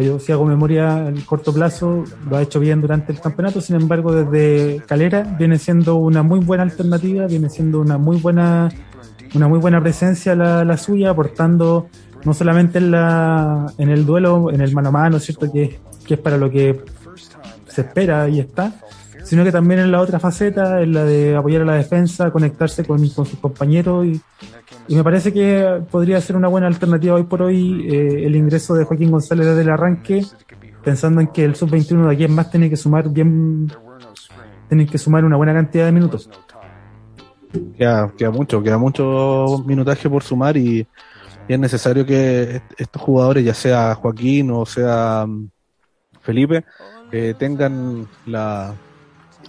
yo 0.00 0.18
si 0.20 0.32
hago 0.32 0.44
memoria 0.44 1.08
el 1.08 1.24
corto 1.24 1.52
plazo, 1.52 2.04
lo 2.28 2.36
ha 2.36 2.42
hecho 2.42 2.60
bien 2.60 2.80
durante 2.80 3.12
el 3.12 3.20
campeonato, 3.20 3.60
sin 3.60 3.76
embargo 3.76 4.12
desde 4.12 4.82
Calera 4.86 5.22
viene 5.22 5.58
siendo 5.58 5.96
una 5.96 6.22
muy 6.22 6.40
buena 6.40 6.62
alternativa, 6.62 7.26
viene 7.26 7.50
siendo 7.50 7.80
una 7.80 7.98
muy 7.98 8.18
buena, 8.18 8.68
una 9.34 9.48
muy 9.48 9.58
buena 9.58 9.80
presencia 9.80 10.36
la, 10.36 10.64
la 10.64 10.76
suya, 10.76 11.10
aportando 11.10 11.88
no 12.24 12.32
solamente 12.32 12.78
en 12.78 12.92
la, 12.92 13.66
en 13.78 13.90
el 13.90 14.06
duelo, 14.06 14.50
en 14.52 14.60
el 14.60 14.72
mano 14.72 14.90
a 14.90 14.92
mano, 14.92 15.18
¿cierto? 15.18 15.50
Que, 15.52 15.80
que 16.06 16.14
es 16.14 16.20
para 16.20 16.36
lo 16.36 16.50
que 16.50 16.80
se 17.66 17.80
espera 17.82 18.28
y 18.28 18.40
está, 18.40 18.72
sino 19.26 19.42
que 19.42 19.50
también 19.50 19.80
en 19.80 19.90
la 19.90 20.00
otra 20.00 20.20
faceta, 20.20 20.80
en 20.80 20.92
la 20.92 21.04
de 21.04 21.34
apoyar 21.34 21.62
a 21.62 21.64
la 21.64 21.74
defensa, 21.74 22.30
conectarse 22.30 22.84
con, 22.84 23.04
sus 23.08 23.28
compañeros 23.40 24.06
y, 24.06 24.20
me 24.94 25.02
parece 25.02 25.32
que 25.32 25.82
podría 25.90 26.20
ser 26.20 26.36
una 26.36 26.46
buena 26.46 26.68
alternativa 26.68 27.14
hoy 27.14 27.24
por 27.24 27.42
hoy 27.42 27.88
eh, 27.90 28.24
el 28.24 28.36
ingreso 28.36 28.74
de 28.74 28.84
Joaquín 28.84 29.10
González 29.10 29.46
desde 29.46 29.62
el 29.62 29.70
arranque, 29.70 30.24
pensando 30.84 31.20
en 31.20 31.26
que 31.28 31.44
el 31.44 31.56
sub-21 31.56 32.06
de 32.06 32.14
aquí 32.14 32.24
en 32.24 32.34
más 32.34 32.52
tiene 32.52 32.70
que 32.70 32.76
sumar 32.76 33.08
bien, 33.10 33.72
que 34.88 34.98
sumar 34.98 35.24
una 35.24 35.36
buena 35.36 35.52
cantidad 35.52 35.86
de 35.86 35.92
minutos. 35.92 36.30
Queda, 37.76 38.12
queda 38.16 38.30
mucho, 38.30 38.62
queda 38.62 38.78
mucho 38.78 39.64
minutaje 39.66 40.08
por 40.08 40.22
sumar 40.22 40.56
y, 40.56 40.86
es 41.48 41.58
necesario 41.58 42.06
que 42.06 42.60
estos 42.76 43.02
jugadores, 43.02 43.44
ya 43.44 43.54
sea 43.54 43.94
Joaquín 43.94 44.50
o 44.50 44.66
sea 44.66 45.24
mm, 45.26 45.48
Felipe, 46.20 46.64
eh, 47.12 47.34
tengan 47.38 48.08
la 48.26 48.74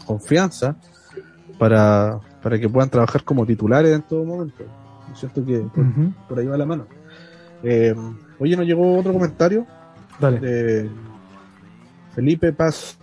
confianza 0.07 0.75
para, 1.59 2.19
para 2.41 2.57
que 2.57 2.69
puedan 2.69 2.89
trabajar 2.89 3.23
como 3.23 3.45
titulares 3.45 3.93
en 3.93 4.01
todo 4.01 4.23
momento. 4.23 4.63
¿cierto? 5.15 5.43
Que 5.45 5.65
por, 6.27 6.39
ahí 6.39 6.45
va 6.45 6.57
la 6.57 6.65
mano. 6.65 6.87
Eh, 7.63 7.95
oye, 8.39 8.55
nos 8.55 8.65
llegó 8.65 8.99
otro 8.99 9.13
comentario. 9.13 9.65
Dale. 10.19 10.89
Felipe 12.13 12.53
Paz. 12.53 12.97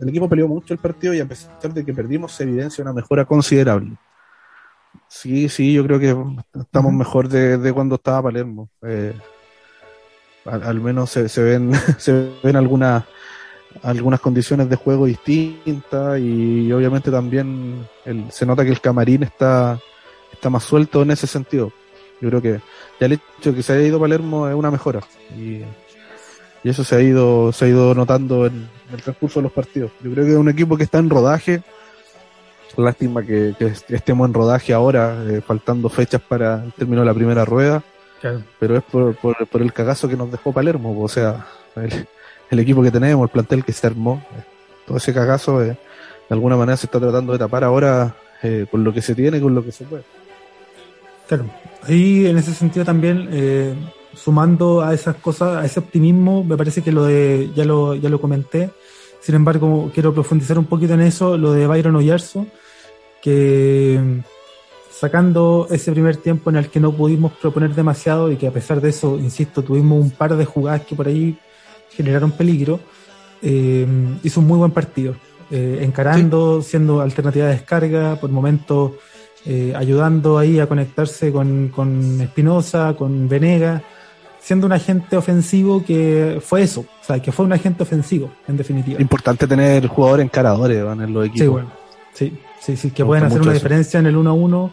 El 0.00 0.08
equipo 0.10 0.28
peleó 0.28 0.48
mucho 0.48 0.74
el 0.74 0.80
partido 0.80 1.14
y 1.14 1.20
a 1.20 1.26
pesar 1.26 1.72
de 1.72 1.84
que 1.84 1.94
perdimos 1.94 2.32
se 2.32 2.42
evidencia 2.42 2.82
una 2.82 2.92
mejora 2.92 3.24
considerable. 3.24 3.96
Sí, 5.08 5.48
sí, 5.48 5.72
yo 5.72 5.84
creo 5.86 5.98
que 5.98 6.14
estamos 6.60 6.92
mejor 6.92 7.28
de, 7.28 7.72
cuando 7.72 7.94
estaba 7.94 8.24
Palermo. 8.24 8.68
Eh, 8.82 9.14
al, 10.44 10.80
menos 10.80 11.10
se, 11.10 11.42
ven 11.42 11.72
se 11.98 12.32
ven 12.42 12.56
algunas 12.56 13.04
algunas 13.82 14.20
condiciones 14.20 14.68
de 14.68 14.76
juego 14.76 15.06
distintas 15.06 16.18
y 16.18 16.72
obviamente 16.72 17.10
también 17.10 17.86
se 18.30 18.46
nota 18.46 18.64
que 18.64 18.70
el 18.70 18.80
camarín 18.80 19.22
está 19.22 19.78
está 20.42 20.50
más 20.50 20.64
suelto 20.64 21.02
en 21.02 21.12
ese 21.12 21.26
sentido. 21.28 21.72
Yo 22.20 22.28
creo 22.28 22.42
que 22.42 22.60
ya 22.98 23.06
el 23.06 23.12
hecho 23.12 23.50
de 23.50 23.54
que 23.54 23.62
se 23.62 23.72
haya 23.72 23.86
ido 23.86 24.00
Palermo 24.00 24.48
es 24.48 24.54
una 24.54 24.70
mejora. 24.70 25.00
Y, 25.36 25.62
eso 26.64 26.84
se 26.84 26.94
ha 26.94 27.00
ido, 27.00 27.52
se 27.52 27.64
ha 27.64 27.68
ido 27.68 27.92
notando 27.92 28.46
en, 28.46 28.68
el 28.92 29.02
transcurso 29.02 29.40
de 29.40 29.44
los 29.44 29.52
partidos. 29.52 29.90
Yo 30.00 30.12
creo 30.12 30.24
que 30.24 30.32
es 30.32 30.36
un 30.36 30.48
equipo 30.48 30.76
que 30.76 30.84
está 30.84 30.98
en 30.98 31.10
rodaje. 31.10 31.62
Lástima 32.76 33.24
que, 33.24 33.54
estemos 33.88 34.28
en 34.28 34.34
rodaje 34.34 34.72
ahora, 34.72 35.24
eh, 35.28 35.40
faltando 35.44 35.88
fechas 35.88 36.20
para 36.20 36.62
el 36.62 36.72
término 36.72 37.02
de 37.02 37.06
la 37.06 37.14
primera 37.14 37.44
rueda. 37.44 37.82
Pero 38.60 38.76
es 38.76 38.84
por, 38.84 39.16
por, 39.16 39.62
el 39.62 39.72
cagazo 39.72 40.08
que 40.08 40.16
nos 40.16 40.30
dejó 40.30 40.52
Palermo. 40.52 41.00
O 41.00 41.08
sea, 41.08 41.46
el, 41.74 42.06
equipo 42.60 42.82
que 42.82 42.90
tenemos, 42.90 43.24
el 43.24 43.30
plantel 43.30 43.64
que 43.64 43.72
se 43.72 43.86
armó, 43.86 44.22
eh, 44.36 44.42
todo 44.86 44.98
ese 44.98 45.12
cagazo 45.14 45.62
eh, 45.62 45.66
de 45.66 45.76
alguna 46.34 46.56
manera 46.56 46.76
se 46.76 46.86
está 46.86 46.98
tratando 47.00 47.32
de 47.32 47.38
tapar 47.38 47.64
ahora 47.64 48.14
con 48.72 48.82
lo 48.82 48.92
que 48.92 49.00
se 49.00 49.14
tiene, 49.14 49.40
con 49.40 49.54
lo 49.54 49.64
que 49.64 49.70
se 49.70 49.84
puede. 49.84 50.02
Claro, 51.28 51.44
ahí 51.84 52.26
en 52.26 52.36
ese 52.36 52.52
sentido 52.52 52.84
también, 52.84 53.28
eh, 53.32 53.74
sumando 54.14 54.82
a 54.82 54.92
esas 54.92 55.16
cosas, 55.16 55.62
a 55.62 55.64
ese 55.64 55.80
optimismo, 55.80 56.42
me 56.44 56.56
parece 56.56 56.82
que 56.82 56.92
lo 56.92 57.04
de, 57.04 57.50
ya 57.54 57.64
lo, 57.64 57.94
ya 57.94 58.08
lo 58.08 58.20
comenté, 58.20 58.70
sin 59.20 59.36
embargo, 59.36 59.90
quiero 59.94 60.12
profundizar 60.12 60.58
un 60.58 60.64
poquito 60.64 60.94
en 60.94 61.02
eso, 61.02 61.38
lo 61.38 61.52
de 61.52 61.66
Byron 61.66 61.94
Oyarzo, 61.96 62.46
que 63.22 64.00
sacando 64.90 65.68
ese 65.70 65.92
primer 65.92 66.16
tiempo 66.16 66.50
en 66.50 66.56
el 66.56 66.68
que 66.68 66.80
no 66.80 66.92
pudimos 66.92 67.32
proponer 67.32 67.74
demasiado 67.74 68.30
y 68.30 68.36
que 68.36 68.48
a 68.48 68.52
pesar 68.52 68.80
de 68.80 68.90
eso, 68.90 69.18
insisto, 69.18 69.62
tuvimos 69.62 70.02
un 70.02 70.10
par 70.10 70.36
de 70.36 70.44
jugadas 70.44 70.82
que 70.82 70.96
por 70.96 71.06
ahí 71.06 71.38
generaron 71.96 72.32
peligro, 72.32 72.80
eh, 73.42 73.86
hizo 74.22 74.40
un 74.40 74.46
muy 74.46 74.58
buen 74.58 74.70
partido, 74.70 75.14
eh, 75.50 75.80
encarando, 75.82 76.62
siendo 76.62 77.00
alternativa 77.00 77.46
de 77.46 77.52
descarga, 77.52 78.16
por 78.16 78.30
momentos 78.30 78.92
eh, 79.44 79.72
ayudando 79.76 80.38
ahí 80.38 80.60
a 80.60 80.66
conectarse 80.66 81.32
con, 81.32 81.68
con 81.68 82.20
Espinosa, 82.20 82.94
con 82.96 83.28
Venega, 83.28 83.82
siendo 84.40 84.66
un 84.66 84.72
agente 84.72 85.16
ofensivo 85.16 85.84
que 85.84 86.40
fue 86.44 86.62
eso, 86.62 86.80
o 86.80 87.04
sea, 87.04 87.20
que 87.20 87.32
fue 87.32 87.44
un 87.44 87.52
agente 87.52 87.82
ofensivo, 87.82 88.30
en 88.46 88.56
definitiva. 88.56 89.00
Importante 89.00 89.46
tener 89.46 89.86
jugadores 89.88 90.24
encaradores 90.24 90.78
en 90.78 91.12
los 91.12 91.26
equipos. 91.26 91.40
Sí, 91.44 91.46
bueno, 91.48 91.72
sí, 92.14 92.38
sí, 92.60 92.76
sí, 92.76 92.90
que 92.90 93.04
pueden 93.04 93.24
hacer 93.24 93.40
una 93.40 93.52
diferencia 93.52 94.00
en 94.00 94.06
el 94.06 94.16
1 94.16 94.30
a 94.30 94.32
1. 94.32 94.72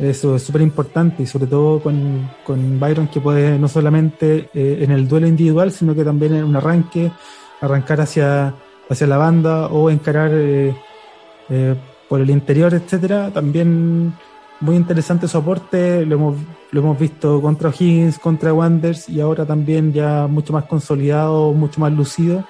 Eso 0.00 0.36
es 0.36 0.42
súper 0.42 0.62
importante 0.62 1.22
y 1.22 1.26
sobre 1.26 1.46
todo 1.46 1.80
con, 1.80 2.30
con, 2.44 2.80
Byron 2.80 3.08
que 3.08 3.20
puede 3.20 3.58
no 3.58 3.68
solamente 3.68 4.48
eh, 4.54 4.78
en 4.80 4.92
el 4.92 5.06
duelo 5.06 5.26
individual, 5.26 5.72
sino 5.72 5.94
que 5.94 6.04
también 6.04 6.34
en 6.34 6.44
un 6.44 6.56
arranque, 6.56 7.12
arrancar 7.60 8.00
hacia, 8.00 8.54
hacia 8.88 9.06
la 9.06 9.18
banda 9.18 9.66
o 9.66 9.90
encarar 9.90 10.30
eh, 10.32 10.74
eh 11.50 11.74
por 12.08 12.20
el 12.20 12.30
interior, 12.30 12.74
etcétera, 12.74 13.30
también 13.30 14.12
muy 14.58 14.74
interesante 14.74 15.28
su 15.28 15.38
aporte, 15.38 16.04
lo 16.04 16.16
hemos, 16.16 16.36
lo 16.72 16.80
hemos 16.80 16.98
visto 16.98 17.40
contra 17.40 17.68
O'Higgins, 17.68 18.18
contra 18.18 18.52
Wanders 18.52 19.08
y 19.08 19.20
ahora 19.20 19.46
también 19.46 19.92
ya 19.92 20.26
mucho 20.26 20.52
más 20.52 20.64
consolidado, 20.64 21.52
mucho 21.52 21.80
más 21.80 21.92
lucido. 21.92 22.44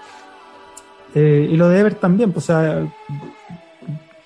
Y 1.14 1.56
lo 1.56 1.68
de 1.68 1.80
Ever 1.80 1.94
también, 1.96 2.32
pues, 2.32 2.44
o 2.44 2.52
sea, 2.54 2.86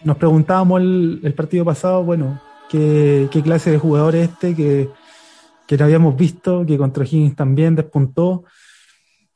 nos 0.04 0.16
preguntábamos 0.18 0.82
el, 0.82 1.34
partido 1.34 1.64
pasado, 1.64 2.04
bueno, 2.04 2.38
¿qué, 2.68 3.28
clase 3.42 3.70
de 3.70 3.78
jugador 3.78 4.16
es 4.16 4.30
este 4.30 4.54
que, 4.54 4.90
que 5.66 5.76
no 5.76 5.84
habíamos 5.84 6.16
visto, 6.16 6.64
que 6.66 6.78
contra 6.78 7.02
O'Higgins 7.02 7.36
también 7.36 7.74
despuntó, 7.74 8.44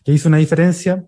que 0.04 0.12
hizo 0.12 0.28
una 0.28 0.38
diferencia. 0.38 1.04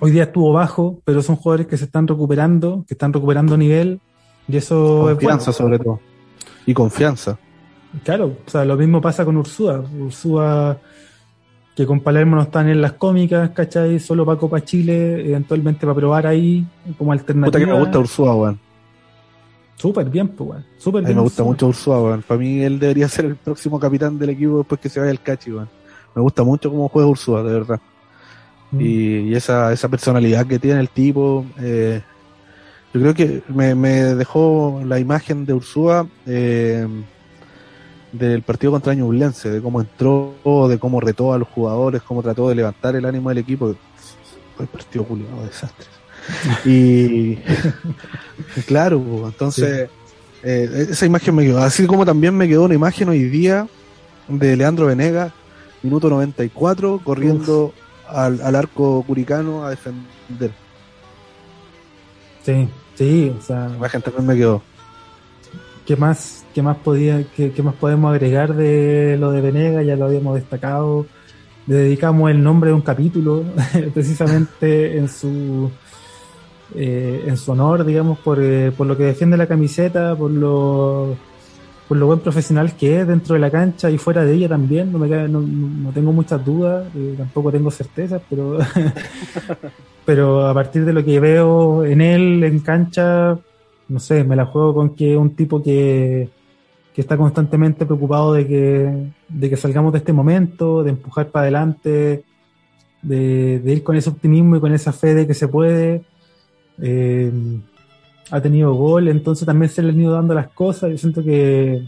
Hoy 0.00 0.12
día 0.12 0.24
estuvo 0.24 0.52
bajo, 0.52 1.02
pero 1.04 1.22
son 1.22 1.36
jugadores 1.36 1.66
que 1.66 1.76
se 1.76 1.84
están 1.84 2.06
recuperando, 2.06 2.84
que 2.86 2.94
están 2.94 3.12
recuperando 3.12 3.56
nivel, 3.56 4.00
y 4.48 4.56
eso 4.56 5.02
confianza 5.08 5.52
sobre 5.52 5.78
todo. 5.78 6.00
Y 6.66 6.74
confianza. 6.74 7.38
Claro, 8.04 8.36
o 8.46 8.50
sea, 8.50 8.64
lo 8.64 8.76
mismo 8.76 9.00
pasa 9.00 9.24
con 9.24 9.36
Ursúa. 9.36 9.84
Ursúa, 9.98 10.78
que 11.74 11.86
con 11.86 12.00
Palermo 12.00 12.36
no 12.36 12.42
están 12.42 12.68
en 12.68 12.80
las 12.80 12.92
cómicas, 12.92 13.50
¿cachai? 13.50 13.98
Solo 13.98 14.24
para 14.24 14.38
Copa 14.38 14.62
Chile, 14.62 15.26
eventualmente 15.28 15.80
para 15.86 15.94
probar 15.94 16.26
ahí 16.26 16.64
como 16.96 17.12
alternativa. 17.12 17.50
Puta 17.50 17.58
que 17.58 17.66
me 17.66 17.78
gusta 17.78 17.98
Ursúa, 17.98 18.34
weón. 18.34 18.69
Súper 19.80 20.10
bien, 20.10 20.28
pues, 20.28 20.50
weón. 20.50 20.64
Súper 20.76 20.98
A 21.00 21.02
mí 21.02 21.06
bien. 21.06 21.16
me 21.16 21.22
gusta 21.22 21.42
Ursúa. 21.42 21.52
mucho 21.52 21.66
Ursúa, 21.68 22.02
weón. 22.02 22.22
Para 22.22 22.38
mí 22.38 22.60
él 22.60 22.78
debería 22.78 23.08
ser 23.08 23.24
el 23.24 23.36
próximo 23.36 23.80
capitán 23.80 24.18
del 24.18 24.30
equipo 24.30 24.58
después 24.58 24.78
que 24.78 24.90
se 24.90 25.00
vaya 25.00 25.10
el 25.10 25.20
Cachi, 25.20 25.52
weón. 25.52 25.70
Me 26.14 26.20
gusta 26.20 26.42
mucho 26.42 26.68
cómo 26.70 26.88
juega 26.88 27.08
Ursúa, 27.08 27.42
de 27.42 27.52
verdad. 27.52 27.80
Mm. 28.72 28.80
Y, 28.80 28.84
y 29.30 29.34
esa, 29.34 29.72
esa 29.72 29.88
personalidad 29.88 30.46
que 30.46 30.58
tiene 30.58 30.80
el 30.80 30.90
tipo, 30.90 31.46
eh, 31.58 32.02
yo 32.92 33.00
creo 33.00 33.14
que 33.14 33.42
me, 33.48 33.74
me 33.74 33.90
dejó 34.14 34.82
la 34.84 34.98
imagen 34.98 35.46
de 35.46 35.54
Ursúa 35.54 36.06
eh, 36.26 36.86
del 38.12 38.42
partido 38.42 38.72
contra 38.72 38.92
Ñublense, 38.92 39.48
de 39.50 39.62
cómo 39.62 39.80
entró, 39.80 40.34
de 40.68 40.78
cómo 40.78 41.00
retó 41.00 41.32
a 41.32 41.38
los 41.38 41.48
jugadores, 41.48 42.02
cómo 42.02 42.22
trató 42.22 42.48
de 42.50 42.56
levantar 42.56 42.96
el 42.96 43.06
ánimo 43.06 43.28
del 43.30 43.38
equipo. 43.38 43.74
Fue 44.56 44.64
el 44.64 44.68
partido 44.68 45.04
culiado, 45.04 45.42
desastre. 45.46 45.86
Y 46.64 47.36
claro, 48.66 49.00
pues, 49.00 49.24
entonces 49.32 49.88
eh, 50.42 50.86
esa 50.90 51.06
imagen 51.06 51.34
me 51.34 51.44
quedó, 51.44 51.58
así 51.58 51.86
como 51.86 52.04
también 52.04 52.36
me 52.36 52.48
quedó 52.48 52.64
una 52.64 52.74
imagen 52.74 53.08
hoy 53.08 53.24
día 53.24 53.66
de 54.28 54.56
Leandro 54.56 54.86
Venegas, 54.86 55.32
minuto 55.82 56.08
94, 56.08 57.00
corriendo 57.02 57.72
al, 58.08 58.40
al 58.40 58.56
arco 58.56 59.02
curicano 59.06 59.64
a 59.64 59.70
defender. 59.70 60.52
Sí, 62.44 62.68
sí, 62.94 63.34
o 63.38 63.42
sea, 63.42 63.68
La 63.68 63.76
imagen 63.76 64.02
también 64.02 64.26
me 64.26 64.36
quedó. 64.36 64.62
¿qué 65.90 65.96
más, 65.96 66.44
qué 66.54 66.62
más 66.62 66.76
podía, 66.76 67.24
qué, 67.34 67.50
qué 67.50 67.64
más 67.64 67.74
podemos 67.74 68.12
agregar 68.12 68.54
de 68.54 69.16
lo 69.18 69.32
de 69.32 69.40
Venega? 69.40 69.82
Ya 69.82 69.96
lo 69.96 70.04
habíamos 70.04 70.36
destacado. 70.36 71.04
Le 71.66 71.74
dedicamos 71.74 72.30
el 72.30 72.40
nombre 72.44 72.70
de 72.70 72.74
un 72.74 72.82
capítulo, 72.82 73.42
precisamente 73.92 74.96
en 74.96 75.08
su 75.08 75.68
eh, 76.74 77.24
en 77.26 77.36
su 77.36 77.52
honor, 77.52 77.84
digamos, 77.84 78.18
por, 78.18 78.38
eh, 78.40 78.72
por 78.76 78.86
lo 78.86 78.96
que 78.96 79.04
defiende 79.04 79.36
la 79.36 79.46
camiseta, 79.46 80.14
por 80.16 80.30
lo 80.30 81.16
por 81.90 81.96
lo 81.96 82.06
buen 82.06 82.20
profesional 82.20 82.76
que 82.76 83.00
es 83.00 83.08
dentro 83.08 83.34
de 83.34 83.40
la 83.40 83.50
cancha 83.50 83.90
y 83.90 83.98
fuera 83.98 84.24
de 84.24 84.32
ella 84.32 84.48
también. 84.48 84.92
No 84.92 85.90
tengo 85.92 86.12
muchas 86.12 86.44
dudas, 86.44 86.86
eh, 86.94 87.16
tampoco 87.18 87.50
tengo 87.50 87.68
certezas, 87.72 88.22
pero 88.30 88.58
pero 90.04 90.46
a 90.46 90.54
partir 90.54 90.84
de 90.84 90.92
lo 90.92 91.04
que 91.04 91.18
veo 91.18 91.84
en 91.84 92.00
él 92.00 92.44
en 92.44 92.60
cancha, 92.60 93.36
no 93.88 93.98
sé, 93.98 94.22
me 94.22 94.36
la 94.36 94.46
juego 94.46 94.72
con 94.72 94.94
que 94.94 95.16
un 95.16 95.34
tipo 95.34 95.60
que, 95.60 96.28
que 96.94 97.00
está 97.00 97.16
constantemente 97.16 97.84
preocupado 97.84 98.34
de 98.34 98.46
que, 98.46 99.06
de 99.28 99.50
que 99.50 99.56
salgamos 99.56 99.90
de 99.90 99.98
este 99.98 100.12
momento, 100.12 100.84
de 100.84 100.90
empujar 100.90 101.26
para 101.30 101.42
adelante, 101.42 102.22
de, 103.02 103.58
de 103.58 103.72
ir 103.72 103.82
con 103.82 103.96
ese 103.96 104.10
optimismo 104.10 104.54
y 104.54 104.60
con 104.60 104.72
esa 104.72 104.92
fe 104.92 105.12
de 105.12 105.26
que 105.26 105.34
se 105.34 105.48
puede. 105.48 106.02
Eh, 106.80 107.32
ha 108.30 108.40
tenido 108.40 108.72
gol, 108.74 109.08
entonces 109.08 109.44
también 109.44 109.70
se 109.70 109.82
le 109.82 109.90
han 109.90 110.00
ido 110.00 110.12
dando 110.12 110.34
las 110.34 110.48
cosas. 110.48 110.90
Yo 110.90 110.98
siento 110.98 111.22
que 111.22 111.82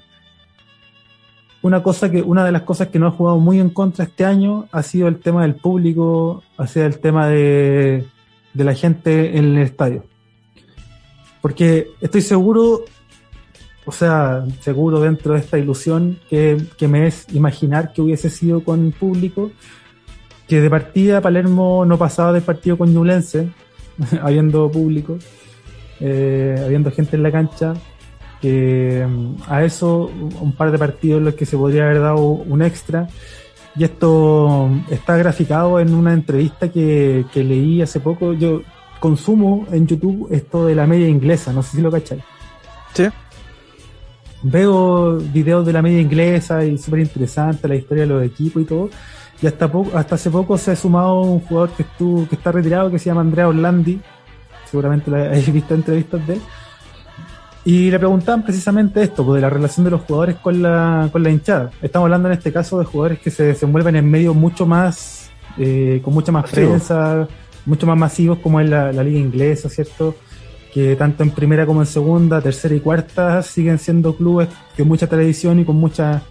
una 1.63 1.83
cosa 1.83 2.11
que, 2.11 2.21
una 2.21 2.45
de 2.45 2.53
las 2.53 2.63
cosas 2.63 2.89
que 2.89 2.99
no 2.99 3.07
ha 3.07 3.13
jugado 3.13 3.39
muy 3.39 3.61
en 3.61 3.71
contra 3.71 4.05
este 4.05 4.25
año 4.25 4.67
ha 4.73 4.83
sido 4.83 5.07
el 5.09 5.21
tema 5.21 5.43
del 5.43 5.55
público, 5.55 6.43
ha 6.57 6.67
sido 6.67 6.87
el 6.87 6.99
tema 6.99 7.29
de, 7.29 8.05
de 8.53 8.65
la 8.65 8.75
gente 8.75 9.39
en 9.39 9.57
el 9.57 9.59
estadio. 9.59 10.05
Porque 11.41 11.89
estoy 12.01 12.23
seguro, 12.23 12.85
o 13.87 13.93
sea, 13.93 14.45
seguro 14.61 15.01
dentro 15.01 15.35
de 15.35 15.41
esta 15.41 15.59
ilusión 15.59 16.19
que, 16.29 16.61
que 16.77 16.89
me 16.89 17.07
es 17.07 17.27
imaginar 17.33 17.93
que 17.93 18.03
hubiese 18.03 18.31
sido 18.31 18.65
con 18.65 18.93
público, 18.93 19.53
que 20.49 20.61
de 20.61 20.71
partida 20.71 21.21
Palermo 21.21 21.85
no 21.85 21.97
pasaba 21.97 22.33
del 22.33 22.43
partido 22.43 22.77
con 22.77 22.93
Ñublense, 22.93 23.51
habiendo 24.23 24.71
público, 24.71 25.19
eh, 26.01 26.61
habiendo 26.65 26.91
gente 26.91 27.17
en 27.17 27.23
la 27.23 27.33
cancha, 27.33 27.75
que 28.41 29.07
mm, 29.09 29.35
a 29.47 29.65
eso 29.65 30.11
un 30.41 30.53
par 30.53 30.71
de 30.71 30.79
partidos 30.79 31.19
en 31.19 31.25
los 31.27 31.35
que 31.35 31.47
se 31.47 31.57
podría 31.57 31.85
haber 31.85 32.01
dado 32.01 32.23
un 32.23 32.63
extra. 32.63 33.09
Y 33.75 33.85
esto 33.85 34.71
está 34.91 35.17
graficado 35.17 35.81
en 35.81 35.95
una 35.95 36.13
entrevista 36.13 36.71
que, 36.71 37.25
que 37.33 37.43
leí 37.43 37.81
hace 37.81 38.01
poco. 38.01 38.35
Yo 38.35 38.63
consumo 39.01 39.67
en 39.73 39.87
YouTube 39.87 40.29
esto 40.31 40.67
de 40.67 40.75
la 40.75 40.87
media 40.87 41.09
inglesa, 41.09 41.53
no 41.53 41.63
sé 41.63 41.77
si 41.77 41.83
lo 41.83 41.91
cacháis. 41.91 42.23
Sí. 42.93 43.05
Veo 44.43 45.17
videos 45.17 45.65
de 45.65 45.73
la 45.73 45.83
media 45.83 46.01
inglesa 46.01 46.65
y 46.65 46.77
súper 46.77 47.01
interesante 47.01 47.67
la 47.67 47.77
historia 47.77 48.03
de 48.03 48.09
los 48.09 48.25
equipos 48.25 48.63
y 48.63 48.67
todo. 48.67 48.91
Y 49.43 49.47
hasta, 49.49 49.71
poco, 49.71 49.99
hasta 49.99 50.15
hace 50.15 50.31
poco 50.31 50.57
se 50.57 50.71
ha 50.71 50.77
sumado 50.77 51.21
un 51.21 51.41
jugador 51.41 51.71
que, 51.71 51.83
estuvo, 51.83 52.29
que 52.29 52.37
está 52.37 52.53
retirado 52.53 52.91
que 52.93 52.99
se 53.01 53.07
llama 53.07 53.23
Andrea 53.23 53.49
Orlandi. 53.49 54.01
Seguramente 54.71 55.11
lo 55.11 55.17
habéis 55.25 55.53
visto 55.53 55.75
entrevistas 55.75 56.25
de 56.27 56.35
él. 56.35 56.41
Y 57.65 57.91
le 57.91 57.99
preguntaban 57.99 58.45
precisamente 58.45 59.03
esto, 59.03 59.25
pues, 59.25 59.37
de 59.37 59.43
la 59.43 59.51
relación 59.51 59.85
de 59.85 59.91
los 59.91 60.03
jugadores 60.03 60.37
con 60.37 60.63
la, 60.63 61.09
con 61.11 61.23
la 61.23 61.31
hinchada. 61.31 61.71
Estamos 61.81 62.07
hablando 62.07 62.29
en 62.29 62.35
este 62.35 62.53
caso 62.53 62.79
de 62.79 62.85
jugadores 62.85 63.19
que 63.19 63.31
se 63.31 63.45
desenvuelven 63.45 63.97
en 63.97 64.09
medios 64.11 64.35
mucho 64.35 64.65
más, 64.65 65.31
eh, 65.59 66.01
con 66.05 66.15
mucha 66.15 66.33
más 66.33 66.49
prensa, 66.51 67.29
mucho 67.67 67.87
más 67.87 67.97
masivos 67.97 68.39
como 68.39 68.61
es 68.61 68.69
la, 68.69 68.93
la 68.93 69.05
liga 69.05 69.19
inglesa, 69.19 69.69
¿cierto? 69.69 70.17
Que 70.73 70.97
tanto 70.97 71.23
en 71.23 71.31
primera 71.31 71.67
como 71.67 71.83
en 71.83 71.87
segunda, 71.87 72.41
tercera 72.41 72.75
y 72.75 72.81
cuarta 72.81 73.43
siguen 73.43 73.79
siendo 73.79 74.17
clubes 74.17 74.49
de 74.77 74.85
mucha 74.85 75.07
televisión 75.07 75.61
y 75.61 75.65
con 75.65 75.77
mucha 75.77 76.23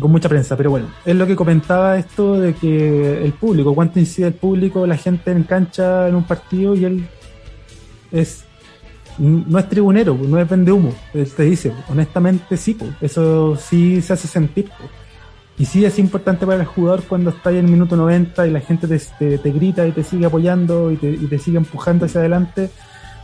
con 0.00 0.10
mucha 0.12 0.28
prensa, 0.28 0.56
pero 0.56 0.70
bueno, 0.70 0.88
es 1.04 1.16
lo 1.16 1.26
que 1.26 1.34
comentaba 1.34 1.96
esto 1.98 2.38
de 2.38 2.54
que 2.54 3.24
el 3.24 3.32
público, 3.32 3.74
cuánto 3.74 3.98
incide 3.98 4.26
el 4.28 4.34
público, 4.34 4.86
la 4.86 4.96
gente 4.96 5.30
en 5.32 5.44
cancha 5.44 6.08
en 6.08 6.14
un 6.14 6.24
partido 6.24 6.74
y 6.74 6.84
él 6.84 7.06
es 8.12 8.44
no 9.18 9.58
es 9.58 9.66
tribunero, 9.70 10.14
pues, 10.14 10.28
no 10.28 10.38
es 10.38 10.46
vende 10.46 10.70
humo, 10.72 10.92
te 11.12 11.42
dice, 11.44 11.72
honestamente 11.88 12.56
sí, 12.58 12.74
pues, 12.74 12.90
eso 13.00 13.56
sí 13.56 14.02
se 14.02 14.12
hace 14.12 14.28
sentir. 14.28 14.66
pues. 14.78 14.90
Y 15.58 15.64
sí 15.64 15.86
es 15.86 15.98
importante 15.98 16.44
para 16.44 16.60
el 16.60 16.66
jugador 16.66 17.02
cuando 17.04 17.30
está 17.30 17.48
ahí 17.48 17.56
en 17.56 17.64
el 17.64 17.70
minuto 17.70 17.96
90 17.96 18.46
y 18.46 18.50
la 18.50 18.60
gente 18.60 18.86
te, 18.86 18.98
te- 19.18 19.38
te 19.38 19.50
grita 19.52 19.86
y 19.86 19.92
te 19.92 20.02
sigue 20.04 20.26
apoyando 20.26 20.92
y 20.92 20.96
te, 20.96 21.08
y 21.10 21.26
te 21.28 21.38
sigue 21.38 21.56
empujando 21.56 22.04
hacia 22.04 22.20
adelante, 22.20 22.68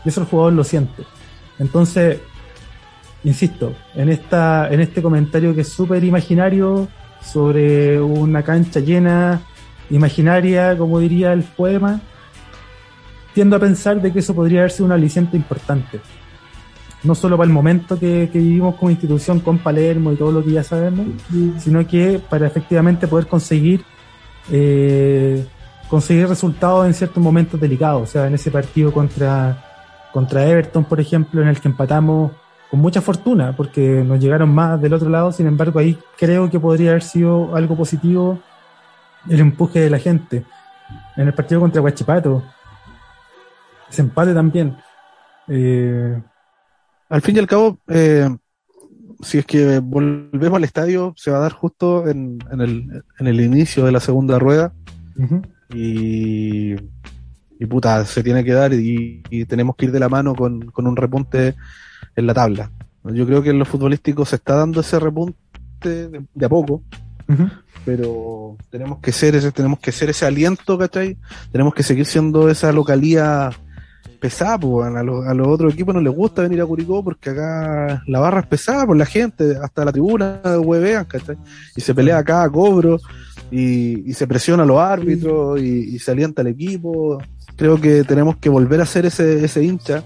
y 0.02 0.08
eso 0.08 0.22
el 0.22 0.26
jugador 0.28 0.54
lo 0.54 0.64
siente. 0.64 1.02
Entonces, 1.58 2.20
insisto, 3.24 3.74
en 3.94 4.08
esta, 4.08 4.68
en 4.72 4.80
este 4.80 5.02
comentario 5.02 5.54
que 5.54 5.62
es 5.62 5.68
súper 5.68 6.02
imaginario 6.04 6.88
sobre 7.22 8.00
una 8.00 8.42
cancha 8.42 8.80
llena, 8.80 9.40
imaginaria, 9.90 10.76
como 10.76 10.98
diría 10.98 11.32
el 11.32 11.42
poema, 11.42 12.00
tiendo 13.34 13.56
a 13.56 13.60
pensar 13.60 14.00
de 14.00 14.12
que 14.12 14.18
eso 14.18 14.34
podría 14.34 14.60
haber 14.60 14.72
sido 14.72 14.86
un 14.86 14.92
aliciente 14.92 15.36
importante. 15.36 16.00
No 17.04 17.14
solo 17.14 17.36
para 17.36 17.46
el 17.46 17.52
momento 17.52 17.98
que, 17.98 18.28
vivimos 18.32 18.76
como 18.76 18.90
institución 18.90 19.40
con 19.40 19.58
Palermo 19.58 20.12
y 20.12 20.16
todo 20.16 20.30
lo 20.30 20.44
que 20.44 20.52
ya 20.52 20.62
sabemos, 20.62 21.06
sino 21.58 21.84
que 21.86 22.20
para 22.30 22.46
efectivamente 22.46 23.08
poder 23.08 23.26
conseguir 23.26 23.84
eh, 24.50 25.44
conseguir 25.92 26.26
resultados 26.26 26.86
en 26.86 26.94
ciertos 26.94 27.22
momentos 27.22 27.60
delicados. 27.60 28.02
O 28.02 28.06
sea, 28.06 28.26
en 28.26 28.32
ese 28.32 28.50
partido 28.50 28.90
contra, 28.92 29.62
contra 30.10 30.46
Everton, 30.46 30.84
por 30.84 30.98
ejemplo, 30.98 31.42
en 31.42 31.48
el 31.48 31.60
que 31.60 31.68
empatamos 31.68 32.32
con 32.72 32.80
mucha 32.80 33.02
fortuna, 33.02 33.54
porque 33.54 34.02
nos 34.02 34.18
llegaron 34.18 34.48
más 34.48 34.80
del 34.80 34.94
otro 34.94 35.10
lado, 35.10 35.30
sin 35.30 35.46
embargo, 35.46 35.78
ahí 35.78 35.98
creo 36.16 36.48
que 36.48 36.58
podría 36.58 36.92
haber 36.92 37.02
sido 37.02 37.54
algo 37.54 37.76
positivo 37.76 38.40
el 39.28 39.40
empuje 39.40 39.80
de 39.80 39.90
la 39.90 39.98
gente. 39.98 40.46
En 41.14 41.26
el 41.26 41.34
partido 41.34 41.60
contra 41.60 41.82
Huachipato, 41.82 42.42
ese 43.90 44.00
empate 44.00 44.32
también. 44.32 44.74
Eh, 45.48 46.18
Al 47.10 47.20
fin 47.20 47.36
y 47.36 47.40
al 47.40 47.46
cabo, 47.46 47.78
eh, 47.88 48.26
si 49.20 49.36
es 49.36 49.44
que 49.44 49.78
volvemos 49.80 50.56
al 50.56 50.64
estadio, 50.64 51.12
se 51.14 51.30
va 51.30 51.36
a 51.36 51.40
dar 51.40 51.52
justo 51.52 52.08
en, 52.08 52.38
en 52.50 52.60
el, 52.62 53.04
en 53.18 53.26
el 53.26 53.38
inicio 53.42 53.84
de 53.84 53.92
la 53.92 54.00
segunda 54.00 54.38
rueda 54.38 54.72
y, 55.74 56.72
y 56.72 57.66
puta, 57.68 58.06
se 58.06 58.22
tiene 58.22 58.42
que 58.42 58.54
dar 58.54 58.72
y, 58.72 59.22
y 59.28 59.44
tenemos 59.44 59.76
que 59.76 59.84
ir 59.84 59.92
de 59.92 60.00
la 60.00 60.08
mano 60.08 60.34
con, 60.34 60.70
con 60.70 60.86
un 60.86 60.96
repunte 60.96 61.54
en 62.16 62.26
la 62.26 62.34
tabla. 62.34 62.70
Yo 63.04 63.26
creo 63.26 63.42
que 63.42 63.50
en 63.50 63.58
lo 63.58 63.64
futbolístico 63.64 64.24
se 64.24 64.36
está 64.36 64.54
dando 64.54 64.80
ese 64.80 64.98
repunte 64.98 65.38
de, 66.08 66.24
de 66.32 66.46
a 66.46 66.48
poco, 66.48 66.82
pero 67.84 68.56
tenemos 68.70 68.98
que 68.98 69.10
ser 69.10 69.34
ese, 69.34 69.50
tenemos 69.50 69.80
que 69.80 69.90
ser 69.90 70.10
ese 70.10 70.24
aliento, 70.24 70.78
¿cachai? 70.78 71.16
Tenemos 71.50 71.74
que 71.74 71.82
seguir 71.82 72.06
siendo 72.06 72.48
esa 72.48 72.70
localía 72.72 73.50
pesada, 74.20 74.56
pues, 74.58 74.94
a, 74.94 75.02
los, 75.02 75.26
a 75.26 75.34
los 75.34 75.48
otros 75.48 75.74
equipos 75.74 75.92
no 75.94 76.00
les 76.00 76.14
gusta 76.14 76.42
venir 76.42 76.60
a 76.60 76.66
Curicó 76.66 77.02
porque 77.02 77.30
acá 77.30 78.02
la 78.06 78.20
barra 78.20 78.40
es 78.40 78.46
pesada 78.46 78.86
por 78.86 78.96
la 78.96 79.06
gente, 79.06 79.56
hasta 79.60 79.84
la 79.84 79.90
tribuna 79.90 80.40
huevean, 80.60 81.06
¿cachai? 81.06 81.36
Y 81.74 81.80
se 81.80 81.92
pelea 81.92 82.18
acá 82.18 82.44
a 82.44 82.50
cobro 82.50 83.00
y, 83.50 84.08
y 84.08 84.14
se 84.14 84.28
presiona 84.28 84.62
a 84.62 84.66
los 84.66 84.78
árbitros 84.78 85.60
y, 85.60 85.96
y 85.96 85.98
se 85.98 86.12
alienta 86.12 86.42
al 86.42 86.48
equipo. 86.48 87.20
Creo 87.56 87.80
que 87.80 88.04
tenemos 88.04 88.36
que 88.36 88.48
volver 88.48 88.80
a 88.80 88.86
ser 88.86 89.06
ese, 89.06 89.44
ese 89.44 89.64
hincha 89.64 90.04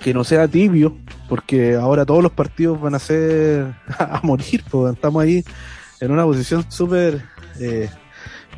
que 0.00 0.14
no 0.14 0.24
sea 0.24 0.48
tibio, 0.48 0.96
porque 1.28 1.74
ahora 1.74 2.06
todos 2.06 2.22
los 2.22 2.32
partidos 2.32 2.80
van 2.80 2.94
a 2.94 2.98
ser 2.98 3.74
a 3.98 4.20
morir, 4.22 4.64
pues, 4.70 4.94
estamos 4.94 5.22
ahí 5.22 5.44
en 6.00 6.10
una 6.10 6.24
posición 6.24 6.64
súper 6.70 7.22
eh, 7.60 7.88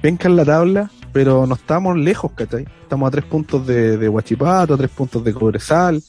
en 0.02 0.36
la 0.36 0.44
tabla, 0.44 0.90
pero 1.12 1.46
no 1.46 1.54
estamos 1.54 1.96
lejos, 1.96 2.32
¿cachai? 2.32 2.66
Estamos 2.82 3.08
a 3.08 3.10
tres 3.10 3.24
puntos 3.24 3.66
de, 3.66 3.96
de 3.96 4.08
Huachipato, 4.08 4.74
a 4.74 4.76
tres 4.76 4.90
puntos 4.90 5.22
de 5.22 5.34
Cobresal, 5.34 6.02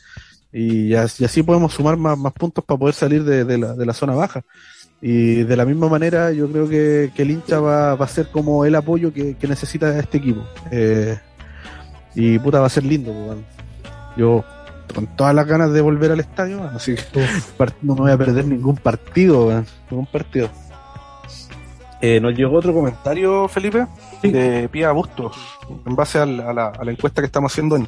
y, 0.53 0.93
así 0.95 1.43
podemos 1.43 1.73
sumar 1.73 1.97
más, 1.97 2.17
más 2.17 2.33
puntos 2.33 2.63
para 2.63 2.77
poder 2.77 2.93
salir 2.93 3.23
de, 3.23 3.57
la, 3.57 3.73
de 3.73 3.85
la 3.85 3.93
zona 3.93 4.13
baja. 4.13 4.43
Y 5.01 5.43
de 5.43 5.55
la 5.55 5.65
misma 5.65 5.89
manera, 5.89 6.31
yo 6.31 6.49
creo 6.51 6.69
que, 6.69 7.11
el 7.17 7.31
hincha 7.31 7.59
va, 7.59 7.95
va, 7.95 8.05
a 8.05 8.09
ser 8.09 8.27
como 8.27 8.65
el 8.65 8.75
apoyo 8.75 9.11
que, 9.13 9.35
necesita 9.47 9.97
este 9.97 10.17
equipo. 10.17 10.45
Eh, 10.71 11.17
y 12.13 12.37
puta, 12.39 12.59
va 12.59 12.67
a 12.67 12.69
ser 12.69 12.83
lindo. 12.83 13.11
Pues, 13.11 13.39
yo 14.17 14.43
con 14.93 15.07
todas 15.15 15.33
las 15.33 15.45
ganas 15.45 15.71
de 15.73 15.81
volver 15.81 16.11
al 16.11 16.19
estadio, 16.19 16.63
así 16.63 16.95
que 16.95 17.25
no 17.81 17.95
me 17.95 18.01
voy 18.01 18.11
a 18.11 18.17
perder 18.17 18.45
ningún 18.45 18.77
partido, 18.77 19.63
ningún 19.89 20.05
partido. 20.05 20.49
Eh, 22.01 22.19
nos 22.19 22.35
llegó 22.35 22.57
otro 22.57 22.73
comentario, 22.73 23.47
Felipe, 23.47 23.85
de 24.23 24.67
Pia 24.69 24.91
Bustos, 24.91 25.37
en 25.85 25.95
base 25.95 26.17
a 26.17 26.25
la, 26.25 26.73
encuesta 26.87 27.21
que 27.21 27.27
estamos 27.27 27.51
haciendo 27.51 27.75
en, 27.75 27.87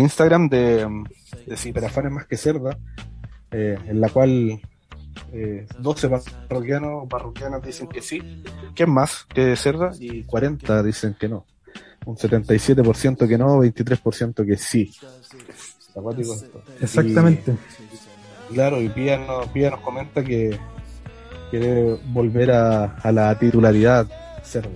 Instagram 0.00 0.48
de, 0.48 1.04
de 1.46 1.56
si 1.58 1.70
Perafán 1.70 2.10
más 2.10 2.26
que 2.26 2.38
Cerda, 2.38 2.78
eh, 3.50 3.76
en 3.86 4.00
la 4.00 4.08
cual 4.08 4.60
eh, 5.32 5.66
12 5.78 6.08
parroquianos, 6.48 7.08
parroquianas 7.08 7.62
dicen 7.62 7.86
que 7.88 8.00
sí, 8.00 8.42
que 8.74 8.84
es 8.84 8.88
más 8.88 9.26
que 9.26 9.54
Cerda, 9.56 9.92
y 9.98 10.22
40 10.24 10.82
dicen 10.82 11.14
que 11.18 11.28
no. 11.28 11.44
Un 12.06 12.16
77% 12.16 13.28
que 13.28 13.36
no, 13.36 13.58
23% 13.58 14.46
que 14.46 14.56
sí. 14.56 14.90
Exactamente. 16.80 17.56
claro, 18.52 18.80
y 18.80 18.88
Pía 18.88 19.18
nos, 19.18 19.48
Pía 19.48 19.70
nos 19.70 19.80
comenta 19.80 20.22
que 20.24 20.58
quiere 21.50 21.96
volver 22.06 22.52
a, 22.52 23.12
la 23.12 23.38
titularidad 23.38 24.06
Cerda. 24.42 24.68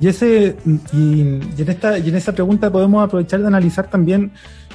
Y 0.00 0.08
ese 0.08 0.56
y, 0.92 1.20
en 1.20 1.68
esta 1.68 1.96
y 1.98 2.08
en 2.08 2.16
esa 2.16 2.32
pregunta 2.32 2.72
podemos 2.72 3.04
aprovechar 3.04 3.40
de 3.40 3.46
analizar 3.46 3.88
también 3.88 4.32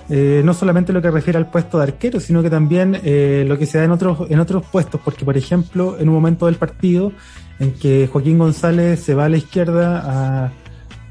eh, 0.09 0.41
no 0.45 0.53
solamente 0.53 0.93
lo 0.93 1.01
que 1.01 1.11
refiere 1.11 1.37
al 1.37 1.49
puesto 1.49 1.77
de 1.77 1.83
arquero, 1.83 2.21
sino 2.21 2.41
que 2.41 2.49
también 2.49 2.97
eh, 3.03 3.43
lo 3.45 3.57
que 3.57 3.65
se 3.65 3.77
da 3.77 3.83
en 3.83 3.91
otros, 3.91 4.29
en 4.29 4.39
otros 4.39 4.65
puestos, 4.65 5.01
porque 5.03 5.25
por 5.25 5.35
ejemplo, 5.35 5.97
en 5.99 6.07
un 6.07 6.15
momento 6.15 6.45
del 6.45 6.55
partido 6.55 7.11
en 7.59 7.73
que 7.73 8.07
Joaquín 8.07 8.37
González 8.37 9.01
se 9.01 9.15
va 9.15 9.25
a 9.25 9.29
la 9.29 9.37
izquierda 9.37 10.45
a, 10.45 10.51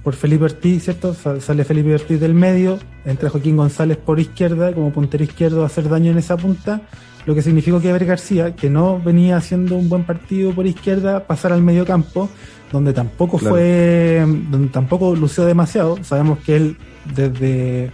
por 0.06 0.14
Felipe 0.14 0.44
Ortiz, 0.44 0.84
¿cierto? 0.84 1.14
Sale 1.14 1.64
Felipe 1.64 1.92
Ortiz 1.92 2.20
del 2.20 2.32
medio, 2.32 2.78
entra 3.04 3.28
Joaquín 3.28 3.56
González 3.56 3.96
por 3.96 4.20
izquierda, 4.20 4.72
como 4.72 4.92
puntero 4.92 5.24
izquierdo 5.24 5.64
a 5.64 5.66
hacer 5.66 5.88
daño 5.88 6.12
en 6.12 6.18
esa 6.18 6.36
punta, 6.36 6.82
lo 7.24 7.34
que 7.34 7.42
significó 7.42 7.80
que 7.80 7.88
Ever 7.88 8.04
García, 8.04 8.54
que 8.54 8.70
no 8.70 9.00
venía 9.00 9.36
haciendo 9.36 9.74
un 9.74 9.88
buen 9.88 10.04
partido 10.04 10.52
por 10.52 10.64
izquierda, 10.64 11.26
pasara 11.26 11.56
al 11.56 11.62
medio 11.62 11.84
campo, 11.84 12.30
donde 12.70 12.92
tampoco 12.92 13.36
fue, 13.36 14.24
donde 14.48 14.68
tampoco 14.68 15.16
lució 15.16 15.44
demasiado. 15.44 15.98
Sabemos 16.04 16.38
que 16.38 16.54
él 16.54 16.76
desde 17.12 17.90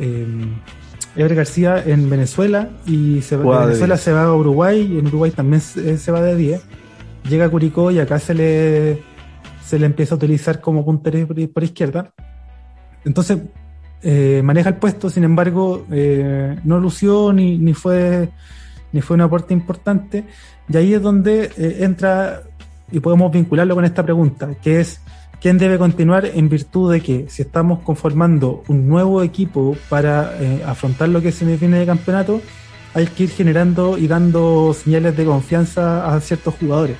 eh, 0.00 0.26
Ever 1.16 1.34
García 1.34 1.84
en 1.84 2.08
Venezuela 2.08 2.70
y 2.86 3.20
se, 3.20 3.36
va, 3.36 3.66
Venezuela 3.66 3.98
se 3.98 4.12
va 4.12 4.22
a 4.22 4.34
Uruguay 4.34 4.90
y 4.90 4.98
en 4.98 5.08
Uruguay 5.08 5.32
también 5.32 5.60
se, 5.60 6.10
va 6.10 6.22
de 6.22 6.34
10. 6.34 6.62
Llega 7.28 7.44
a 7.44 7.50
Curicó 7.50 7.90
y 7.90 7.98
acá 7.98 8.18
se 8.18 8.32
le, 8.32 9.02
se 9.70 9.78
le 9.78 9.86
empieza 9.86 10.14
a 10.14 10.16
utilizar 10.16 10.60
como 10.60 10.84
puntero 10.84 11.28
por, 11.54 11.62
izquierda. 11.62 12.12
Entonces 13.04 13.38
eh, 14.02 14.42
maneja 14.42 14.70
el 14.70 14.74
puesto, 14.76 15.08
sin 15.08 15.22
embargo, 15.22 15.86
eh, 15.92 16.56
no 16.64 16.80
lució 16.80 17.32
ni, 17.32 17.72
fue, 17.72 18.30
ni 18.92 19.00
fue 19.00 19.14
un 19.14 19.20
aporte 19.20 19.54
importante. 19.54 20.24
Y 20.68 20.76
ahí 20.76 20.92
es 20.94 21.00
donde 21.00 21.52
eh, 21.56 21.76
entra 21.82 22.42
y 22.90 22.98
podemos 22.98 23.30
vincularlo 23.30 23.76
con 23.76 23.84
esta 23.84 24.02
pregunta, 24.02 24.56
que 24.60 24.80
es 24.80 25.00
quién 25.40 25.56
debe 25.56 25.78
continuar 25.78 26.24
en 26.26 26.48
virtud 26.48 26.92
de 26.92 27.00
que 27.00 27.26
si 27.28 27.42
estamos 27.42 27.78
conformando 27.84 28.64
un 28.66 28.88
nuevo 28.88 29.22
equipo 29.22 29.76
para 29.88 30.32
afrontar 30.66 31.08
lo 31.10 31.22
que 31.22 31.30
se 31.30 31.44
me 31.44 31.56
viene 31.56 31.78
de 31.78 31.86
campeonato, 31.86 32.40
hay 32.92 33.06
que 33.06 33.22
ir 33.22 33.30
generando 33.30 33.96
y 33.96 34.08
dando 34.08 34.74
señales 34.74 35.16
de 35.16 35.24
confianza 35.24 36.12
a 36.12 36.20
ciertos 36.20 36.56
jugadores. 36.56 36.96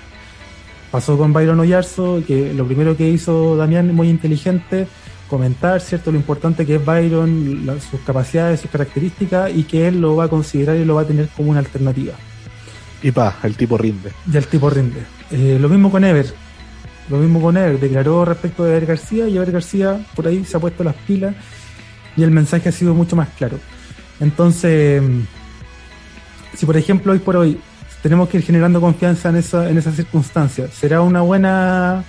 Pasó 0.91 1.17
con 1.17 1.33
Byron 1.33 1.61
Oyarzo, 1.61 2.23
que 2.27 2.53
lo 2.53 2.67
primero 2.67 2.97
que 2.97 3.09
hizo 3.09 3.57
Damián, 3.57 3.95
muy 3.95 4.09
inteligente, 4.09 4.89
comentar, 5.29 5.81
¿cierto? 5.81 6.11
Lo 6.11 6.19
importante 6.19 6.67
que 6.67 6.77
es 6.77 6.85
Byron, 6.85 7.65
sus 7.89 8.01
capacidades, 8.01 8.61
sus 8.61 8.71
características, 8.71 9.53
y 9.55 9.63
que 9.63 9.87
él 9.87 10.01
lo 10.01 10.17
va 10.17 10.25
a 10.25 10.29
considerar 10.29 10.77
y 10.77 10.85
lo 10.85 10.97
va 10.97 11.03
a 11.03 11.07
tener 11.07 11.29
como 11.29 11.51
una 11.51 11.61
alternativa. 11.61 12.15
Y 13.03 13.13
pa, 13.13 13.39
el 13.45 13.57
tipo 13.57 13.79
rinde. 13.79 14.11
Y 14.31 14.37
el 14.37 14.47
tipo 14.47 14.69
rinde. 14.69 15.01
Eh, 15.31 15.59
lo 15.61 15.69
mismo 15.69 15.91
con 15.91 16.05
Ever. 16.05 16.27
Lo 17.09 17.19
mismo 17.19 17.41
con 17.41 17.57
él, 17.57 17.81
declaró 17.81 18.25
respecto 18.25 18.65
de 18.65 18.71
Ever 18.71 18.87
García 18.87 19.29
y 19.29 19.37
Ever 19.37 19.51
García 19.51 20.01
por 20.15 20.29
ahí 20.29 20.45
se 20.45 20.57
ha 20.57 20.61
puesto 20.61 20.85
las 20.85 20.95
pilas 20.95 21.35
y 22.17 22.23
el 22.23 22.31
mensaje 22.31 22.69
ha 22.69 22.73
sido 22.73 22.95
mucho 22.95 23.17
más 23.17 23.29
claro. 23.31 23.59
Entonces, 24.21 25.03
si 26.55 26.67
por 26.67 26.77
ejemplo 26.77 27.13
hoy 27.13 27.19
por 27.19 27.37
hoy 27.37 27.59
tenemos 28.03 28.29
que 28.29 28.39
ir 28.39 28.45
generando 28.45 28.81
confianza 28.81 29.29
en 29.29 29.37
esa, 29.37 29.69
en 29.69 29.79
esas 29.79 29.95
circunstancias, 29.95 30.73
¿será 30.73 31.03
una 31.03 31.21
buena 31.21 32.05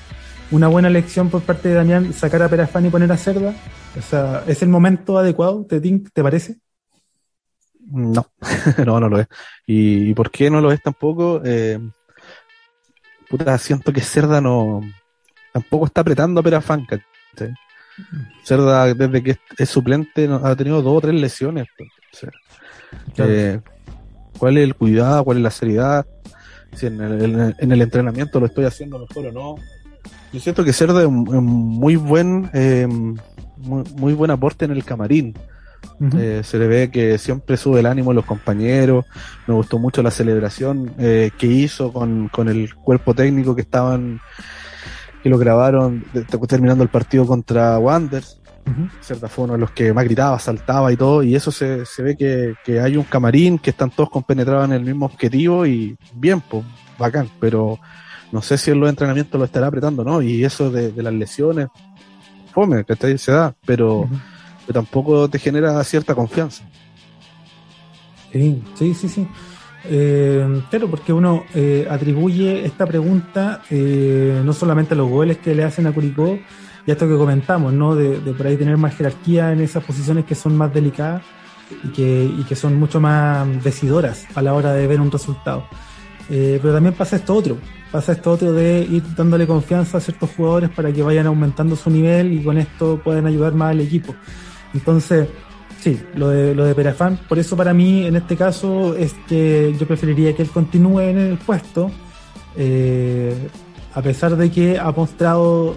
una 0.51 0.67
buena 0.67 0.89
elección 0.89 1.29
por 1.29 1.41
parte 1.41 1.69
de 1.69 1.75
Damián 1.75 2.13
sacar 2.13 2.43
a 2.43 2.49
Perafán 2.49 2.85
y 2.85 2.89
poner 2.89 3.11
a 3.11 3.17
Cerda? 3.17 3.53
O 3.97 4.01
sea, 4.01 4.43
¿es 4.47 4.61
el 4.61 4.69
momento 4.69 5.17
adecuado, 5.17 5.65
te, 5.65 5.79
te 5.79 6.23
parece? 6.23 6.57
No, 7.79 8.31
no, 8.85 8.99
no 8.99 9.09
lo 9.09 9.19
es. 9.19 9.27
¿Y, 9.65 10.13
por 10.13 10.29
qué 10.29 10.49
no 10.49 10.61
lo 10.61 10.71
es 10.71 10.81
tampoco? 10.81 11.41
Eh, 11.43 11.79
puta, 13.29 13.57
siento 13.57 13.91
que 13.91 14.01
Cerda 14.01 14.41
no 14.41 14.81
tampoco 15.53 15.85
está 15.85 16.01
apretando 16.01 16.39
a 16.39 16.43
Perafán, 16.43 16.85
Cerda, 18.43 18.93
desde 18.93 19.23
que 19.23 19.37
es 19.57 19.69
suplente, 19.69 20.29
ha 20.43 20.55
tenido 20.55 20.81
dos 20.81 20.97
o 20.97 21.01
tres 21.01 21.13
lesiones. 21.13 21.67
Eh, 23.17 23.59
¿Cuál 24.38 24.57
es 24.57 24.63
el 24.63 24.75
cuidado? 24.75 25.23
¿Cuál 25.23 25.38
es 25.38 25.43
la 25.43 25.51
seriedad? 25.51 26.05
Si 26.73 26.88
en 26.88 27.01
el, 27.01 27.82
entrenamiento 27.82 28.39
lo 28.39 28.45
estoy 28.45 28.65
haciendo 28.65 28.99
mejor 28.99 29.27
o 29.27 29.32
no. 29.32 29.55
Yo 30.32 30.39
siento 30.39 30.63
que 30.63 30.71
Cerda 30.71 31.01
es 31.01 31.07
un, 31.07 31.43
muy 31.43 31.97
buen 31.97 32.49
eh, 32.53 32.88
muy, 33.61 34.13
buen 34.13 34.32
aporte 34.32 34.65
en 34.65 34.71
el 34.71 34.84
camarín. 34.84 35.36
Eh, 36.17 36.41
se 36.43 36.57
le 36.59 36.67
ve 36.67 36.91
que 36.91 37.17
siempre 37.17 37.57
sube 37.57 37.79
el 37.79 37.86
ánimo 37.86 38.11
a 38.11 38.13
los 38.13 38.25
compañeros. 38.25 39.05
Me 39.47 39.53
gustó 39.53 39.79
mucho 39.79 40.01
la 40.03 40.11
celebración 40.11 40.93
eh, 40.97 41.32
que 41.38 41.47
hizo 41.47 41.91
con, 41.91 42.29
el 42.47 42.73
cuerpo 42.75 43.13
técnico 43.13 43.55
que 43.55 43.61
estaban, 43.61 44.19
que 45.23 45.29
lo 45.29 45.38
grabaron 45.38 46.03
terminando 46.47 46.84
el 46.84 46.89
partido 46.89 47.25
contra 47.25 47.77
Wanders. 47.79 48.40
Cierta 49.01 49.28
fue 49.28 49.45
uno 49.45 49.53
de 49.53 49.59
los 49.59 49.72
que 49.72 49.93
más 49.93 50.05
gritaba, 50.05 50.39
saltaba 50.39 50.91
y 50.91 50.97
todo, 50.97 51.24
y 51.24 51.36
eso 51.36 51.51
se, 51.51 51.86
se 51.86 52.03
ve 52.03 52.16
que, 52.16 52.80
hay 52.80 52.97
un 52.97 53.03
camarín, 53.03 53.59
que 53.59 53.72
están 53.72 53.89
todos 53.89 54.09
compenetrados 54.09 54.66
en 54.66 54.74
el 54.74 54.84
mismo 54.84 55.05
objetivo 55.05 55.66
y 55.66 55.97
bien, 56.14 56.41
pues, 56.41 56.64
bacán, 56.97 57.30
pero 57.39 57.80
no 58.32 58.41
sé 58.41 58.57
si 58.57 58.72
en 58.72 58.80
los 58.80 58.89
entrenamientos 58.89 59.38
lo 59.38 59.45
estará 59.45 59.68
apretando, 59.68 60.03
¿no? 60.03 60.22
Y 60.22 60.43
eso 60.43 60.72
de, 60.72 60.91
las 61.01 61.14
lesiones, 61.14 61.68
fome, 62.53 62.86
que 62.86 63.18
se 63.18 63.32
da, 63.32 63.53
pero 63.66 64.07
tampoco 64.72 65.30
te 65.30 65.39
genera 65.39 65.84
cierta 65.84 66.16
confianza. 66.16 66.64
Sí, 68.32 68.64
sí, 68.76 68.93
sí, 68.93 69.09
sí. 69.09 69.28
Eh, 69.86 70.62
claro, 70.70 70.89
porque 70.89 71.12
uno 71.12 71.43
eh, 71.55 71.88
atribuye 71.89 72.66
esta 72.66 72.86
pregunta 72.86 73.64
eh, 73.72 74.41
no 74.45 74.53
solamente 74.53 74.93
a 74.93 74.97
los 74.97 75.09
goles 75.09 75.38
que 75.39 75.55
le 75.55 75.64
hacen 75.64 75.88
a 75.88 75.91
Curicó 75.91 76.38
y 76.86 76.91
esto 76.91 77.07
que 77.07 77.15
comentamos, 77.15 77.73
¿no? 77.73 77.95
De, 77.95 78.17
por 78.34 78.47
ahí 78.47 78.57
tener 78.57 78.77
más 78.77 78.95
jerarquía 78.95 79.51
en 79.51 79.61
esas 79.61 79.84
posiciones 79.84 80.25
que 80.25 80.36
son 80.36 80.57
más 80.57 80.73
delicadas 80.73 81.21
y 81.84 81.89
que, 81.89 82.25
y 82.25 82.43
que 82.43 82.55
son 82.55 82.75
mucho 82.75 82.99
más 82.99 83.63
decidoras 83.63 84.25
a 84.36 84.41
la 84.41 84.53
hora 84.53 84.73
de 84.73 84.88
ver 84.88 84.99
un 84.99 85.11
resultado. 85.11 85.65
pero 86.27 86.73
también 86.73 86.95
pasa 86.95 87.15
esto 87.15 87.36
otro, 87.36 87.57
pasa 87.91 88.13
esto 88.13 88.32
otro 88.32 88.53
de 88.53 88.88
ir 88.89 89.03
dándole 89.15 89.45
confianza 89.45 89.97
a 89.97 90.01
ciertos 90.01 90.29
jugadores 90.36 90.69
para 90.69 90.91
que 90.91 91.03
vayan 91.03 91.27
aumentando 91.27 91.75
su 91.75 91.89
nivel 91.89 92.34
y 92.34 92.43
con 92.43 92.57
esto 92.57 92.99
puedan 93.03 93.25
ayudar 93.27 93.53
más 93.53 93.71
al 93.71 93.82
equipo. 93.82 94.15
Entonces, 94.73 95.27
sí, 95.82 95.99
lo 96.15 96.29
de, 96.29 96.55
lo 96.55 96.65
de 96.65 96.73
Perafán, 96.73 97.19
por 97.27 97.38
eso 97.39 97.57
para 97.57 97.73
mí 97.73 98.05
en 98.05 98.15
este 98.15 98.36
caso 98.38 98.95
es 98.95 99.13
que 99.27 99.75
yo 99.79 99.86
preferiría 99.88 100.34
que 100.36 100.43
él 100.43 100.49
continúe 100.49 101.01
en 101.01 101.17
el 101.17 101.38
puesto, 101.38 101.91
eh, 102.55 103.36
a 103.93 104.01
pesar 104.01 104.36
de 104.38 104.49
que 104.49 104.79
ha 104.79 104.91
mostrado 104.91 105.75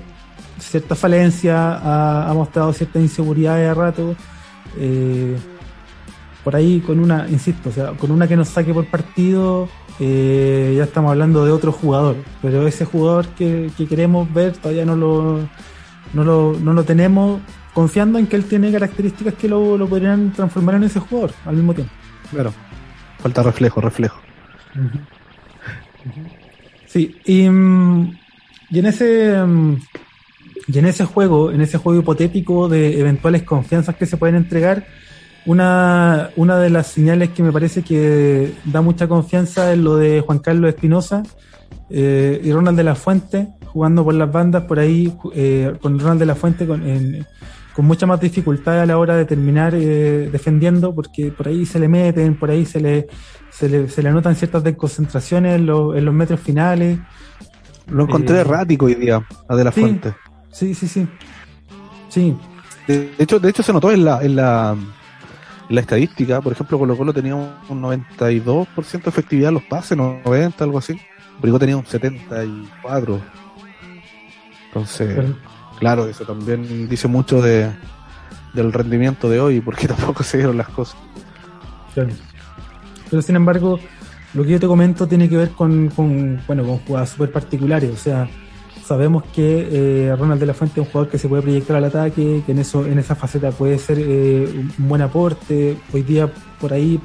cierta 0.58 0.94
falencia, 0.94 2.28
ha, 2.28 2.32
mostrado 2.34 2.72
cierta 2.72 2.98
inseguridad 3.00 3.56
de 3.56 3.74
rato. 3.74 4.14
Eh, 4.78 5.36
por 6.42 6.54
ahí 6.54 6.80
con 6.80 7.00
una, 7.00 7.26
insisto, 7.28 7.70
o 7.70 7.72
sea, 7.72 7.92
con 7.92 8.10
una 8.10 8.28
que 8.28 8.36
nos 8.36 8.48
saque 8.48 8.74
por 8.74 8.86
partido, 8.86 9.68
eh, 9.98 10.74
ya 10.76 10.84
estamos 10.84 11.10
hablando 11.10 11.44
de 11.44 11.52
otro 11.52 11.72
jugador, 11.72 12.16
pero 12.42 12.66
ese 12.66 12.84
jugador 12.84 13.28
que, 13.28 13.70
queremos 13.88 14.30
ver 14.32 14.52
todavía 14.52 14.84
no 14.84 14.94
lo, 14.94 15.48
no 16.12 16.24
lo, 16.24 16.54
no 16.60 16.74
lo 16.74 16.84
tenemos 16.84 17.40
confiando 17.72 18.18
en 18.18 18.26
que 18.26 18.36
él 18.36 18.44
tiene 18.44 18.70
características 18.70 19.34
que 19.34 19.48
lo, 19.48 19.78
lo 19.78 19.88
podrían 19.88 20.32
transformar 20.32 20.74
en 20.76 20.84
ese 20.84 21.00
jugador 21.00 21.32
al 21.46 21.56
mismo 21.56 21.72
tiempo. 21.72 21.92
Claro. 22.30 22.52
Falta 23.20 23.42
reflejo, 23.42 23.80
reflejo. 23.80 24.20
Sí, 26.86 27.16
y 27.24 27.48
mm, 27.48 28.12
y 28.70 28.78
en 28.80 28.86
ese 28.86 29.40
mm, 29.40 29.76
y 30.66 30.78
en 30.78 30.86
ese 30.86 31.04
juego, 31.04 31.52
en 31.52 31.60
ese 31.60 31.78
juego 31.78 32.00
hipotético 32.00 32.68
de 32.68 32.98
eventuales 32.98 33.42
confianzas 33.42 33.96
que 33.96 34.06
se 34.06 34.16
pueden 34.16 34.36
entregar, 34.36 34.86
una, 35.46 36.30
una 36.36 36.58
de 36.58 36.70
las 36.70 36.86
señales 36.86 37.30
que 37.30 37.42
me 37.42 37.52
parece 37.52 37.82
que 37.82 38.54
da 38.64 38.80
mucha 38.80 39.06
confianza 39.08 39.72
es 39.72 39.78
lo 39.78 39.96
de 39.96 40.22
Juan 40.22 40.38
Carlos 40.38 40.70
Espinosa 40.70 41.22
eh, 41.90 42.40
y 42.42 42.50
Ronald 42.50 42.78
de 42.78 42.84
la 42.84 42.94
Fuente 42.94 43.48
jugando 43.66 44.04
por 44.04 44.14
las 44.14 44.32
bandas 44.32 44.64
por 44.64 44.78
ahí 44.78 45.12
eh, 45.34 45.74
con 45.82 45.98
Ronald 45.98 46.20
de 46.20 46.26
la 46.26 46.34
Fuente 46.34 46.66
con, 46.66 46.82
con 47.74 47.84
mucha 47.84 48.06
más 48.06 48.20
dificultad 48.20 48.80
a 48.80 48.86
la 48.86 48.96
hora 48.96 49.16
de 49.16 49.26
terminar 49.26 49.74
eh, 49.74 50.30
defendiendo 50.32 50.94
porque 50.94 51.30
por 51.30 51.48
ahí 51.48 51.66
se 51.66 51.78
le 51.78 51.88
meten, 51.88 52.38
por 52.38 52.50
ahí 52.50 52.64
se 52.64 52.80
le, 52.80 53.08
se 53.50 53.68
le, 53.68 53.88
se 53.88 54.02
le 54.02 54.08
anotan 54.08 54.36
ciertas 54.36 54.64
desconcentraciones 54.64 55.56
en, 55.56 55.68
en 55.68 56.04
los 56.04 56.14
metros 56.14 56.40
finales. 56.40 56.98
Lo 57.90 58.04
encontré 58.04 58.38
errático 58.38 58.86
hoy 58.86 58.94
día, 58.94 59.22
a 59.46 59.56
De 59.56 59.64
la 59.64 59.72
Fuente. 59.72 60.14
Sí, 60.54 60.72
sí, 60.72 60.86
sí. 60.86 61.06
Sí. 62.08 62.36
De 62.86 63.12
hecho, 63.18 63.40
de 63.40 63.50
hecho 63.50 63.62
se 63.62 63.72
notó 63.72 63.90
en 63.90 64.04
la, 64.04 64.22
en 64.22 64.36
la, 64.36 64.76
la 65.68 65.80
estadística, 65.80 66.40
por 66.40 66.52
ejemplo, 66.52 66.78
Colo 66.78 66.96
Colo 66.96 67.12
tenía 67.12 67.34
un 67.34 67.82
92% 67.82 69.02
de 69.02 69.10
efectividad 69.10 69.48
en 69.48 69.54
los 69.54 69.64
pases, 69.64 69.98
90, 69.98 70.62
algo 70.62 70.78
así. 70.78 70.96
Brigo 71.40 71.58
tenía 71.58 71.76
un 71.76 71.84
74. 71.84 73.20
Entonces, 74.66 75.24
claro, 75.80 76.06
eso 76.06 76.24
también 76.24 76.88
dice 76.88 77.08
mucho 77.08 77.42
de, 77.42 77.68
del 78.52 78.72
rendimiento 78.72 79.28
de 79.28 79.40
hoy, 79.40 79.60
porque 79.60 79.88
tampoco 79.88 80.22
se 80.22 80.36
dieron 80.36 80.56
las 80.56 80.68
cosas. 80.68 80.96
Claro. 81.94 82.10
Pero 83.10 83.22
sin 83.22 83.34
embargo, 83.34 83.80
lo 84.34 84.44
que 84.44 84.50
yo 84.50 84.60
te 84.60 84.68
comento 84.68 85.08
tiene 85.08 85.28
que 85.28 85.36
ver 85.36 85.50
con, 85.50 85.88
con 85.88 86.40
bueno, 86.46 86.64
con 86.64 86.78
jugadas 86.78 87.10
súper 87.10 87.32
particulares. 87.32 87.90
O 87.90 87.96
sea, 87.96 88.28
sabemos 88.86 89.24
que 89.34 89.68
eh, 90.08 90.16
Ronald 90.16 90.40
de 90.40 90.46
la 90.46 90.54
Fuente 90.54 90.80
es 90.80 90.86
un 90.86 90.92
jugador 90.92 91.10
que 91.10 91.18
se 91.18 91.28
puede 91.28 91.42
proyectar 91.42 91.76
al 91.76 91.84
ataque, 91.84 92.42
que 92.44 92.52
en 92.52 92.58
eso 92.58 92.84
en 92.84 92.98
esa 92.98 93.14
faceta 93.14 93.50
puede 93.50 93.78
ser 93.78 93.98
eh, 93.98 94.48
un 94.78 94.88
buen 94.88 95.02
aporte. 95.02 95.76
Hoy 95.92 96.02
día, 96.02 96.30
por 96.60 96.72
ahí, 96.72 97.00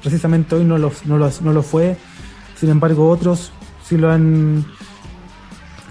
precisamente 0.00 0.54
hoy 0.54 0.64
no 0.64 0.78
lo, 0.78 0.92
no, 1.06 1.62
fue. 1.62 1.96
Sin 2.56 2.70
embargo, 2.70 3.08
otros 3.08 3.52
sí 3.84 3.96
lo 3.96 4.10
han 4.10 4.64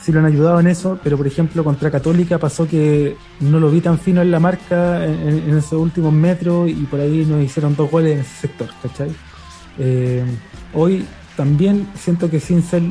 sí 0.01 0.11
lo 0.11 0.19
han 0.19 0.25
ayudado 0.25 0.59
en 0.59 0.67
eso, 0.67 0.99
pero 1.01 1.15
por 1.15 1.27
ejemplo 1.27 1.63
contra 1.63 1.89
Católica 1.89 2.37
pasó 2.37 2.67
que 2.67 3.15
no 3.39 3.57
lo 3.61 3.71
vi 3.71 3.79
tan 3.79 3.97
fino 3.97 4.21
en 4.21 4.31
la 4.31 4.39
marca 4.39 5.05
en, 5.05 5.57
esos 5.57 5.73
últimos 5.73 6.11
metros 6.11 6.69
y 6.69 6.83
por 6.91 6.99
ahí 6.99 7.25
nos 7.25 7.41
hicieron 7.41 7.73
dos 7.73 7.89
goles 7.89 8.15
en 8.15 8.19
ese 8.19 8.35
sector, 8.41 8.67
¿cachai? 8.81 9.11
Eh, 9.79 10.25
hoy 10.73 11.05
también 11.35 11.87
siento 11.95 12.29
que 12.29 12.39
sin 12.39 12.61
ser 12.61 12.83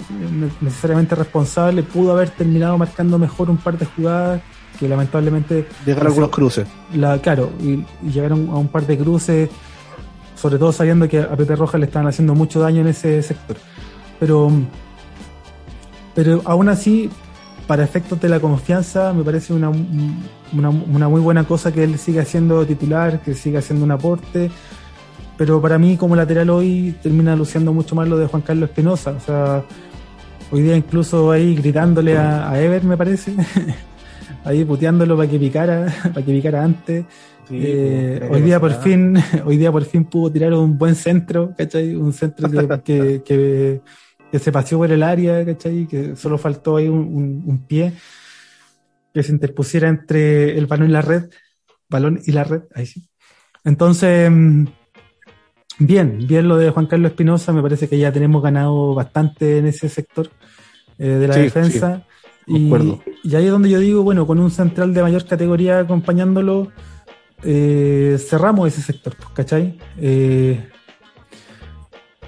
necesariamente 0.61 1.15
responsable 1.15 1.83
pudo 1.83 2.13
haber 2.13 2.31
terminado 2.31 2.77
marcando 2.77 3.19
mejor 3.19 3.51
un 3.51 3.57
par 3.57 3.79
de 3.79 3.87
jugadas 3.87 4.41
que 4.79 4.89
lamentablemente 4.89 5.67
llegaron 5.87 6.09
algunos 6.09 6.31
cruces. 6.31 6.67
la, 6.95 7.19
claro 7.19 7.51
y, 7.61 7.85
llegaron 8.09 8.49
a 8.51 8.57
un 8.57 8.69
par 8.69 8.87
de 8.87 8.99
cruces 8.99 9.51
sobre 10.35 10.59
todo 10.59 10.73
sabiendo 10.73 11.09
que 11.09 11.21
a 11.21 11.37
Pepe 11.37 11.55
Rojas 11.55 11.79
le 11.79 11.87
estaban 11.87 12.09
haciendo 12.09 12.35
mucho 12.35 12.59
daño 12.59 12.81
en 12.81 12.89
ese 12.89 13.23
sector. 13.23 13.57
Pero 14.19 14.51
pero 16.15 16.43
aún 16.45 16.69
así 16.69 17.11
para 17.69 17.85
efectos 17.85 18.21
de 18.21 18.29
la 18.29 18.41
confianza 18.41 19.13
me 19.13 19.23
parece 19.23 19.53
una, 19.53 19.71
una, 19.71 20.71
una 20.71 21.09
muy 21.09 21.21
buena 21.21 21.45
cosa 21.45 21.73
que 21.73 21.85
él 21.85 21.97
siga 21.97 22.25
siendo 22.25 22.67
titular 22.67 23.21
que 23.21 23.35
siga 23.35 23.61
haciendo 23.61 23.85
un 23.85 23.93
aporte 23.93 24.51
pero 25.43 25.61
para 25.61 25.77
mí 25.77 25.97
como 25.97 26.15
lateral 26.15 26.51
hoy 26.51 26.95
termina 27.03 27.35
luciendo 27.35 27.73
mucho 27.73 27.97
más 27.97 28.07
lo 28.07 28.17
de 28.17 28.29
Juan 28.29 28.43
Carlos 28.43 28.71
Espinosa. 28.71 29.11
O 29.11 29.19
sea, 29.19 29.65
hoy 30.53 30.63
día 30.63 30.77
incluso 30.77 31.33
ahí 31.33 31.57
gritándole 31.57 32.17
a, 32.17 32.63
Ever, 32.63 32.85
me 32.85 32.97
parece, 32.97 33.35
ahí 34.45 34.65
puteándolo 34.65 35.17
para 35.17 35.29
que 35.29 35.41
picara, 35.41 35.93
para 36.15 36.25
que 36.25 36.33
picara 36.33 36.63
antes. 36.63 37.07
Eh, 37.51 38.29
hoy 38.31 38.41
día 38.41 38.61
por 38.61 38.73
fin, 38.81 39.17
hoy 39.45 39.57
día 39.57 39.73
por 39.73 39.85
fin 39.85 40.05
pudo 40.05 40.31
tirar 40.31 40.53
un 40.53 40.79
buen 40.79 40.95
centro, 40.95 41.53
¿cachai? 41.59 41.97
Un 41.97 42.13
centro 42.13 42.49
que, 42.85 43.25
que, 43.25 44.39
se 44.39 44.53
paseó 44.53 44.79
por 44.79 44.93
el 44.93 45.03
área, 45.03 45.45
¿cachai? 45.45 45.89
Que 45.89 46.15
solo 46.15 46.39
faltó 46.39 46.77
ahí 46.77 46.87
un, 46.87 47.43
un 47.45 47.67
pie 47.67 47.95
que 49.13 49.25
se 49.25 49.33
interpusiera 49.33 49.89
entre 49.89 50.57
el 50.57 50.67
balón 50.67 50.89
y 50.89 50.93
la 50.93 51.03
red, 51.03 51.25
balón 51.91 52.21
y 52.25 52.31
la 52.31 52.45
red, 52.45 52.63
ahí 52.77 52.87
sí. 52.87 53.09
Entonces, 53.65 54.31
mm, 54.31 54.67
Bien, 55.85 56.25
bien 56.29 56.47
lo 56.47 56.57
de 56.59 56.71
Juan 56.71 56.87
Carlos 56.87 57.11
Espinosa, 57.11 57.53
me 57.53 57.61
parece 57.61 57.89
que 57.89 57.99
ya 57.99 58.13
tenemos 58.13 58.41
ganado 58.41 58.95
bastante 58.95 59.59
en 59.59 59.67
ese 59.67 59.89
sector 59.89 60.31
eh, 60.97 61.07
de 61.07 61.27
la 61.27 61.37
defensa. 61.37 62.07
y, 62.47 62.73
ahí 63.35 63.47
es 63.47 63.51
donde 63.51 63.69
yo 63.69 63.81
digo, 63.81 64.05
bueno, 64.05 64.25
con 64.25 64.39
un 64.39 64.53
central 64.53 64.95
de 64.95 65.03
mayor 65.03 65.27
categoría 65.27 65.81
acompañándolo, 65.81 66.69
eh, 67.43 68.17
cerramos 68.21 68.69
ese 68.69 68.81
sector, 68.81 69.17
pues, 69.17 69.31
¿cachai? 69.31 69.77
Eh, 69.99 70.69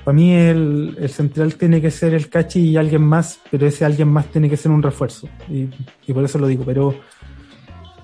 para 0.03 0.15
mí 0.17 0.33
el, 0.33 0.97
el, 0.99 1.09
central 1.09 1.55
tiene 1.55 1.81
que 1.81 1.93
ser 1.93 2.13
el 2.13 2.29
cachi 2.29 2.71
y 2.71 2.77
alguien 2.77 3.03
más, 3.03 3.39
pero 3.53 3.69
ese 3.69 3.85
alguien 3.85 4.09
más 4.09 4.27
tiene 4.27 4.51
que 4.51 4.57
ser 4.57 4.73
un 4.73 4.83
refuerzo. 4.83 5.29
Y, 5.49 5.69
y 6.09 6.13
por 6.13 6.25
eso 6.25 6.39
lo 6.39 6.49
digo, 6.49 6.65
pero 6.65 6.97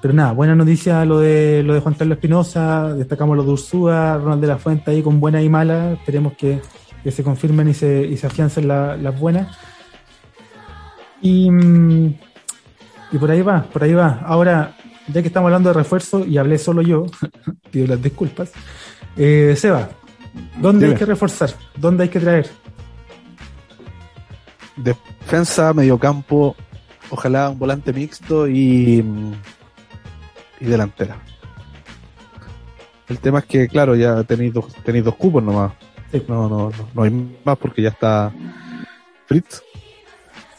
pero 0.01 0.14
nada, 0.14 0.32
buena 0.32 0.55
noticia 0.55 1.05
lo 1.05 1.18
de 1.18 1.62
lo 1.62 1.74
de 1.74 1.80
Juan 1.80 1.94
Carlos 1.94 2.16
Espinosa, 2.16 2.94
destacamos 2.94 3.36
lo 3.36 3.44
de 3.44 3.51
Ursúa, 3.51 4.16
Ronald 4.16 4.40
de 4.40 4.48
la 4.48 4.59
Fuente 4.59 4.90
ahí 4.90 5.03
con 5.03 5.20
buena 5.20 5.42
y 5.42 5.48
mala, 5.48 5.92
esperemos 5.92 6.32
que, 6.34 6.61
se 7.11 7.22
confirmen 7.22 7.68
y 7.68 7.74
se, 7.74 8.03
y 8.07 8.16
se 8.16 8.26
afiancen 8.26 8.68
las 8.68 9.18
buenas. 9.18 9.57
Y, 11.22 11.48
y 11.51 13.18
por 13.18 13.30
ahí 13.30 13.42
va, 13.42 13.62
por 13.62 13.82
ahí 13.82 13.92
va. 13.92 14.20
Ahora, 14.24 14.76
ya 15.09 15.20
que 15.20 15.28
estamos 15.28 15.48
hablando 15.48 15.70
de 15.70 15.74
refuerzo 15.74 16.24
y 16.24 16.38
hablé 16.38 16.59
solo 16.59 16.82
yo, 16.82 17.07
pido 17.70 17.86
las 17.86 18.03
disculpas. 18.03 18.53
Eh, 19.16 19.55
Seba, 19.57 19.90
¿dónde 20.61 20.86
hay 20.86 20.94
que 20.94 21.05
reforzar? 21.05 21.51
¿Dónde 21.76 22.05
hay 22.05 22.09
que 22.09 22.20
traer? 22.20 22.48
Defensa, 24.76 25.74
mediocampo, 25.74 26.57
ojalá 27.11 27.51
un 27.51 27.59
volante 27.59 27.92
mixto 27.92 28.48
y 28.48 29.05
y 30.61 30.67
delantera. 30.67 31.17
El 33.09 33.19
tema 33.19 33.41
es 33.41 33.47
que, 33.47 33.67
claro, 33.69 33.97
ya 33.97 34.23
tenéis 34.23 34.55
dos, 34.55 34.67
tenéis 34.85 35.05
dos 35.05 35.17
cupos 35.17 35.43
nomás. 35.43 35.73
No, 36.29 36.49
no, 36.49 36.73
no, 36.95 37.03
hay 37.03 37.39
más 37.45 37.59
porque 37.59 37.83
ya 37.83 37.89
está 37.91 38.33
Fritz. 39.27 39.63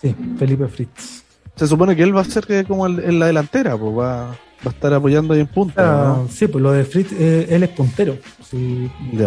Sí, 0.01 0.15
Felipe 0.37 0.67
Fritz. 0.67 1.23
Se 1.55 1.67
supone 1.67 1.95
que 1.95 2.03
él 2.03 2.15
va 2.15 2.21
a 2.21 2.25
ser 2.25 2.65
como 2.65 2.87
en 2.87 3.19
la 3.19 3.27
delantera, 3.27 3.77
pues 3.77 3.91
va, 3.91 4.27
va 4.29 4.35
a 4.65 4.69
estar 4.69 4.93
apoyando 4.93 5.33
ahí 5.33 5.41
en 5.41 5.47
punta. 5.47 6.13
Ah, 6.13 6.23
sí, 6.29 6.47
pues 6.47 6.61
lo 6.61 6.71
de 6.71 6.83
Fritz, 6.85 7.11
eh, 7.13 7.47
él 7.49 7.63
es 7.63 7.69
puntero. 7.69 8.17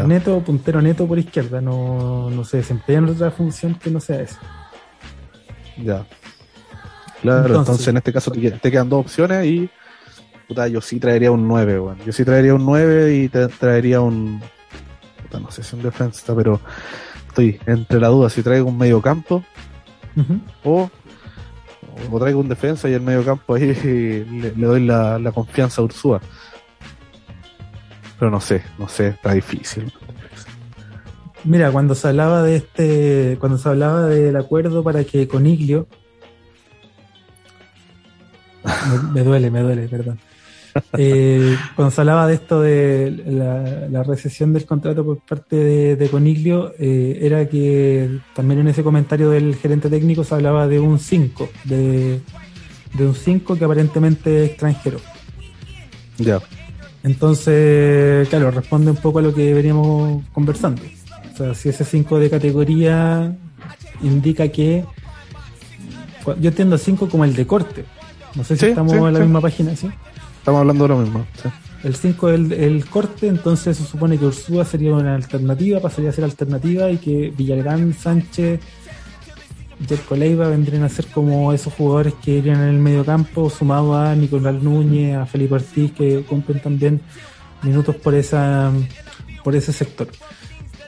Neto, 0.06 0.40
puntero 0.40 0.82
neto 0.82 1.06
por 1.06 1.18
izquierda. 1.18 1.60
No, 1.60 2.30
no 2.30 2.44
se 2.44 2.58
desempeña 2.58 2.98
en 2.98 3.08
otra 3.10 3.30
función 3.30 3.74
que 3.74 3.90
no 3.90 4.00
sea 4.00 4.20
esa. 4.20 4.38
Ya. 5.82 6.06
Claro, 7.22 7.58
entonces, 7.58 7.88
en 7.88 7.96
este 7.96 8.12
caso 8.12 8.30
te 8.30 8.70
quedan 8.70 8.88
dos 8.88 9.00
opciones 9.00 9.46
y 9.46 9.70
puta, 10.48 10.68
yo 10.68 10.80
sí 10.80 10.98
traería 10.98 11.30
un 11.30 11.46
9, 11.48 11.80
weón. 11.80 11.98
Yo 12.04 12.12
sí 12.12 12.24
traería 12.24 12.54
un 12.54 12.64
9 12.64 13.14
y 13.14 13.28
te 13.28 13.48
traería 13.48 14.00
un. 14.00 14.40
Puta, 15.22 15.40
no 15.40 15.50
sé 15.50 15.62
si 15.62 15.76
un 15.76 15.82
defensa, 15.82 16.34
pero 16.34 16.60
estoy 17.28 17.58
entre 17.66 18.00
la 18.00 18.08
duda 18.08 18.30
si 18.30 18.42
traigo 18.42 18.68
un 18.68 18.78
medio 18.78 19.02
campo 19.02 19.44
o, 20.62 20.88
o 22.10 22.18
traigo 22.20 22.40
un 22.40 22.48
defensa 22.48 22.88
y 22.88 22.92
el 22.92 23.00
medio 23.00 23.24
campo 23.24 23.54
ahí 23.54 23.74
le, 23.74 24.50
doy 24.52 24.84
la, 24.84 25.18
la, 25.18 25.32
confianza 25.32 25.82
a 25.82 25.84
Ursúa. 25.84 26.20
Pero 28.18 28.30
no 28.30 28.40
sé, 28.40 28.62
no 28.78 28.88
sé, 28.88 29.08
está 29.08 29.32
difícil. 29.32 29.92
Mira, 31.42 31.70
cuando 31.72 31.94
se 31.94 32.08
hablaba 32.08 32.42
de 32.42 32.56
este, 32.56 33.36
cuando 33.38 33.58
se 33.58 33.68
hablaba 33.68 34.06
del 34.06 34.36
acuerdo 34.36 34.82
para 34.82 35.04
que 35.04 35.28
Coniglio 35.28 35.86
me, 39.12 39.22
duele, 39.22 39.50
me 39.50 39.60
duele, 39.60 39.88
perdón. 39.88 40.18
Eh, 40.96 41.56
cuando 41.76 41.90
se 41.90 42.00
hablaba 42.00 42.26
de 42.26 42.34
esto 42.34 42.60
de 42.60 43.22
la, 43.90 44.02
recesión 44.02 44.52
del 44.52 44.66
contrato 44.66 45.04
por 45.04 45.18
parte 45.18 45.56
de, 45.96 46.08
Coniglio, 46.08 46.72
eh, 46.78 47.18
era 47.22 47.48
que 47.48 48.18
también 48.34 48.60
en 48.60 48.68
ese 48.68 48.82
comentario 48.82 49.30
del 49.30 49.56
gerente 49.56 49.88
técnico 49.88 50.24
se 50.24 50.34
hablaba 50.34 50.66
de 50.66 50.80
un 50.80 50.98
5, 50.98 51.48
de, 51.64 52.20
un 52.98 53.14
5 53.14 53.56
que 53.56 53.64
aparentemente 53.64 54.44
es 54.44 54.50
extranjero. 54.50 54.98
Ya. 56.18 56.40
Entonces, 57.02 58.28
claro, 58.28 58.50
responde 58.50 58.90
un 58.90 58.96
poco 58.96 59.18
a 59.18 59.22
lo 59.22 59.34
que 59.34 59.52
veníamos 59.52 60.22
conversando. 60.32 60.82
O 61.32 61.36
sea, 61.36 61.54
si 61.54 61.68
ese 61.68 61.84
5 61.84 62.18
de 62.18 62.30
categoría 62.30 63.36
indica 64.02 64.48
que. 64.48 64.84
Yo 66.40 66.48
entiendo 66.48 66.78
5 66.78 67.08
como 67.08 67.24
el 67.24 67.34
de 67.34 67.46
corte. 67.46 67.84
No 68.34 68.42
sé 68.42 68.56
si 68.56 68.66
estamos 68.66 68.94
en 68.94 69.12
la 69.12 69.20
misma 69.20 69.40
página, 69.40 69.76
¿sí? 69.76 69.88
Estamos 70.44 70.60
hablando 70.60 70.84
de 70.84 70.88
lo 70.88 70.98
mismo. 70.98 71.26
El 71.84 71.96
5 71.96 72.28
es 72.28 72.50
el, 72.50 72.84
corte, 72.84 73.28
entonces 73.28 73.78
se 73.78 73.84
supone 73.86 74.18
que 74.18 74.26
Ursúa 74.26 74.66
sería 74.66 74.92
una 74.92 75.14
alternativa, 75.14 75.80
pasaría 75.80 76.10
a 76.10 76.12
ser 76.12 76.24
alternativa 76.24 76.90
y 76.90 76.98
que 76.98 77.32
Villarán, 77.34 77.94
Sánchez 77.94 78.60
Jerko 79.88 80.16
Leiva 80.16 80.50
vendrían 80.50 80.82
a 80.82 80.90
ser 80.90 81.06
como 81.06 81.50
esos 81.54 81.72
jugadores 81.72 82.12
que 82.22 82.32
irían 82.32 82.60
en 82.60 82.68
el 82.68 82.78
medio 82.78 83.06
campo, 83.06 83.48
sumado 83.48 83.96
a 83.96 84.14
Nicolás 84.14 84.62
Núñez, 84.62 85.16
a 85.16 85.24
Felipe 85.24 85.54
Ortiz, 85.54 85.92
que 85.92 86.24
cumplen 86.24 86.60
también 86.60 87.00
minutos 87.62 87.96
por 87.96 88.14
esa 88.14 88.70
por 89.42 89.56
ese 89.56 89.72
sector. 89.72 90.08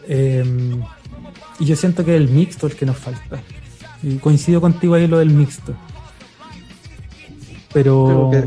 Em, 0.07 0.83
y 1.59 1.65
yo 1.65 1.77
siento 1.77 2.05
que 2.05 2.15
es 2.15 2.21
el 2.21 2.29
mixto 2.29 2.67
el 2.67 2.77
que 2.77 2.85
nos 2.85 2.99
falta. 2.99 3.41
Y 4.03 4.17
coincido 4.17 4.61
contigo 4.61 4.93
ahí 4.93 5.07
lo 5.07 5.17
del 5.17 5.31
mixto. 5.31 5.75
Pero. 7.73 8.29
Que, 8.31 8.45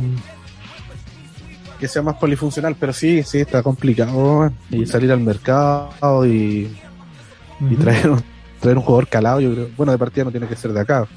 sea 1.88 2.02
más 2.02 2.16
polifuncional, 2.16 2.76
pero 2.80 2.94
sí, 2.94 3.24
sí, 3.24 3.40
está 3.40 3.64
complicado. 3.64 4.52
Y 4.70 4.86
salir 4.86 5.12
al 5.12 5.20
mercado 5.20 6.26
y, 6.26 6.76
y 7.62 7.76
traer, 7.76 8.10
un, 8.10 8.24
traer 8.60 8.78
un 8.78 8.84
jugador 8.84 9.08
calado, 9.08 9.40
yo 9.40 9.54
creo. 9.54 9.70
Bueno, 9.78 9.92
de 9.92 9.98
partida 9.98 10.26
no 10.26 10.32
tiene 10.32 10.48
que 10.48 10.56
ser 10.56 10.74
de 10.74 10.82
acá. 10.82 11.08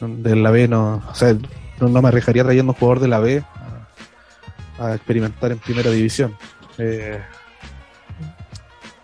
De 0.00 0.36
la 0.36 0.50
B 0.50 0.68
no. 0.68 1.02
O 1.10 1.14
sea, 1.14 1.36
no, 1.80 2.02
me 2.02 2.08
arriesgaría 2.08 2.44
trayendo 2.44 2.72
un 2.72 2.78
jugador 2.78 3.00
de 3.00 3.08
la 3.08 3.18
B 3.18 3.42
a, 4.78 4.94
experimentar 4.94 5.52
en 5.52 5.58
primera 5.58 5.90
división. 5.90 6.34
Eh, 6.78 7.20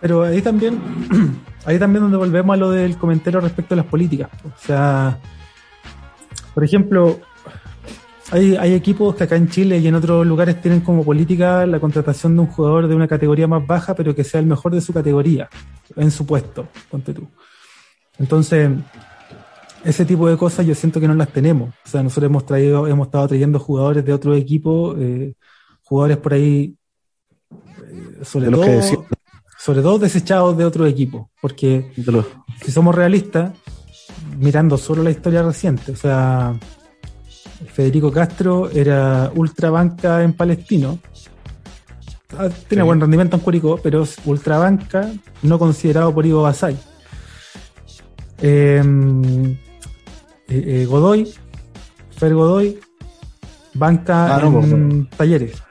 pero 0.00 0.22
ahí 0.22 0.42
también, 0.42 0.78
ahí 1.64 1.78
también 1.78 2.02
donde 2.02 2.18
volvemos 2.18 2.54
a 2.54 2.56
lo 2.58 2.70
del 2.70 2.98
comentario 2.98 3.40
respecto 3.40 3.74
a 3.74 3.78
las 3.78 3.86
políticas. 3.86 4.28
O 4.44 4.58
sea, 4.58 5.18
por 6.52 6.62
ejemplo, 6.62 7.20
hay, 8.30 8.56
hay 8.56 8.74
equipos 8.74 9.14
que 9.14 9.24
acá 9.24 9.36
en 9.36 9.48
Chile 9.48 9.78
y 9.78 9.86
en 9.86 9.94
otros 9.94 10.26
lugares 10.26 10.60
tienen 10.60 10.80
como 10.80 11.04
política 11.04 11.66
la 11.66 11.78
contratación 11.78 12.34
de 12.34 12.40
un 12.42 12.46
jugador 12.46 12.88
de 12.88 12.94
una 12.94 13.08
categoría 13.08 13.46
más 13.46 13.66
baja, 13.66 13.94
pero 13.94 14.14
que 14.14 14.24
sea 14.24 14.40
el 14.40 14.46
mejor 14.46 14.74
de 14.74 14.80
su 14.80 14.92
categoría, 14.92 15.48
en 15.96 16.10
su 16.10 16.24
puesto, 16.26 16.68
ponte 16.90 17.12
tú. 17.12 17.28
Entonces, 18.18 18.70
ese 19.84 20.04
tipo 20.04 20.28
de 20.28 20.36
cosas 20.36 20.66
yo 20.66 20.74
siento 20.74 21.00
que 21.00 21.08
no 21.08 21.14
las 21.14 21.28
tenemos. 21.28 21.70
O 21.84 21.88
sea, 21.88 22.02
nosotros 22.02 22.30
hemos 22.30 22.46
traído, 22.46 22.86
hemos 22.88 23.08
estado 23.08 23.28
trayendo 23.28 23.58
jugadores 23.58 24.04
de 24.04 24.12
otro 24.12 24.34
equipo, 24.34 24.94
eh, 24.98 25.34
jugadores 25.82 26.16
por 26.16 26.32
ahí, 26.32 26.76
eh, 27.52 28.24
sobre 28.24 28.50
todo, 28.50 28.80
sobre 29.58 29.82
todo 29.82 29.98
desechados 29.98 30.56
de 30.56 30.64
otro 30.64 30.86
equipo, 30.86 31.30
porque 31.40 31.92
si 32.62 32.72
somos 32.72 32.94
realistas, 32.94 33.52
mirando 34.38 34.78
solo 34.78 35.02
la 35.02 35.10
historia 35.10 35.42
reciente, 35.42 35.92
o 35.92 35.96
sea, 35.96 36.58
Federico 37.72 38.12
Castro 38.12 38.70
era 38.70 39.30
ultra 39.34 39.70
banca 39.70 40.22
en 40.22 40.32
Palestino, 40.32 40.98
ah, 42.38 42.48
tiene 42.68 42.82
buen 42.82 43.00
rendimiento 43.00 43.36
en 43.36 43.42
Curicó, 43.42 43.78
pero 43.82 44.02
es 44.02 44.16
ultra 44.24 44.58
banca, 44.58 45.10
no 45.42 45.58
considerado 45.58 46.14
por 46.14 46.26
Ivo 46.26 46.42
Basay. 46.42 46.76
Em, 48.40 49.52
eh, 49.52 49.56
eh, 50.48 50.86
Godoy, 50.86 51.32
Fer 52.16 52.34
Godoy, 52.34 52.78
banca 53.74 54.36
ah, 54.36 54.40
en 54.44 55.06
pues, 55.06 55.16
talleres. 55.16 55.62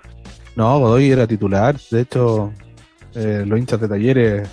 No, 0.56 0.80
Godoy 0.80 1.12
era 1.12 1.28
titular, 1.28 1.80
de 1.92 2.02
hecho 2.02 2.52
eh, 3.16 3.44
los 3.46 3.60
hinchas 3.60 3.80
de 3.82 3.88
talleres 3.88 4.50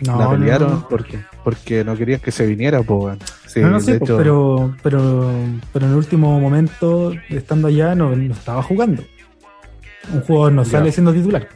no, 0.00 0.18
la 0.18 0.30
pelearon 0.30 0.84
porque 0.88 1.18
porque 1.42 1.82
no 1.82 1.96
querían 1.96 2.20
que 2.20 2.30
se 2.30 2.46
viniera, 2.46 2.82
pues, 2.82 3.18
no, 3.62 3.80
sé, 3.80 4.00
pero, 4.00 4.74
pero, 4.82 5.32
pero 5.72 5.86
en 5.86 5.92
el 5.92 5.96
último 5.96 6.40
momento, 6.40 7.12
estando 7.28 7.68
allá, 7.68 7.94
no, 7.94 8.12
estaba 8.12 8.62
jugando. 8.62 9.02
Un 10.12 10.20
jugador 10.22 10.52
no 10.52 10.64
sale 10.64 10.92
siendo 10.92 11.12
titular, 11.12 11.48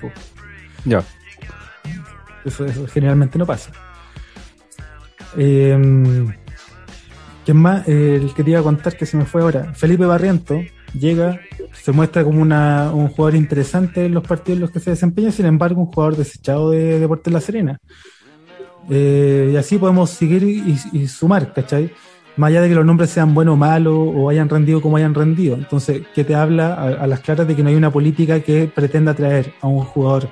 Ya. 0.84 1.02
Eso, 2.44 2.66
generalmente 2.88 3.38
no 3.38 3.46
pasa. 3.46 3.70
Eh, 5.36 5.78
¿Quién 7.44 7.56
más? 7.56 7.86
el 7.88 8.32
que 8.34 8.44
te 8.44 8.50
iba 8.50 8.60
a 8.60 8.62
contar 8.62 8.96
que 8.96 9.06
se 9.06 9.16
me 9.16 9.24
fue 9.24 9.42
ahora. 9.42 9.72
Felipe 9.74 10.04
Barriento 10.04 10.60
llega, 10.94 11.40
se 11.72 11.92
muestra 11.92 12.24
como 12.24 12.40
una, 12.40 12.92
un 12.92 13.08
jugador 13.08 13.34
interesante 13.34 14.06
en 14.06 14.14
los 14.14 14.26
partidos 14.26 14.56
en 14.56 14.60
los 14.60 14.70
que 14.70 14.80
se 14.80 14.90
desempeña, 14.90 15.32
sin 15.32 15.46
embargo, 15.46 15.80
un 15.80 15.86
jugador 15.86 16.16
desechado 16.16 16.70
de 16.70 17.00
Deportes 17.00 17.32
La 17.32 17.40
Serena. 17.40 17.78
Eh, 18.90 19.50
y 19.52 19.56
así 19.56 19.78
podemos 19.78 20.10
seguir 20.10 20.42
y, 20.42 21.06
sumar, 21.06 21.52
¿cachai? 21.52 21.92
Más 22.36 22.48
allá 22.48 22.62
de 22.62 22.68
que 22.68 22.74
los 22.74 22.86
nombres 22.86 23.10
sean 23.10 23.34
buenos 23.34 23.54
o 23.54 23.56
malos 23.56 23.94
o 23.96 24.28
hayan 24.28 24.48
rendido 24.48 24.80
como 24.80 24.96
hayan 24.96 25.14
rendido. 25.14 25.54
Entonces, 25.54 26.02
¿qué 26.14 26.24
te 26.24 26.34
habla 26.34 26.74
a, 26.74 27.06
las 27.06 27.20
claras 27.20 27.46
de 27.46 27.54
que 27.54 27.62
no 27.62 27.68
hay 27.68 27.74
una 27.74 27.90
política 27.90 28.40
que 28.40 28.70
pretenda 28.74 29.14
traer 29.14 29.52
a 29.60 29.66
un 29.66 29.84
jugador 29.84 30.28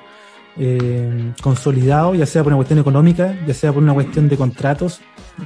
eh, 0.57 1.31
consolidado, 1.41 2.15
ya 2.15 2.25
sea 2.25 2.43
por 2.43 2.51
una 2.51 2.57
cuestión 2.57 2.79
económica, 2.79 3.37
ya 3.47 3.53
sea 3.53 3.71
por 3.71 3.83
una 3.83 3.93
cuestión 3.93 4.27
de 4.27 4.35
contratos, 4.35 4.99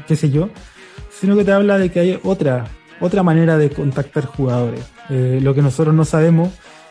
qué 0.08 0.16
sé 0.16 0.32
yo, 0.32 0.50
sino 1.10 1.36
que 1.36 1.44
te 1.44 1.52
habla 1.52 1.78
de 1.78 1.92
que 1.92 2.00
hay 2.00 2.20
otra, 2.24 2.66
otra 3.00 3.22
manera 3.22 3.58
de 3.58 3.70
contactar 3.70 4.26
jugadores. 4.26 4.84
Eh, 5.10 5.40
lo 5.42 5.54
que 5.54 5.62
nosotros 5.62 5.94
no 5.94 6.06
sabemos 6.06 6.50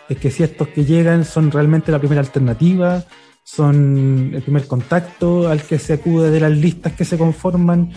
es 0.09 0.19
que 0.19 0.31
si 0.31 0.43
estos 0.43 0.69
que 0.69 0.85
llegan 0.85 1.25
son 1.25 1.51
realmente 1.51 1.91
la 1.91 1.99
primera 1.99 2.21
alternativa, 2.21 3.03
son 3.45 4.33
el 4.35 4.43
primer 4.43 4.67
contacto 4.67 5.49
al 5.49 5.63
que 5.63 5.79
se 5.79 5.93
acude 5.93 6.31
de 6.31 6.41
las 6.41 6.51
listas 6.51 6.95
que 6.95 7.05
se 7.05 7.19
conforman. 7.19 7.93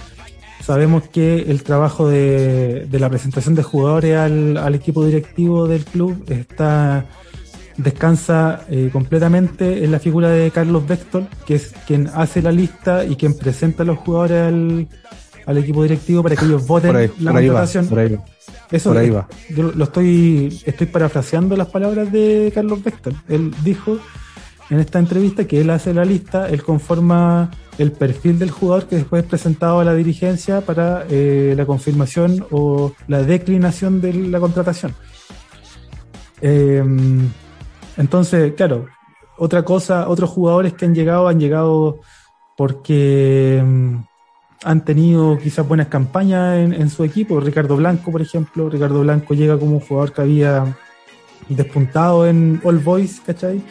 Sabemos 0.61 1.03
que 1.07 1.43
el 1.47 1.63
trabajo 1.63 2.09
de, 2.09 2.87
la 2.91 3.09
presentación 3.09 3.55
de 3.55 3.63
jugadores 3.63 4.17
al, 4.17 4.75
equipo 4.75 5.05
directivo 5.05 5.67
del 5.67 5.85
club 5.85 6.25
está 6.27 7.05
descansa 7.77 8.65
eh, 8.69 8.89
completamente 8.91 9.83
en 9.83 9.91
la 9.91 9.99
figura 9.99 10.29
de 10.29 10.49
Carlos 10.49 10.87
Vector, 10.87 11.27
que 11.45 11.55
es 11.55 11.73
quien 11.85 12.09
hace 12.15 12.41
la 12.41 12.51
lista 12.51 13.05
y 13.05 13.15
quien 13.15 13.37
presenta 13.37 13.83
a 13.83 13.85
los 13.85 13.99
jugadores 13.99 14.47
al, 14.47 14.87
al 15.45 15.57
equipo 15.59 15.83
directivo 15.83 16.23
para 16.23 16.35
que 16.35 16.45
ellos 16.45 16.65
voten 16.67 17.11
la 17.19 17.31
contratación. 17.31 18.21
Eso 18.71 18.89
por 18.89 18.97
ahí 18.97 19.09
va. 19.11 19.27
Yo 19.55 19.71
lo 19.71 19.83
estoy, 19.83 20.59
estoy 20.65 20.87
parafraseando 20.87 21.55
las 21.55 21.67
palabras 21.67 22.11
de 22.11 22.51
Carlos 22.53 22.83
Vector. 22.83 23.13
Él 23.29 23.53
dijo 23.63 23.99
en 24.69 24.79
esta 24.79 24.99
entrevista 24.99 25.45
que 25.45 25.61
él 25.61 25.69
hace 25.69 25.93
la 25.93 26.03
lista, 26.03 26.49
él 26.49 26.63
conforma 26.63 27.51
el 27.77 27.91
perfil 27.91 28.39
del 28.39 28.51
jugador 28.51 28.87
que 28.87 28.97
después 28.97 29.23
es 29.23 29.29
presentado 29.29 29.79
a 29.79 29.85
la 29.85 29.93
dirigencia 29.93 30.61
para 30.61 31.05
eh, 31.09 31.53
la 31.55 31.65
confirmación 31.65 32.45
o 32.51 32.91
la 33.07 33.23
declinación 33.23 34.01
de 34.01 34.13
la 34.13 34.39
contratación. 34.39 34.93
Em, 36.41 37.29
entonces, 37.97 38.53
claro, 38.53 38.87
otra 39.37 39.63
cosa, 39.63 40.09
otros 40.09 40.29
jugadores 40.29 40.73
que 40.73 40.85
han 40.85 40.95
llegado 40.95 41.27
han 41.27 41.39
llegado 41.39 42.01
porque 42.57 43.59
em, 43.59 44.03
han 44.63 44.83
tenido 44.83 45.37
quizás 45.37 45.67
buenas 45.67 45.87
campañas 45.87 46.57
en, 46.57 46.73
en, 46.73 46.89
su 46.89 47.03
equipo. 47.03 47.39
Ricardo 47.39 47.77
Blanco, 47.77 48.11
por 48.11 48.21
ejemplo. 48.21 48.69
Ricardo 48.69 49.01
Blanco 49.01 49.33
llega 49.35 49.57
como 49.57 49.73
un 49.73 49.79
jugador 49.79 50.11
que 50.11 50.21
había 50.21 50.75
despuntado 51.47 52.27
en 52.27 52.59
All 52.63 52.79
Boys, 52.79 53.21
¿cachai? 53.25 53.61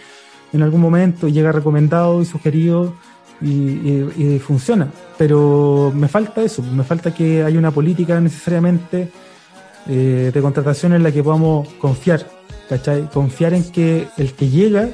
En 0.56 0.62
algún 0.62 0.80
momento, 0.80 1.28
llega 1.28 1.52
recomendado 1.52 2.20
y 2.20 2.24
sugerido 2.24 2.94
y, 3.40 4.38
funciona. 4.38 4.88
Pero 5.18 5.92
me 5.94 6.08
falta 6.08 6.42
eso, 6.42 6.62
me 6.62 6.84
falta 6.84 7.14
que 7.14 7.42
haya 7.42 7.58
una 7.58 7.70
política 7.70 8.20
necesariamente 8.20 9.10
eh, 9.88 10.30
de 10.32 10.42
contratación 10.42 10.92
en 10.94 11.02
la 11.02 11.12
que 11.12 11.22
podamos 11.22 11.68
confiar, 11.74 12.26
¿cachai? 12.68 13.08
Confiar 13.10 13.54
en 13.54 13.70
que 13.70 14.08
el 14.16 14.32
que 14.32 14.48
llega, 14.48 14.88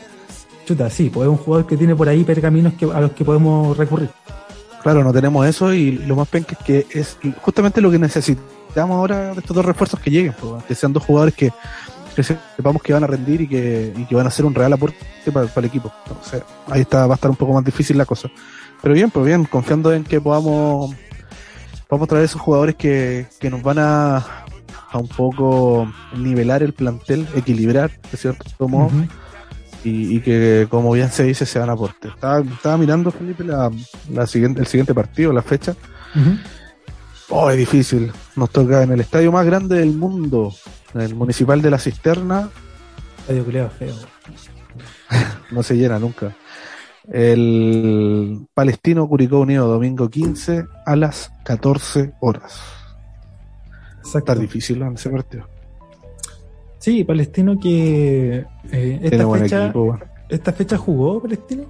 chuta, 0.66 0.90
sí, 0.90 1.10
pues 1.10 1.26
es 1.26 1.30
un 1.30 1.38
jugador 1.38 1.66
que 1.66 1.76
tiene 1.76 1.96
por 1.96 2.08
ahí 2.08 2.24
pergaminos 2.24 2.74
a 2.94 3.00
los 3.00 3.12
que 3.12 3.24
podemos 3.24 3.76
recurrir. 3.76 4.10
Claro, 4.82 5.04
no 5.04 5.12
tenemos 5.12 5.46
eso 5.46 5.72
y 5.72 5.92
lo 5.92 6.16
más 6.16 6.28
penca 6.28 6.56
es 6.58 6.64
que 6.64 6.86
es 6.90 7.16
justamente 7.40 7.80
lo 7.80 7.90
que 7.90 8.00
necesitamos 8.00 8.96
ahora 8.96 9.32
de 9.32 9.40
estos 9.40 9.54
dos 9.54 9.64
refuerzos 9.64 10.00
que 10.00 10.10
lleguen, 10.10 10.34
pues, 10.40 10.64
que 10.64 10.74
sean 10.74 10.92
dos 10.92 11.04
jugadores 11.04 11.34
que 11.34 11.52
que 12.14 12.22
sepamos 12.22 12.82
que 12.82 12.92
van 12.92 13.04
a 13.04 13.06
rendir 13.06 13.40
y 13.42 13.48
que, 13.48 13.92
y 13.96 14.04
que 14.04 14.14
van 14.14 14.26
a 14.26 14.30
ser 14.30 14.44
un 14.44 14.54
real 14.54 14.72
aporte 14.72 14.98
para, 15.32 15.48
el 15.54 15.64
equipo. 15.64 15.92
Entonces, 16.06 16.42
ahí 16.68 16.82
está, 16.82 17.06
va 17.06 17.14
a 17.14 17.16
estar 17.16 17.30
un 17.30 17.36
poco 17.36 17.52
más 17.52 17.64
difícil 17.64 17.96
la 17.96 18.04
cosa. 18.04 18.30
Pero 18.82 18.94
bien, 18.94 19.10
pues 19.10 19.26
bien, 19.26 19.44
confiando 19.44 19.92
en 19.92 20.04
que 20.04 20.20
podamos, 20.20 20.94
podamos 21.88 22.08
traer 22.08 22.24
esos 22.24 22.40
jugadores 22.40 22.74
que, 22.74 23.26
que 23.38 23.48
nos 23.48 23.62
van 23.62 23.78
a, 23.78 24.16
a 24.16 24.98
un 24.98 25.08
poco 25.08 25.90
nivelar 26.16 26.62
el 26.62 26.72
plantel, 26.72 27.26
equilibrar, 27.34 27.90
de 28.10 28.16
cierto 28.16 28.68
modo, 28.68 28.90
y, 29.84 30.16
y, 30.16 30.20
que, 30.20 30.66
como 30.68 30.92
bien 30.92 31.10
se 31.10 31.24
dice, 31.24 31.46
sean 31.46 31.70
aporte. 31.70 32.08
Estaba, 32.08 32.40
estaba 32.40 32.76
mirando, 32.76 33.10
Felipe, 33.10 33.44
la, 33.44 33.70
la 34.10 34.26
siguiente, 34.26 34.60
el 34.60 34.66
siguiente 34.66 34.94
partido, 34.94 35.32
la 35.32 35.42
fecha. 35.42 35.74
Oh, 37.34 37.48
es 37.48 37.56
difícil. 37.56 38.12
Nos 38.36 38.50
toca 38.50 38.82
en 38.82 38.92
el 38.92 39.00
estadio 39.00 39.32
más 39.32 39.46
grande 39.46 39.78
del 39.78 39.94
mundo, 39.94 40.52
el 40.94 41.14
municipal 41.14 41.62
de 41.62 41.70
la 41.70 41.78
Cisterna. 41.78 42.50
Estadio 43.26 43.70
feo. 43.70 43.94
no 45.50 45.62
se 45.62 45.76
llena 45.78 45.98
nunca. 45.98 46.36
El 47.10 48.46
Palestino 48.52 49.08
Curicó 49.08 49.40
Unido, 49.40 49.66
domingo 49.66 50.10
15 50.10 50.66
a 50.84 50.94
las 50.94 51.32
14 51.44 52.12
horas. 52.20 52.60
Está 54.14 54.34
difícil 54.34 54.82
en 54.82 54.92
ese 54.92 55.08
partido. 55.08 55.48
Sí, 56.80 57.02
Palestino 57.02 57.58
que 57.58 58.44
eh, 58.72 59.00
esta, 59.02 59.26
fecha, 59.30 59.72
esta 60.28 60.52
fecha 60.52 60.76
jugó 60.76 61.22
Palestino. 61.22 61.64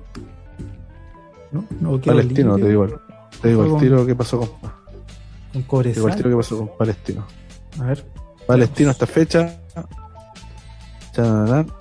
¿No? 1.52 2.00
Palestino, 2.00 2.56
te 2.56 2.68
digo, 2.68 3.00
te 3.40 3.48
digo 3.48 3.76
el 3.76 3.80
tiro 3.80 4.04
que 4.04 4.16
pasó 4.16 4.40
con 4.40 4.81
con 5.52 5.62
Cobresal. 5.62 6.02
partido 6.04 6.30
que 6.30 6.36
pasó 6.36 6.58
con 6.58 6.76
Palestino. 6.76 7.26
A 7.80 7.84
ver. 7.84 8.04
Palestino 8.46 8.90
esta 8.90 9.06
fecha. 9.06 9.58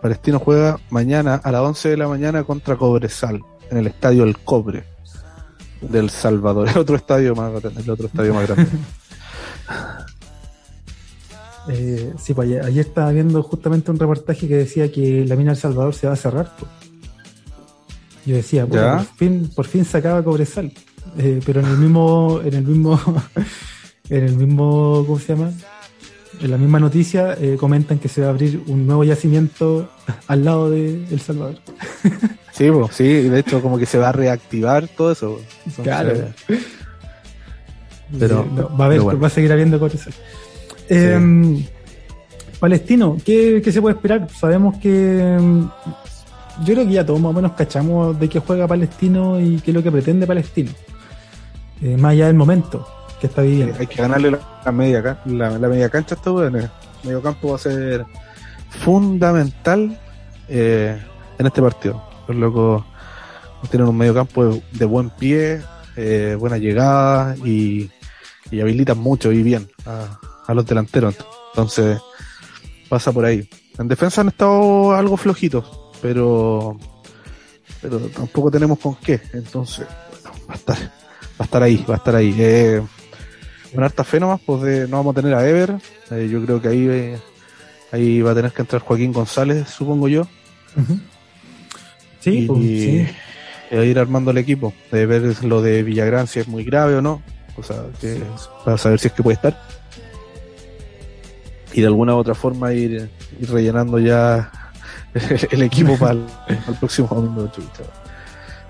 Palestino 0.02 0.40
juega 0.40 0.78
mañana 0.90 1.36
a 1.36 1.52
las 1.52 1.62
11 1.62 1.90
de 1.90 1.98
la 1.98 2.08
mañana 2.08 2.44
contra 2.44 2.76
Cobresal 2.76 3.42
en 3.70 3.78
el 3.78 3.88
estadio 3.88 4.24
El 4.26 4.38
Cobre 4.40 4.84
del 5.82 6.10
Salvador, 6.10 6.68
el 6.74 6.78
otro 6.78 6.96
estadio 6.96 7.34
más 7.36 7.52
grande, 7.62 7.82
el 7.82 7.90
otro 7.90 8.08
estadio 8.08 8.34
más 8.34 8.48
grande. 8.48 8.72
Eh, 11.68 12.14
sí, 12.18 12.34
pues 12.34 12.50
ayer, 12.50 12.66
ayer 12.66 12.88
estaba 12.88 13.12
viendo 13.12 13.44
justamente 13.44 13.92
un 13.92 14.00
reportaje 14.00 14.48
que 14.48 14.56
decía 14.56 14.92
que 14.92 15.26
la 15.26 15.36
mina 15.36 15.52
del 15.52 15.60
Salvador 15.60 15.94
se 15.94 16.08
va 16.08 16.14
a 16.14 16.16
cerrar. 16.16 16.52
pues. 16.58 16.72
Yo 18.26 18.36
decía, 18.36 18.66
por 18.66 19.06
fin, 19.16 19.50
por 19.56 19.66
fin 19.66 19.86
se 19.86 19.98
acaba 19.98 20.24
Cobresal. 20.24 20.72
Eh, 21.18 21.40
pero 21.46 21.60
en 21.62 21.66
el 21.68 21.78
mismo, 21.78 22.40
en 22.44 22.54
el 22.54 22.64
mismo, 22.64 23.00
en 24.10 24.24
el 24.24 24.36
mismo, 24.36 25.04
¿cómo 25.06 25.20
se 25.20 25.36
llama? 25.36 25.52
En 26.42 26.50
la 26.52 26.58
misma 26.58 26.80
noticia 26.80 27.34
eh, 27.40 27.58
comentan 27.60 28.00
que 28.00 28.08
se 28.08 28.22
va 28.22 28.28
a 28.28 28.30
abrir 28.32 28.64
un 28.68 28.88
nuevo 28.88 29.04
yacimiento 29.04 29.90
al 30.28 30.44
lado 30.46 30.70
de 30.72 31.06
El 31.12 31.20
Salvador. 31.20 31.56
Sí, 32.54 32.70
po, 32.70 32.90
sí, 32.92 33.06
de 33.06 33.40
hecho 33.40 33.62
como 33.62 33.78
que 33.80 33.86
se 33.86 33.98
va 33.98 34.10
a 34.10 34.12
reactivar 34.12 34.86
todo 34.90 35.14
eso. 35.14 35.40
Entonces, 35.66 35.84
Claro. 35.86 36.14
Pero- 38.20 38.44
Sí, 38.44 38.50
no, 38.54 38.78
va 38.78 38.84
a 38.84 38.88
haber, 38.88 39.00
bueno. 39.02 39.20
va 39.20 39.28
a 39.28 39.30
seguir 39.30 39.52
habiendo 39.54 39.80
Cobresal. 39.80 40.14
Eh, 40.90 41.66
Palestino, 42.60 43.18
¿qué, 43.26 43.62
qué 43.64 43.72
se 43.72 43.82
puede 43.82 43.96
esperar? 43.96 44.28
Sabemos 44.38 44.78
que 44.80 45.38
mm, 45.40 45.62
yo 46.66 46.74
creo 46.74 46.86
que 46.86 46.92
ya 46.92 47.06
todos 47.06 47.22
más 47.22 47.30
o 47.32 47.34
menos 47.34 47.54
cachamos 47.54 48.20
de 48.20 48.28
qué 48.30 48.40
juega 48.40 48.68
Palestino 48.68 49.40
y 49.40 49.60
qué 49.62 49.72
es 49.72 49.76
lo 49.76 49.82
que 49.82 49.92
pretende 49.92 50.28
Palestino. 50.28 50.72
Eh, 51.82 51.98
más 51.98 52.12
allá 52.12 52.28
del 52.28 52.36
momento 52.36 52.88
que 53.20 53.28
está 53.28 53.42
viviendo. 53.42 53.76
hay 53.80 53.88
que 53.88 54.02
ganarle 54.02 54.38
la, 54.64 54.72
media, 54.72 55.02
cancha 55.90 56.16
a 56.16 56.18
estos. 56.18 56.44
El 56.44 56.70
medio 57.04 57.22
campo 57.22 57.50
va 57.50 57.56
a 57.56 57.60
ser 57.60 58.06
fundamental 58.70 60.00
eh, 60.48 61.00
en 61.38 61.46
este 61.46 61.62
partido. 61.62 62.04
Los 62.28 62.38
locos 62.38 62.84
tienen 63.70 63.88
un 63.88 63.98
medio 63.98 64.14
campo 64.14 64.62
de, 64.72 64.86
buen 64.86 65.10
pie, 65.12 65.62
eh, 65.96 66.36
buena 66.40 66.58
llegada 66.58 67.36
y, 67.46 67.90
y 68.50 68.62
habilitan 68.62 68.98
mucho 68.98 69.32
y 69.32 69.44
bien 69.44 69.70
a, 69.86 70.54
los 70.54 70.66
delanteros. 70.66 71.16
Entonces 71.52 72.00
pasa 72.90 73.12
por 73.12 73.26
ahí. 73.26 73.48
En 73.78 73.88
defensa 73.88 74.22
han 74.22 74.28
estado 74.28 74.94
algo 74.94 75.16
flojitos, 75.16 75.66
pero 76.02 76.78
pero 77.82 78.00
tampoco 78.10 78.52
tenemos 78.52 78.78
con 78.80 78.96
qué. 78.96 79.22
Entonces 79.34 79.88
bueno, 80.10 80.38
va 80.50 81.01
va 81.42 81.44
a 81.44 81.46
estar 81.46 81.64
ahí, 81.64 81.86
va 81.90 81.96
a 81.96 81.98
estar 81.98 82.16
ahí. 82.16 82.36
Eh, 82.38 82.82
con 83.74 83.84
harta 83.84 84.04
fe 84.04 84.20
nomás, 84.20 84.40
pues 84.46 84.62
de- 84.62 84.88
no 84.88 84.98
vamos 84.98 85.16
a 85.18 85.22
tener 85.22 85.34
a 85.36 85.48
Ever. 85.48 85.76
Eh, 86.12 86.30
yo 86.32 86.44
creo 86.46 86.62
que 86.62 86.68
ahí, 86.68 86.88
eh, 86.88 87.20
ahí 87.92 88.22
va 88.22 88.32
a 88.32 88.36
tener 88.36 88.52
que 88.52 88.62
entrar 88.62 88.82
Joaquín 88.82 89.12
González, 89.12 89.68
supongo 89.70 90.08
yo. 90.08 90.28
Sí, 92.20 92.40
y, 92.44 92.48
pues, 92.48 92.60
sí. 92.60 93.08
y 93.72 93.76
a 93.76 93.84
ir 93.84 93.98
armando 93.98 94.32
el 94.32 94.38
equipo. 94.38 94.74
De 94.92 95.06
ver 95.08 95.44
lo 95.44 95.62
de 95.62 95.82
Villagrán, 95.84 96.28
si 96.28 96.40
es 96.40 96.48
muy 96.48 96.64
grave 96.64 96.96
o 96.96 97.02
no. 97.02 97.22
O 97.58 97.64
sea, 97.64 97.78
que, 98.00 98.22
para 98.64 98.78
saber 98.78 99.00
si 99.00 99.08
es 99.08 99.14
que 99.14 99.24
puede 99.24 99.36
estar. 99.36 99.60
Y 101.74 101.82
de 101.82 101.88
alguna 101.88 102.14
u 102.16 102.18
otra 102.20 102.36
forma 102.36 102.74
ir, 102.74 103.10
ir 103.40 103.52
rellenando 103.52 103.98
ya 103.98 104.52
el, 105.52 105.62
equipo 105.64 105.98
para 105.98 106.12
el, 106.12 106.20
para 106.48 106.68
el 106.68 106.76
próximo 106.76 107.08
domingo. 107.10 107.48
chucha. 107.52 107.84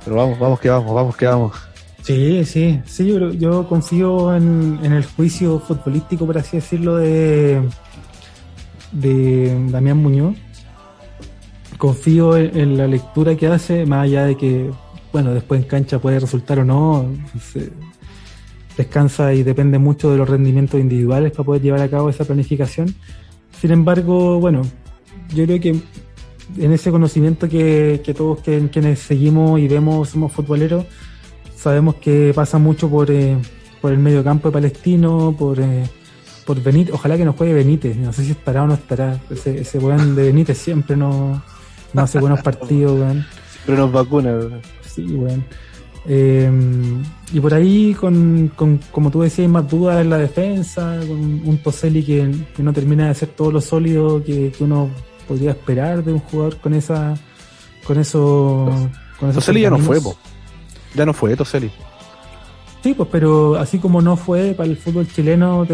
Pero 0.05 0.15
vamos, 0.15 0.39
vamos 0.39 0.59
que 0.59 0.69
vamos, 0.69 0.93
vamos 0.95 1.17
que 1.17 1.25
vamos. 1.25 1.70
Sí, 2.03 2.43
sí, 2.45 2.79
sí, 2.85 3.07
yo, 3.07 3.31
yo 3.31 3.67
confío 3.67 4.35
en, 4.35 4.79
el 4.83 5.05
juicio 5.05 5.59
futbolístico, 5.59 6.25
por 6.25 6.37
así 6.37 6.57
decirlo, 6.57 6.97
de, 6.97 7.61
de 8.91 9.67
Damián 9.69 9.97
Muñoz. 9.97 10.35
Confío 11.77 12.37
en, 12.37 12.57
en 12.59 12.77
la 12.77 12.87
lectura 12.87 13.35
que 13.35 13.47
hace, 13.47 13.85
más 13.85 14.03
allá 14.05 14.25
de 14.25 14.35
que, 14.35 14.71
bueno, 15.13 15.33
después 15.33 15.61
en 15.61 15.67
cancha 15.67 15.99
puede 15.99 16.19
resultar 16.19 16.59
o 16.59 16.65
no, 16.65 17.05
se- 17.53 17.71
descansa 18.77 19.33
y 19.33 19.43
depende 19.43 19.77
mucho 19.77 20.11
de 20.11 20.17
los 20.17 20.27
rendimientos 20.29 20.79
individuales 20.79 21.31
para 21.33 21.43
poder 21.43 21.61
llevar 21.61 21.81
a 21.81 21.89
cabo 21.89 22.09
esa 22.09 22.25
planificación. 22.25 22.93
Sin 23.59 23.71
embargo, 23.71 24.39
bueno, 24.39 24.63
yo 25.35 25.45
creo 25.45 25.59
que 25.59 25.69
en 26.57 26.71
ese 26.71 26.89
conocimiento 26.89 27.47
que, 27.47 28.01
que 28.03 28.13
todos 28.15 28.39
que- 28.41 28.69
quienes 28.71 28.99
seguimos 28.99 29.59
y 29.59 29.67
vemos 29.67 30.09
somos 30.09 30.31
futboleros, 30.31 30.85
sabemos 31.61 31.95
que 31.95 32.31
pasa 32.33 32.57
mucho 32.57 32.89
por, 32.89 33.11
eh, 33.11 33.37
por 33.81 33.91
el 33.91 33.99
medio 33.99 34.23
campo 34.23 34.47
de 34.47 34.53
Palestino, 34.53 35.35
por, 35.37 35.59
eh, 35.59 35.83
por 36.45 36.61
Benítez. 36.61 36.93
Ojalá 36.93 37.17
que 37.17 37.25
no 37.25 37.33
juegue 37.33 37.53
Benítez, 37.53 37.95
no 37.97 38.11
sé 38.11 38.25
si 38.25 38.31
estará 38.31 38.63
o 38.63 38.67
no 38.67 38.73
estará. 38.73 39.19
Ese, 39.29 39.61
ese 39.61 39.77
weón 39.77 40.15
de 40.15 40.23
Benítez 40.23 40.57
siempre 40.57 40.97
no, 40.97 41.41
no 41.93 42.01
hace 42.01 42.19
buenos 42.19 42.41
partidos, 42.43 42.99
weón. 42.99 43.25
Pero 43.65 43.77
nos 43.77 43.91
vacuna. 43.91 44.39
Sí, 44.81 45.03
weón. 45.03 45.45
Eh, 46.07 46.51
y 47.31 47.39
por 47.39 47.53
ahí, 47.53 47.93
con, 47.93 48.51
con, 48.55 48.79
como 48.91 49.11
tú 49.11 49.21
decías, 49.21 49.45
hay 49.45 49.47
más 49.47 49.69
dudas 49.69 50.01
en 50.01 50.09
la 50.09 50.17
defensa, 50.17 50.99
con 51.07 51.19
un 51.47 51.59
Toseli 51.59 52.03
que, 52.03 52.31
que 52.55 52.63
no 52.63 52.73
termina 52.73 53.07
de 53.07 53.13
ser 53.13 53.29
todo 53.29 53.51
lo 53.51 53.61
sólido 53.61 54.23
que, 54.23 54.51
que 54.51 54.63
uno 54.63 54.89
podría 55.27 55.51
esperar 55.51 56.03
de 56.03 56.13
un 56.13 56.19
jugador 56.19 56.57
con 56.57 56.73
esa 56.73 57.15
con 57.85 57.99
eso 57.99 58.89
con 59.19 59.29
esos 59.29 59.45
Toseli 59.45 59.61
ya 59.61 59.69
no 59.69 59.77
fue, 59.77 60.01
po. 60.01 60.17
Ya 60.93 61.05
no 61.05 61.13
fue 61.13 61.35
Toseli. 61.35 61.71
Sí, 62.83 62.93
pues, 62.93 63.09
pero 63.11 63.55
así 63.55 63.77
como 63.77 64.01
no 64.01 64.17
fue 64.17 64.53
para 64.53 64.69
el 64.69 64.77
fútbol 64.77 65.07
chileno, 65.07 65.67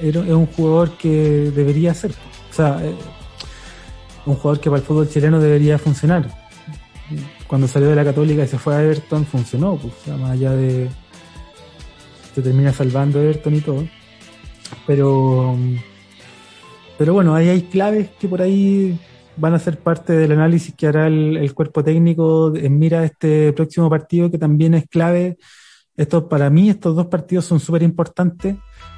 es 0.00 0.14
un 0.14 0.46
jugador 0.46 0.96
que 0.96 1.50
debería 1.54 1.92
ser. 1.94 2.12
O 2.50 2.54
sea, 2.54 2.78
eh, 2.82 2.94
un 4.26 4.36
jugador 4.36 4.60
que 4.60 4.70
para 4.70 4.80
el 4.80 4.86
fútbol 4.86 5.08
chileno 5.08 5.40
debería 5.40 5.78
funcionar. 5.78 6.28
Cuando 7.46 7.68
salió 7.68 7.88
de 7.88 7.96
la 7.96 8.04
Católica 8.04 8.44
y 8.44 8.48
se 8.48 8.58
fue 8.58 8.74
a 8.74 8.82
Everton, 8.82 9.26
funcionó. 9.26 9.76
Pues, 9.76 10.18
más 10.18 10.30
allá 10.30 10.52
de. 10.52 10.88
Se 12.34 12.42
termina 12.42 12.72
salvando 12.72 13.20
Everton 13.20 13.54
y 13.54 13.60
todo. 13.60 13.84
Pero. 14.86 15.56
Pero 16.96 17.12
bueno, 17.12 17.34
ahí 17.34 17.48
hay 17.48 17.62
claves 17.62 18.08
que 18.20 18.28
por 18.28 18.40
ahí 18.40 18.96
van 19.36 19.54
a 19.54 19.58
ser 19.58 19.78
parte 19.78 20.12
del 20.12 20.32
análisis 20.32 20.74
que 20.74 20.86
hará 20.86 21.06
el, 21.06 21.36
el 21.36 21.54
cuerpo 21.54 21.82
técnico 21.82 22.54
en 22.56 22.78
mira 22.78 23.00
a 23.00 23.04
este 23.04 23.52
próximo 23.52 23.90
partido, 23.90 24.30
que 24.30 24.38
también 24.38 24.74
es 24.74 24.86
clave. 24.88 25.38
Esto, 25.96 26.28
para 26.28 26.50
mí, 26.50 26.70
estos 26.70 26.96
dos 26.96 27.06
partidos 27.06 27.44
son 27.44 27.60
súper 27.60 27.82
importantes, 27.82 28.56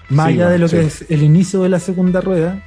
más 0.09 0.29
Sí, 0.29 0.35
allá 0.35 0.49
de 0.49 0.59
lo 0.59 0.69
que 0.69 0.81
es 0.81 1.05
el 1.11 1.23
inicio 1.23 1.63
de 1.63 1.69
la 1.69 1.79
segunda 1.79 2.21
rueda, 2.21 2.63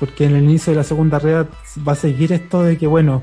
porque 0.00 0.24
en 0.24 0.34
el 0.34 0.44
inicio 0.44 0.72
de 0.72 0.78
la 0.78 0.84
segunda 0.84 1.18
rueda 1.18 1.48
va 1.86 1.92
a 1.92 1.96
seguir 1.96 2.32
esto 2.32 2.62
de 2.62 2.76
que, 2.76 2.86
bueno, 2.86 3.22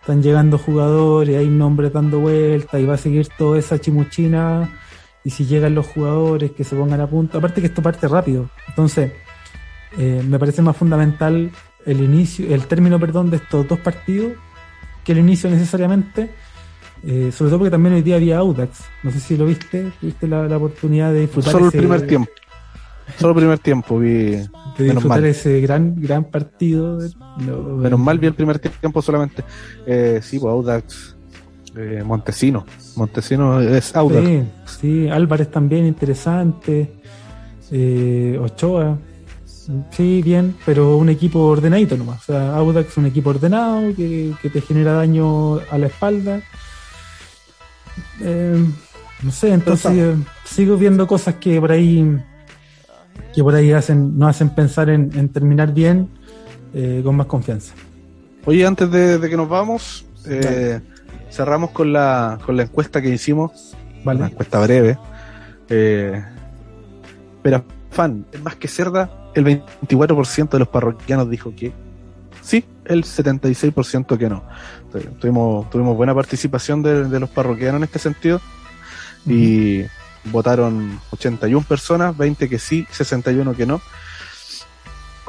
están 0.00 0.22
llegando 0.22 0.58
jugadores, 0.58 1.36
hay 1.36 1.48
nombres 1.48 1.92
dando 1.92 2.20
vueltas 2.20 2.80
y 2.80 2.84
va 2.84 2.94
a 2.94 2.98
seguir 2.98 3.28
toda 3.36 3.58
esa 3.58 3.78
chimuchina. 3.78 4.70
Y 5.22 5.30
si 5.30 5.44
llegan 5.44 5.74
los 5.74 5.86
jugadores 5.86 6.52
que 6.52 6.64
se 6.64 6.74
pongan 6.74 7.00
a 7.00 7.06
punto, 7.06 7.38
aparte 7.38 7.60
que 7.60 7.66
esto 7.66 7.82
parte 7.82 8.08
rápido, 8.08 8.48
entonces 8.68 9.12
eh, 9.98 10.22
me 10.26 10.38
parece 10.38 10.62
más 10.62 10.76
fundamental 10.76 11.50
el 11.86 12.00
inicio, 12.00 12.54
el 12.54 12.66
término, 12.66 12.98
perdón, 12.98 13.30
de 13.30 13.38
estos 13.38 13.66
dos 13.66 13.78
partidos 13.78 14.32
que 15.04 15.12
el 15.12 15.18
inicio 15.18 15.50
necesariamente. 15.50 16.30
Eh, 17.02 17.30
sobre 17.32 17.48
todo 17.48 17.60
porque 17.60 17.70
también 17.70 17.94
hoy 17.94 18.02
día 18.02 18.16
había 18.16 18.38
Audax. 18.38 18.84
No 19.02 19.10
sé 19.10 19.20
si 19.20 19.36
lo 19.36 19.46
viste, 19.46 19.90
tuviste 20.00 20.28
la, 20.28 20.46
la 20.46 20.58
oportunidad 20.58 21.12
de 21.12 21.20
disfrutar 21.22 21.52
Solo 21.52 21.66
el 21.66 21.72
primer 21.72 22.06
tiempo. 22.06 22.30
Solo 23.18 23.32
el 23.32 23.36
primer 23.38 23.58
tiempo 23.58 23.98
vi. 23.98 24.08
de 24.08 24.46
menos 24.78 24.78
disfrutar 24.78 25.08
mal. 25.08 25.24
ese 25.24 25.60
gran 25.60 26.00
gran 26.00 26.24
partido. 26.24 26.98
Menos 27.38 27.98
mal 27.98 28.18
vi 28.18 28.26
el 28.26 28.34
primer 28.34 28.58
tiempo 28.58 29.00
solamente. 29.02 29.42
Eh, 29.86 30.20
sí, 30.22 30.38
pues 30.38 30.50
Audax. 30.52 31.16
Eh, 31.76 32.02
Montesino. 32.04 32.66
Montesino 32.96 33.60
es 33.60 33.94
Audax. 33.96 34.26
Sí, 34.26 34.42
sí, 34.80 35.08
Álvarez 35.08 35.50
también 35.50 35.86
interesante. 35.86 36.92
Eh, 37.70 38.38
Ochoa. 38.40 38.98
Sí, 39.90 40.22
bien, 40.22 40.56
pero 40.64 40.96
un 40.96 41.08
equipo 41.08 41.40
ordenadito 41.40 41.96
nomás. 41.96 42.20
O 42.20 42.32
sea, 42.32 42.56
Audax 42.56 42.90
es 42.90 42.96
un 42.96 43.06
equipo 43.06 43.30
ordenado 43.30 43.94
que, 43.94 44.32
que 44.40 44.50
te 44.50 44.60
genera 44.60 44.94
daño 44.94 45.56
a 45.70 45.78
la 45.78 45.86
espalda. 45.86 46.40
Eh, 48.20 48.64
no 49.22 49.30
sé, 49.30 49.52
entonces 49.52 49.92
eh, 49.96 50.16
sigo 50.44 50.76
viendo 50.76 51.06
cosas 51.06 51.36
que 51.36 51.60
por 51.60 51.72
ahí 51.72 52.18
que 53.34 53.42
por 53.42 53.54
ahí 53.54 53.72
hacen, 53.72 54.18
nos 54.18 54.30
hacen 54.30 54.50
pensar 54.50 54.90
en, 54.90 55.10
en 55.14 55.28
terminar 55.28 55.72
bien 55.72 56.08
eh, 56.74 57.00
con 57.04 57.16
más 57.16 57.26
confianza. 57.26 57.74
Oye, 58.44 58.66
antes 58.66 58.90
de, 58.90 59.18
de 59.18 59.30
que 59.30 59.36
nos 59.36 59.48
vamos, 59.48 60.04
eh, 60.26 60.80
cerramos 61.30 61.70
con 61.70 61.92
la, 61.92 62.38
con 62.44 62.56
la 62.56 62.64
encuesta 62.64 63.00
que 63.00 63.10
hicimos. 63.10 63.76
¿Vale? 64.04 64.20
Una 64.20 64.28
encuesta 64.30 64.60
breve. 64.60 64.98
Eh, 65.68 66.24
pero, 67.42 67.62
fan, 67.90 68.24
es 68.32 68.42
más 68.42 68.56
que 68.56 68.66
cerda, 68.66 69.19
el 69.34 69.44
24% 69.44 70.50
de 70.50 70.58
los 70.58 70.68
parroquianos 70.68 71.30
dijo 71.30 71.54
que 71.54 71.72
sí, 72.42 72.64
el 72.84 73.04
76% 73.04 74.18
que 74.18 74.28
no. 74.28 74.42
Entonces, 74.84 75.10
tuvimos, 75.18 75.68
tuvimos 75.70 75.96
buena 75.96 76.14
participación 76.14 76.82
de, 76.82 77.04
de 77.04 77.20
los 77.20 77.30
parroquianos 77.30 77.78
en 77.78 77.84
este 77.84 77.98
sentido. 77.98 78.40
Y, 79.26 79.84
votaron 80.24 81.00
81 81.10 81.66
personas, 81.66 82.16
20 82.16 82.48
que 82.48 82.58
sí, 82.58 82.86
61 82.90 83.54
que 83.54 83.66
no. 83.66 83.80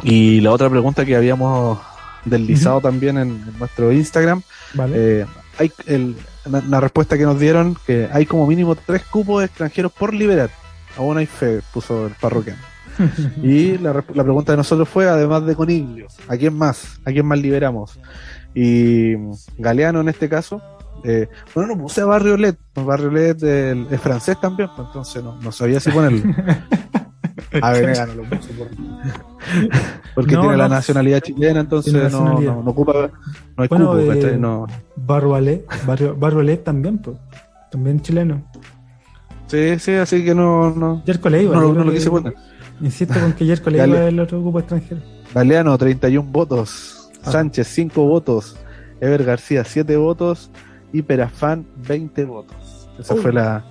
Y 0.04 0.42
la 0.42 0.52
otra 0.52 0.70
pregunta 0.70 1.06
que 1.06 1.16
habíamos 1.16 1.80
deslizado 2.26 2.82
también 2.82 3.18
en, 3.18 3.58
nuestro 3.58 3.92
Instagram, 3.92 4.42
eh, 4.94 5.26
hay 5.58 5.72
el, 5.86 6.16
la, 6.46 6.80
respuesta 6.80 7.18
que 7.18 7.24
nos 7.24 7.40
dieron 7.40 7.78
que 7.86 8.10
hay 8.12 8.26
como 8.26 8.48
mínimo 8.48 8.76
tres 8.76 9.04
cupos 9.04 9.44
extranjeros 9.44 9.92
por 9.92 10.14
liberar. 10.14 10.50
Aún 10.98 11.18
hay 11.18 11.26
fe, 11.26 11.62
puso 11.74 12.08
el 12.08 12.14
parroquiano. 12.14 12.71
y 13.44 13.78
la, 13.78 13.94
la, 13.94 14.24
pregunta 14.24 14.54
de 14.54 14.58
nosotros 14.58 14.88
fue, 14.88 15.08
además 15.08 15.46
de 15.46 15.56
Coniglio, 15.56 16.08
¿a 16.28 16.38
quién 16.38 16.56
más? 16.56 17.00
¿A 17.06 17.12
quién 17.12 17.26
más 17.26 17.40
liberamos? 17.40 18.00
Y 18.54 19.16
Galeano 19.58 20.02
en 20.02 20.10
este 20.10 20.28
caso, 20.28 20.62
eh, 21.04 21.28
bueno, 21.56 21.76
no 21.76 21.82
puse 21.82 22.02
a 22.02 22.06
Barrio 22.06 22.38
LED, 22.38 22.56
Barrio 22.76 23.12
LED 23.12 23.44
es 23.92 24.02
francés 24.02 24.40
también, 24.40 24.70
pues, 24.76 24.88
entonces 24.88 25.24
no, 25.24 25.40
no 25.42 25.52
sabía 25.52 25.80
si 25.80 25.92
ponerlo. 25.92 26.22
A 27.62 27.72
Venegas 27.72 28.08
no 28.08 28.16
lo 28.16 28.30
puse 28.30 28.54
por... 28.54 28.68
porque 30.16 30.38
tiene 30.38 30.56
la 30.56 30.70
nacionalidad 30.70 31.20
chilena, 31.20 31.62
entonces 31.62 32.12
no, 32.12 32.40
no, 32.40 32.60
ocupa, 32.60 33.10
no 33.58 33.64
hay 33.64 33.68
bueno, 33.68 33.92
cupo, 33.92 34.14
eh, 34.14 34.38
no. 34.38 34.68
Barrio, 34.96 35.66
Barrio 36.16 36.44
LED 36.44 36.60
también, 36.60 37.00
pues, 37.00 37.18
también 37.70 38.00
chileno. 38.02 38.44
Sí, 39.48 39.80
sí, 39.80 39.94
así 39.96 40.24
que 40.24 40.34
no, 40.34 40.70
no, 40.72 41.04
Leiva, 41.30 41.56
no, 41.56 41.74
no 41.74 41.84
lo 41.84 41.92
quise 41.92 42.10
poner. 42.10 42.34
Insisto 42.82 43.20
con 43.20 43.34
que 43.34 43.46
Yerko 43.46 43.70
Leiva 43.70 44.04
es 44.04 44.10
el 44.10 44.20
otro 44.20 44.42
grupo 44.42 44.60
extranjero. 44.60 45.02
Galeano, 45.34 45.78
31 45.78 46.30
votos. 46.32 47.10
Ah. 47.24 47.32
Sánchez, 47.32 47.68
5 47.68 48.06
votos. 48.06 48.56
Ever 49.00 49.24
García, 49.24 49.64
7 49.64 49.96
votos 49.98 50.50
y 50.92 51.02
Perafán 51.02 51.66
20 51.88 52.26
votos. 52.26 52.90
Esa 53.00 53.16
fue 53.16 53.34
la, 53.34 53.66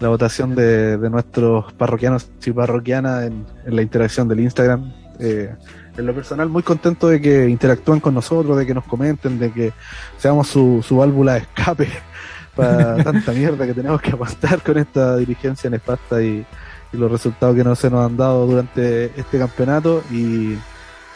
la 0.00 0.08
votación 0.08 0.54
de, 0.54 0.98
nuestros 1.10 1.72
parroquianos 1.72 2.30
y 2.44 2.50
parroquianas 2.50 3.24
en, 3.24 3.46
la 3.66 3.80
interacción 3.80 4.28
del 4.28 4.40
Instagram. 4.40 4.92
Eh, 5.18 5.54
en 5.96 6.06
lo 6.06 6.14
personal, 6.14 6.48
muy 6.48 6.62
contento 6.62 7.08
de 7.08 7.20
que 7.20 7.48
interactúen 7.48 8.00
con 8.00 8.14
nosotros, 8.14 8.58
de 8.58 8.66
que 8.66 8.74
nos 8.74 8.84
comenten, 8.84 9.38
de 9.38 9.52
que 9.52 9.72
seamos 10.18 10.48
su, 10.48 10.84
su 10.86 10.96
válvula 10.96 11.34
de 11.34 11.40
escape 11.40 11.88
para 12.56 13.02
tanta 13.02 13.32
mierda 13.32 13.66
que 13.66 13.74
tenemos 13.74 14.00
que 14.02 14.10
aguantar 14.10 14.60
con 14.62 14.76
esta 14.76 15.16
dirigencia 15.16 15.70
nefasta 15.70 16.22
y, 16.22 16.44
y 16.92 16.96
los 16.96 17.10
resultados 17.10 17.56
que 17.56 17.64
no 17.64 17.74
se 17.74 17.90
nos 17.90 18.04
han 18.04 18.16
dado 18.16 18.46
durante 18.46 19.06
este 19.18 19.38
campeonato. 19.38 20.02
Y 20.10 20.56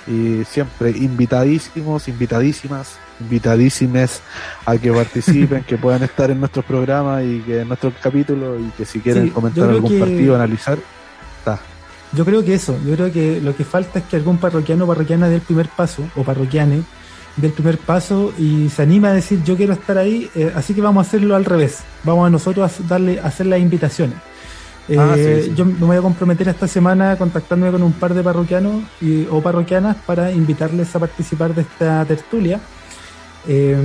y 0.06 0.44
siempre 0.44 0.90
invitadísimos, 0.90 2.08
invitadísimas, 2.08 2.96
invitadísimes 3.20 4.20
a 4.64 4.76
que 4.78 4.92
participen, 4.92 5.64
que 5.68 5.76
puedan 5.76 6.02
estar 6.02 6.30
en 6.30 6.38
nuestros 6.38 6.64
programas 6.64 7.24
y 7.24 7.40
que 7.40 7.60
en 7.60 7.68
nuestros 7.68 7.94
capítulos 8.00 8.60
y 8.60 8.70
que 8.70 8.84
si 8.84 9.00
quieren 9.00 9.30
comentar 9.30 9.68
algún 9.68 9.98
partido, 9.98 10.34
analizar, 10.36 10.78
está. 11.38 11.58
Yo 12.12 12.24
creo 12.24 12.44
que 12.44 12.54
eso, 12.54 12.78
yo 12.86 12.94
creo 12.94 13.12
que 13.12 13.40
lo 13.40 13.56
que 13.56 13.64
falta 13.64 13.98
es 13.98 14.04
que 14.04 14.16
algún 14.16 14.38
parroquiano 14.38 14.84
o 14.84 14.86
parroquiana 14.86 15.28
dé 15.28 15.36
el 15.36 15.40
primer 15.40 15.68
paso, 15.68 16.04
o 16.14 16.22
parroquiane, 16.22 16.82
dé 17.36 17.48
el 17.48 17.52
primer 17.52 17.78
paso 17.78 18.32
y 18.38 18.68
se 18.68 18.82
anima 18.82 19.08
a 19.08 19.12
decir 19.12 19.42
yo 19.42 19.56
quiero 19.56 19.72
estar 19.72 19.98
ahí, 19.98 20.30
eh, 20.36 20.52
así 20.54 20.72
que 20.72 20.80
vamos 20.80 21.04
a 21.04 21.08
hacerlo 21.08 21.34
al 21.34 21.44
revés, 21.44 21.80
vamos 22.04 22.26
a 22.28 22.30
nosotros 22.30 22.70
a 22.70 22.82
darle, 22.84 23.18
a 23.18 23.26
hacer 23.26 23.46
las 23.46 23.58
invitaciones. 23.58 24.16
Ah, 24.96 25.14
eh, 25.16 25.52
yo 25.56 25.64
me 25.64 25.84
voy 25.84 25.96
a 25.96 26.00
comprometer 26.00 26.48
esta 26.48 26.68
semana 26.68 27.16
contactándome 27.16 27.72
con 27.72 27.82
un 27.82 27.92
par 27.92 28.14
de 28.14 28.22
parroquianos 28.22 28.84
y, 29.00 29.26
o 29.30 29.42
parroquianas 29.42 29.96
para 30.06 30.30
invitarles 30.30 30.94
a 30.94 31.00
participar 31.00 31.54
de 31.54 31.62
esta 31.62 32.04
tertulia. 32.04 32.60
Eh, 33.48 33.76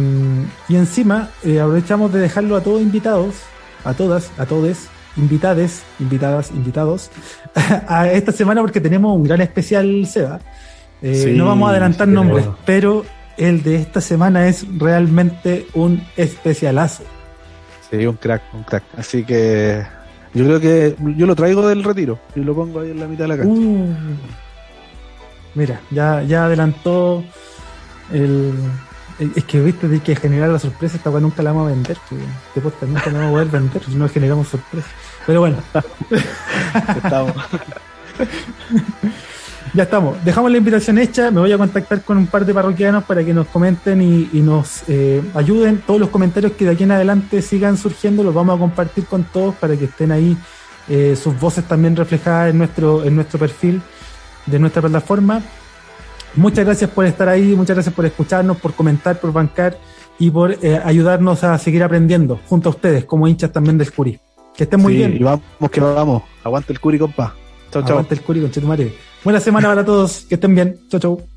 y 0.69 0.75
encima 0.75 1.29
eh, 1.43 1.59
aprovechamos 1.59 2.13
de 2.13 2.19
dejarlo 2.19 2.55
a 2.55 2.61
todos 2.61 2.81
invitados, 2.81 3.35
a 3.83 3.93
todas, 3.93 4.31
a 4.37 4.45
todes, 4.45 4.89
invitades, 5.17 5.83
invitadas, 5.99 6.51
invitados, 6.51 7.09
a 7.87 8.11
esta 8.11 8.31
semana 8.31 8.61
porque 8.61 8.79
tenemos 8.79 9.15
un 9.15 9.23
gran 9.23 9.41
especial, 9.41 10.05
Seba. 10.05 10.39
no 11.01 11.45
vamos 11.45 11.67
a 11.67 11.71
adelantar 11.71 12.07
nombres, 12.07 12.45
pero 12.65 13.05
el 13.37 13.63
de 13.63 13.77
esta 13.77 14.01
semana 14.01 14.47
es 14.47 14.65
realmente 14.77 15.65
un 15.73 16.03
especialazo. 16.15 17.03
Sí, 17.89 18.05
un 18.05 18.15
crack, 18.15 18.43
un 18.53 18.63
crack. 18.63 18.83
Así 18.97 19.23
que 19.23 19.83
yo 20.33 20.45
creo 20.45 20.59
que 20.59 20.95
yo 21.17 21.25
lo 21.25 21.35
traigo 21.35 21.67
del 21.67 21.83
retiro 21.83 22.19
y 22.35 22.39
lo 22.41 22.55
pongo 22.55 22.79
ahí 22.79 22.91
en 22.91 22.99
la 22.99 23.07
mitad 23.07 23.25
de 23.25 23.27
la 23.27 23.37
cancha. 23.37 23.51
Uh. 23.51 23.95
mira, 25.55 25.81
ya, 25.91 26.23
ya 26.23 26.45
adelantó 26.45 27.23
el, 28.11 28.53
Es 29.35 29.43
que 29.45 29.61
viste, 29.61 29.87
de 29.87 29.99
que 29.99 30.15
generar 30.15 30.49
la 30.49 30.59
sorpresa, 30.59 30.97
esta 30.97 31.09
weá 31.09 31.21
nunca 31.21 31.43
la 31.43 31.51
vamos 31.51 31.67
a 31.67 31.73
vender. 31.73 31.97
Después 32.55 32.73
nunca 32.81 33.11
la 33.11 33.19
vamos 33.19 33.29
a 33.29 33.31
poder 33.31 33.47
vender 33.47 33.83
si 33.83 33.95
no 33.95 34.09
generamos 34.09 34.47
sorpresa. 34.47 34.87
Pero 35.25 35.41
bueno. 35.41 35.57
Estamos. 37.03 37.33
Ya 39.73 39.83
estamos. 39.83 40.21
Dejamos 40.25 40.51
la 40.51 40.57
invitación 40.57 40.97
hecha. 40.97 41.31
Me 41.31 41.39
voy 41.39 41.51
a 41.51 41.57
contactar 41.57 42.01
con 42.01 42.17
un 42.17 42.27
par 42.27 42.45
de 42.45 42.53
parroquianos 42.53 43.05
para 43.05 43.23
que 43.23 43.33
nos 43.33 43.47
comenten 43.47 44.01
y, 44.01 44.41
nos 44.41 44.83
eh, 44.89 45.21
ayuden. 45.33 45.81
Todos 45.87 45.99
los 45.99 46.09
comentarios 46.09 46.53
que 46.53 46.65
de 46.65 46.71
aquí 46.71 46.83
en 46.83 46.91
adelante 46.91 47.41
sigan 47.41 47.77
surgiendo 47.77 48.21
los 48.23 48.33
vamos 48.33 48.57
a 48.57 48.59
compartir 48.59 49.05
con 49.05 49.23
todos 49.23 49.55
para 49.55 49.77
que 49.77 49.85
estén 49.85 50.11
ahí 50.11 50.37
eh, 50.89 51.15
sus 51.15 51.39
voces 51.39 51.63
también 51.65 51.95
reflejadas 51.95 52.49
en 52.49 52.57
nuestro, 52.57 53.05
en 53.05 53.15
nuestro 53.15 53.39
perfil 53.39 53.81
de 54.45 54.59
nuestra 54.59 54.81
plataforma. 54.81 55.41
Muchas 56.35 56.65
gracias 56.65 56.89
por 56.89 57.05
estar 57.05 57.29
ahí, 57.29 57.55
muchas 57.55 57.75
gracias 57.75 57.95
por 57.95 58.05
escucharnos, 58.05 58.57
por 58.57 58.73
comentar, 58.73 59.19
por 59.19 59.31
bancar 59.31 59.77
y 60.19 60.31
por 60.31 60.57
eh, 60.61 60.81
ayudarnos 60.83 61.43
a 61.45 61.57
seguir 61.57 61.83
aprendiendo 61.83 62.39
junto 62.45 62.69
a 62.69 62.71
ustedes 62.71 63.05
como 63.05 63.27
hinchas 63.27 63.51
también 63.53 63.77
del 63.77 63.91
Curi. 63.91 64.19
Que 64.55 64.65
estén 64.65 64.81
muy 64.81 64.95
bien. 64.95 65.15
Y 65.15 65.23
vamos 65.23 65.41
que 65.71 65.79
vamos. 65.79 66.23
Aguante 66.43 66.73
el 66.73 66.79
Curi, 66.81 66.99
compa. 66.99 67.35
Chau, 67.71 67.81
chau. 67.83 67.91
Aguante 67.91 68.15
el 68.15 68.21
Chetumare. 68.51 68.93
Buena 69.23 69.39
semana 69.39 69.69
para 69.69 69.85
todos. 69.85 70.25
Que 70.27 70.35
estén 70.35 70.53
bien. 70.53 70.79
Chau, 70.89 70.99
chau. 70.99 71.30